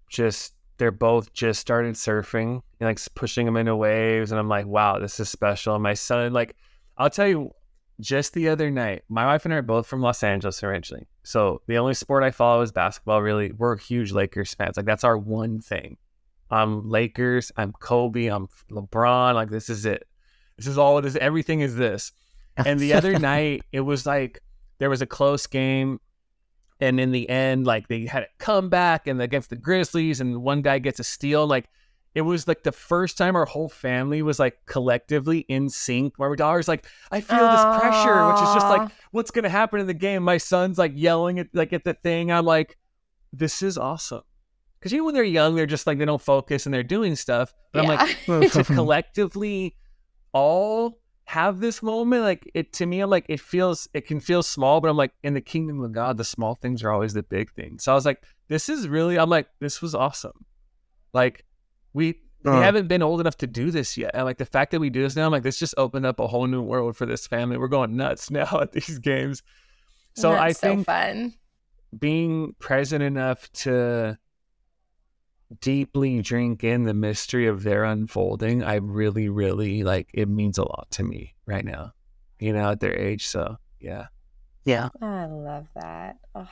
just 0.08 0.54
they're 0.82 0.90
both 0.90 1.32
just 1.32 1.60
started 1.60 1.94
surfing 1.94 2.60
and 2.80 2.88
like 2.88 2.98
pushing 3.14 3.46
them 3.46 3.56
into 3.56 3.76
waves, 3.76 4.32
and 4.32 4.40
I'm 4.40 4.48
like, 4.48 4.66
wow, 4.66 4.98
this 4.98 5.20
is 5.20 5.28
special. 5.28 5.74
And 5.76 5.82
my 5.84 5.94
son, 5.94 6.32
like, 6.32 6.56
I'll 6.98 7.08
tell 7.08 7.28
you, 7.28 7.52
just 8.00 8.32
the 8.32 8.48
other 8.48 8.68
night, 8.68 9.04
my 9.08 9.24
wife 9.24 9.44
and 9.44 9.54
I 9.54 9.58
are 9.58 9.62
both 9.62 9.86
from 9.86 10.00
Los 10.00 10.24
Angeles 10.24 10.60
originally, 10.64 11.06
so 11.22 11.62
the 11.68 11.78
only 11.78 11.94
sport 11.94 12.24
I 12.24 12.32
follow 12.32 12.62
is 12.62 12.72
basketball. 12.72 13.22
Really, 13.22 13.52
we're 13.52 13.76
huge 13.76 14.10
Lakers 14.10 14.54
fans. 14.54 14.76
Like, 14.76 14.86
that's 14.86 15.04
our 15.04 15.16
one 15.16 15.60
thing. 15.60 15.98
I'm 16.50 16.90
Lakers. 16.90 17.52
I'm 17.56 17.70
Kobe. 17.70 18.26
I'm 18.26 18.48
LeBron. 18.68 19.34
Like 19.34 19.50
this 19.50 19.70
is 19.70 19.86
it. 19.86 20.08
This 20.56 20.66
is 20.66 20.78
all 20.78 20.98
it 20.98 21.04
is. 21.04 21.14
Everything 21.14 21.60
is 21.60 21.76
this. 21.76 22.10
And 22.56 22.80
the 22.80 22.94
other 22.94 23.16
night, 23.20 23.62
it 23.70 23.82
was 23.82 24.04
like 24.04 24.42
there 24.78 24.90
was 24.90 25.00
a 25.00 25.06
close 25.06 25.46
game, 25.46 26.00
and 26.82 26.98
in 26.98 27.12
the 27.12 27.28
end, 27.30 27.64
like 27.64 27.86
they 27.86 28.06
had 28.06 28.24
a 28.24 28.26
comeback 28.38 29.06
and 29.06 29.22
against 29.22 29.50
the 29.50 29.56
Grizzlies, 29.56 30.20
and 30.20 30.42
one 30.42 30.62
guy 30.62 30.80
gets 30.80 30.98
a 30.98 31.04
steal. 31.04 31.46
Like 31.46 31.68
it 32.12 32.22
was 32.22 32.48
like 32.48 32.64
the 32.64 32.72
first 32.72 33.16
time 33.16 33.36
our 33.36 33.44
whole 33.44 33.68
family 33.68 34.20
was 34.20 34.40
like 34.40 34.58
collectively 34.66 35.40
in 35.48 35.68
sync. 35.68 36.14
Where 36.16 36.28
my 36.28 36.34
daughter's 36.34 36.66
like, 36.66 36.84
I 37.12 37.20
feel 37.20 37.38
this 37.38 37.80
pressure, 37.80 38.26
which 38.26 38.42
is 38.42 38.54
just 38.54 38.66
like, 38.66 38.90
what's 39.12 39.30
gonna 39.30 39.48
happen 39.48 39.78
in 39.78 39.86
the 39.86 39.94
game? 39.94 40.24
My 40.24 40.38
son's 40.38 40.76
like 40.76 40.92
yelling 40.96 41.38
at 41.38 41.48
like 41.52 41.72
at 41.72 41.84
the 41.84 41.94
thing. 41.94 42.32
I'm 42.32 42.44
like, 42.44 42.76
this 43.32 43.62
is 43.62 43.78
awesome. 43.78 44.22
Because 44.80 44.90
you 44.90 44.98
know 44.98 45.04
when 45.04 45.14
they're 45.14 45.22
young, 45.22 45.54
they're 45.54 45.66
just 45.66 45.86
like 45.86 45.98
they 45.98 46.04
don't 46.04 46.20
focus 46.20 46.66
and 46.66 46.74
they're 46.74 46.82
doing 46.82 47.14
stuff. 47.14 47.54
But 47.72 47.82
I'm 47.82 47.88
like, 47.88 48.50
to 48.52 48.64
collectively 48.64 49.76
all 50.32 50.98
have 51.26 51.60
this 51.60 51.82
moment, 51.82 52.22
like 52.22 52.50
it 52.54 52.72
to 52.74 52.86
me, 52.86 53.00
I'm 53.00 53.10
like 53.10 53.26
it 53.28 53.40
feels 53.40 53.88
it 53.94 54.06
can 54.06 54.20
feel 54.20 54.42
small, 54.42 54.80
but 54.80 54.88
I'm 54.90 54.96
like 54.96 55.12
in 55.22 55.34
the 55.34 55.40
kingdom 55.40 55.82
of 55.82 55.92
God, 55.92 56.16
the 56.16 56.24
small 56.24 56.54
things 56.56 56.82
are 56.82 56.90
always 56.90 57.14
the 57.14 57.22
big 57.22 57.52
things. 57.52 57.84
So 57.84 57.92
I 57.92 57.94
was 57.94 58.04
like, 58.04 58.22
this 58.48 58.68
is 58.68 58.88
really 58.88 59.18
I'm 59.18 59.30
like, 59.30 59.48
this 59.60 59.80
was 59.80 59.94
awesome. 59.94 60.44
Like 61.12 61.44
we 61.92 62.18
we 62.44 62.50
Uh. 62.50 62.60
haven't 62.60 62.88
been 62.88 63.02
old 63.02 63.20
enough 63.20 63.36
to 63.38 63.46
do 63.46 63.70
this 63.70 63.96
yet. 63.96 64.10
And 64.14 64.24
like 64.24 64.38
the 64.38 64.44
fact 64.44 64.72
that 64.72 64.80
we 64.80 64.90
do 64.90 65.02
this 65.02 65.14
now, 65.14 65.26
I'm 65.26 65.32
like, 65.32 65.44
this 65.44 65.58
just 65.58 65.74
opened 65.76 66.04
up 66.06 66.18
a 66.18 66.26
whole 66.26 66.46
new 66.48 66.60
world 66.62 66.96
for 66.96 67.06
this 67.06 67.26
family. 67.26 67.56
We're 67.56 67.68
going 67.68 67.96
nuts 67.96 68.30
now 68.40 68.60
at 68.60 68.72
these 68.72 68.98
games. 68.98 69.42
So 70.14 70.30
That's 70.32 70.42
I 70.42 70.52
so 70.52 70.60
think 70.68 70.86
fun. 70.86 71.34
being 71.98 72.54
present 72.58 73.02
enough 73.02 73.50
to 73.52 74.18
deeply 75.60 76.22
drink 76.22 76.64
in 76.64 76.84
the 76.84 76.94
mystery 76.94 77.46
of 77.46 77.62
their 77.62 77.84
unfolding, 77.84 78.62
I 78.62 78.76
really, 78.76 79.28
really 79.28 79.82
like 79.82 80.08
it 80.12 80.28
means 80.28 80.58
a 80.58 80.62
lot 80.62 80.88
to 80.92 81.04
me 81.04 81.34
right 81.46 81.64
now, 81.64 81.92
you 82.38 82.52
know, 82.52 82.70
at 82.70 82.80
their 82.80 82.96
age. 82.98 83.26
So, 83.26 83.56
yeah. 83.80 84.06
Yeah. 84.64 84.90
I 85.00 85.26
love 85.26 85.66
that. 85.74 86.18
Oh, 86.34 86.48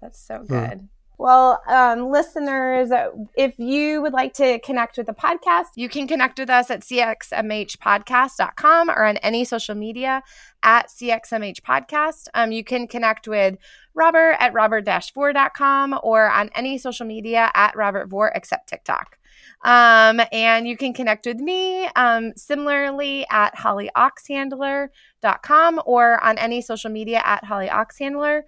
that's 0.00 0.20
so 0.20 0.38
hmm. 0.38 0.46
good. 0.46 0.88
Well, 1.20 1.62
um, 1.68 2.10
listeners, 2.10 2.90
if 3.36 3.56
you 3.58 4.00
would 4.00 4.14
like 4.14 4.32
to 4.34 4.58
connect 4.60 4.96
with 4.96 5.06
the 5.06 5.12
podcast, 5.12 5.66
you 5.76 5.90
can 5.90 6.08
connect 6.08 6.38
with 6.38 6.48
us 6.48 6.70
at 6.70 6.80
cxmhpodcast.com 6.80 8.88
or 8.88 9.04
on 9.04 9.18
any 9.18 9.44
social 9.44 9.74
media 9.74 10.22
at 10.62 10.88
cxmhpodcast. 10.88 12.28
Um, 12.32 12.52
you 12.52 12.64
can 12.64 12.88
connect 12.88 13.28
with 13.28 13.58
Robert 13.92 14.36
at 14.40 14.54
robertvore.com 14.54 16.00
or 16.02 16.30
on 16.30 16.48
any 16.54 16.78
social 16.78 17.04
media 17.04 17.50
at 17.54 17.76
Robert 17.76 18.08
Vore 18.08 18.32
except 18.34 18.70
TikTok. 18.70 19.18
Um, 19.62 20.22
and 20.32 20.66
you 20.66 20.78
can 20.78 20.94
connect 20.94 21.26
with 21.26 21.36
me 21.36 21.84
um, 21.96 22.32
similarly 22.34 23.26
at 23.30 23.54
hollyoxhandler.com 23.56 25.82
or 25.84 26.24
on 26.24 26.38
any 26.38 26.62
social 26.62 26.90
media 26.90 27.20
at 27.22 27.44
hollyoxhandler. 27.44 28.44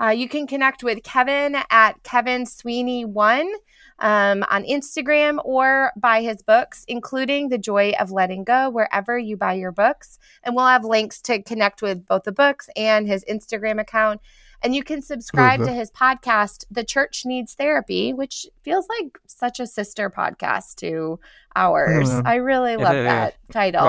Uh, 0.00 0.08
you 0.08 0.28
can 0.28 0.46
connect 0.46 0.82
with 0.82 1.02
Kevin 1.02 1.56
at 1.70 2.02
Kevin 2.02 2.46
Sweeney 2.46 3.04
One 3.04 3.52
um, 3.98 4.44
on 4.50 4.64
Instagram 4.64 5.38
or 5.44 5.92
buy 5.96 6.22
his 6.22 6.42
books, 6.42 6.84
including 6.88 7.48
The 7.50 7.58
Joy 7.58 7.92
of 8.00 8.10
Letting 8.10 8.44
Go, 8.44 8.70
wherever 8.70 9.18
you 9.18 9.36
buy 9.36 9.54
your 9.54 9.72
books. 9.72 10.18
And 10.42 10.56
we'll 10.56 10.66
have 10.66 10.84
links 10.84 11.20
to 11.22 11.42
connect 11.42 11.82
with 11.82 12.06
both 12.06 12.22
the 12.22 12.32
books 12.32 12.70
and 12.76 13.06
his 13.06 13.24
Instagram 13.30 13.78
account. 13.80 14.20
And 14.62 14.74
you 14.74 14.82
can 14.82 15.00
subscribe 15.02 15.60
to 15.66 15.72
his 15.72 15.90
podcast, 15.90 16.64
The 16.70 16.84
Church 16.84 17.24
Needs 17.24 17.54
Therapy, 17.54 18.12
which 18.12 18.46
feels 18.62 18.86
like 18.88 19.18
such 19.26 19.58
a 19.60 19.66
sister 19.66 20.10
podcast 20.10 20.76
to 20.76 21.18
ours. 21.56 22.10
Mhm. 22.10 22.26
I 22.26 22.34
really 22.36 22.76
love 22.76 22.94
that 23.04 23.34
title. 23.52 23.84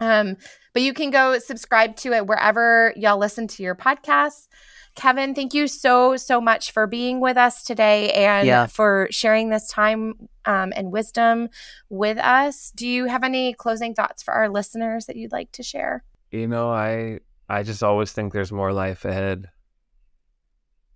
Um, 0.00 0.36
but 0.72 0.82
you 0.82 0.92
can 0.92 1.10
go 1.10 1.38
subscribe 1.38 1.96
to 1.96 2.12
it 2.12 2.26
wherever 2.26 2.92
y'all 2.96 3.18
listen 3.18 3.46
to 3.48 3.62
your 3.62 3.74
podcasts. 3.74 4.48
Kevin, 4.94 5.34
thank 5.34 5.54
you 5.54 5.66
so, 5.66 6.16
so 6.16 6.40
much 6.40 6.70
for 6.70 6.86
being 6.86 7.20
with 7.20 7.36
us 7.36 7.62
today 7.62 8.10
and 8.12 8.46
Yeah. 8.46 8.66
for 8.66 9.08
sharing 9.10 9.48
this 9.48 9.68
time 9.68 10.28
um, 10.44 10.72
and 10.76 10.92
wisdom 10.92 11.48
with 11.88 12.18
us. 12.18 12.72
Do 12.76 12.86
you 12.86 13.06
have 13.06 13.24
any 13.24 13.54
closing 13.54 13.94
thoughts 13.94 14.22
for 14.22 14.34
our 14.34 14.48
listeners 14.48 15.06
that 15.06 15.16
you'd 15.16 15.32
like 15.32 15.50
to 15.52 15.62
share? 15.62 16.04
You 16.30 16.46
know, 16.46 16.70
I 16.70 17.20
I 17.48 17.62
just 17.62 17.82
always 17.82 18.12
think 18.12 18.32
there's 18.32 18.52
more 18.52 18.72
life 18.72 19.04
ahead 19.04 19.50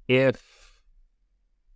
if 0.09 0.81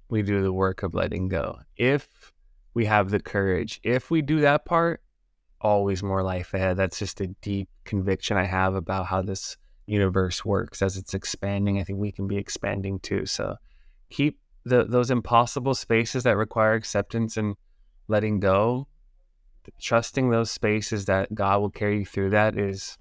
we 0.08 0.22
do 0.22 0.42
the 0.42 0.52
work 0.52 0.82
of 0.82 0.94
letting 0.94 1.28
go. 1.28 1.60
If 1.76 2.32
we 2.74 2.84
have 2.86 3.10
the 3.10 3.20
courage. 3.20 3.80
If 3.82 4.10
we 4.10 4.22
do 4.22 4.40
that 4.40 4.64
part, 4.64 5.02
always 5.60 6.02
more 6.02 6.22
life 6.22 6.54
ahead. 6.54 6.76
That's 6.76 6.98
just 6.98 7.20
a 7.20 7.26
deep 7.26 7.68
conviction 7.84 8.36
I 8.36 8.44
have 8.44 8.74
about 8.74 9.06
how 9.06 9.22
this 9.22 9.56
universe 9.90 10.44
works 10.44 10.82
as 10.82 10.96
it's 10.96 11.14
expanding. 11.14 11.78
I 11.78 11.84
think 11.84 11.98
we 11.98 12.12
can 12.12 12.26
be 12.28 12.36
expanding 12.36 13.00
too. 13.00 13.26
So 13.26 13.56
keep 14.10 14.38
the 14.64 14.84
those 14.84 15.10
impossible 15.10 15.74
spaces 15.74 16.22
that 16.22 16.36
require 16.36 16.74
acceptance 16.74 17.36
and 17.36 17.56
letting 18.08 18.40
go. 18.40 18.86
Trusting 19.80 20.30
those 20.30 20.50
spaces 20.50 21.04
that 21.04 21.34
God 21.34 21.60
will 21.60 21.70
carry 21.70 21.98
you 21.98 22.06
through 22.06 22.30
that 22.30 22.58
is 22.58 22.96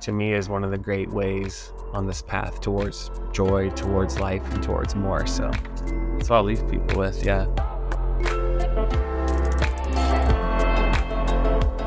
to 0.00 0.12
me 0.12 0.32
is 0.32 0.48
one 0.48 0.64
of 0.64 0.70
the 0.70 0.78
great 0.78 1.10
ways 1.10 1.72
on 1.92 2.06
this 2.06 2.22
path 2.22 2.60
towards 2.60 3.10
joy, 3.32 3.68
towards 3.70 4.18
life, 4.18 4.42
and 4.54 4.62
towards 4.62 4.94
more. 4.94 5.26
So 5.26 5.50
that's 5.50 6.30
what 6.30 6.36
I'll 6.36 6.42
leave 6.42 6.66
people 6.68 6.98
with. 6.98 7.24
Yeah. 7.24 7.46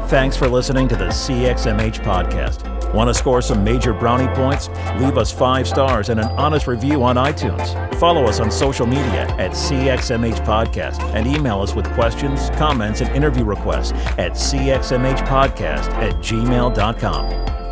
Thanks 0.08 0.38
for 0.38 0.48
listening 0.48 0.88
to 0.90 0.96
the 0.96 1.08
CXMH 1.08 2.04
podcast. 2.04 2.73
Want 2.94 3.10
to 3.10 3.14
score 3.14 3.42
some 3.42 3.64
major 3.64 3.94
brownie 3.94 4.34
points? 4.36 4.70
Leave 4.98 5.18
us 5.18 5.32
five 5.32 5.68
stars 5.68 6.10
and 6.10 6.20
an 6.20 6.28
honest 6.38 6.68
review 6.68 7.04
on 7.04 7.16
iTunes. 7.16 7.74
Follow 8.00 8.26
us 8.26 8.40
on 8.40 8.52
social 8.52 8.86
media 8.86 9.28
at 9.38 9.52
CXMH 9.52 10.46
Podcast 10.46 11.02
and 11.14 11.26
email 11.28 11.62
us 11.62 11.76
with 11.76 11.92
questions, 11.94 12.50
comments, 12.52 13.02
and 13.02 13.10
interview 13.16 13.46
requests 13.46 13.92
at 14.18 14.34
cxmhpodcast 14.34 15.90
at 15.90 16.14
gmail.com. 16.16 17.63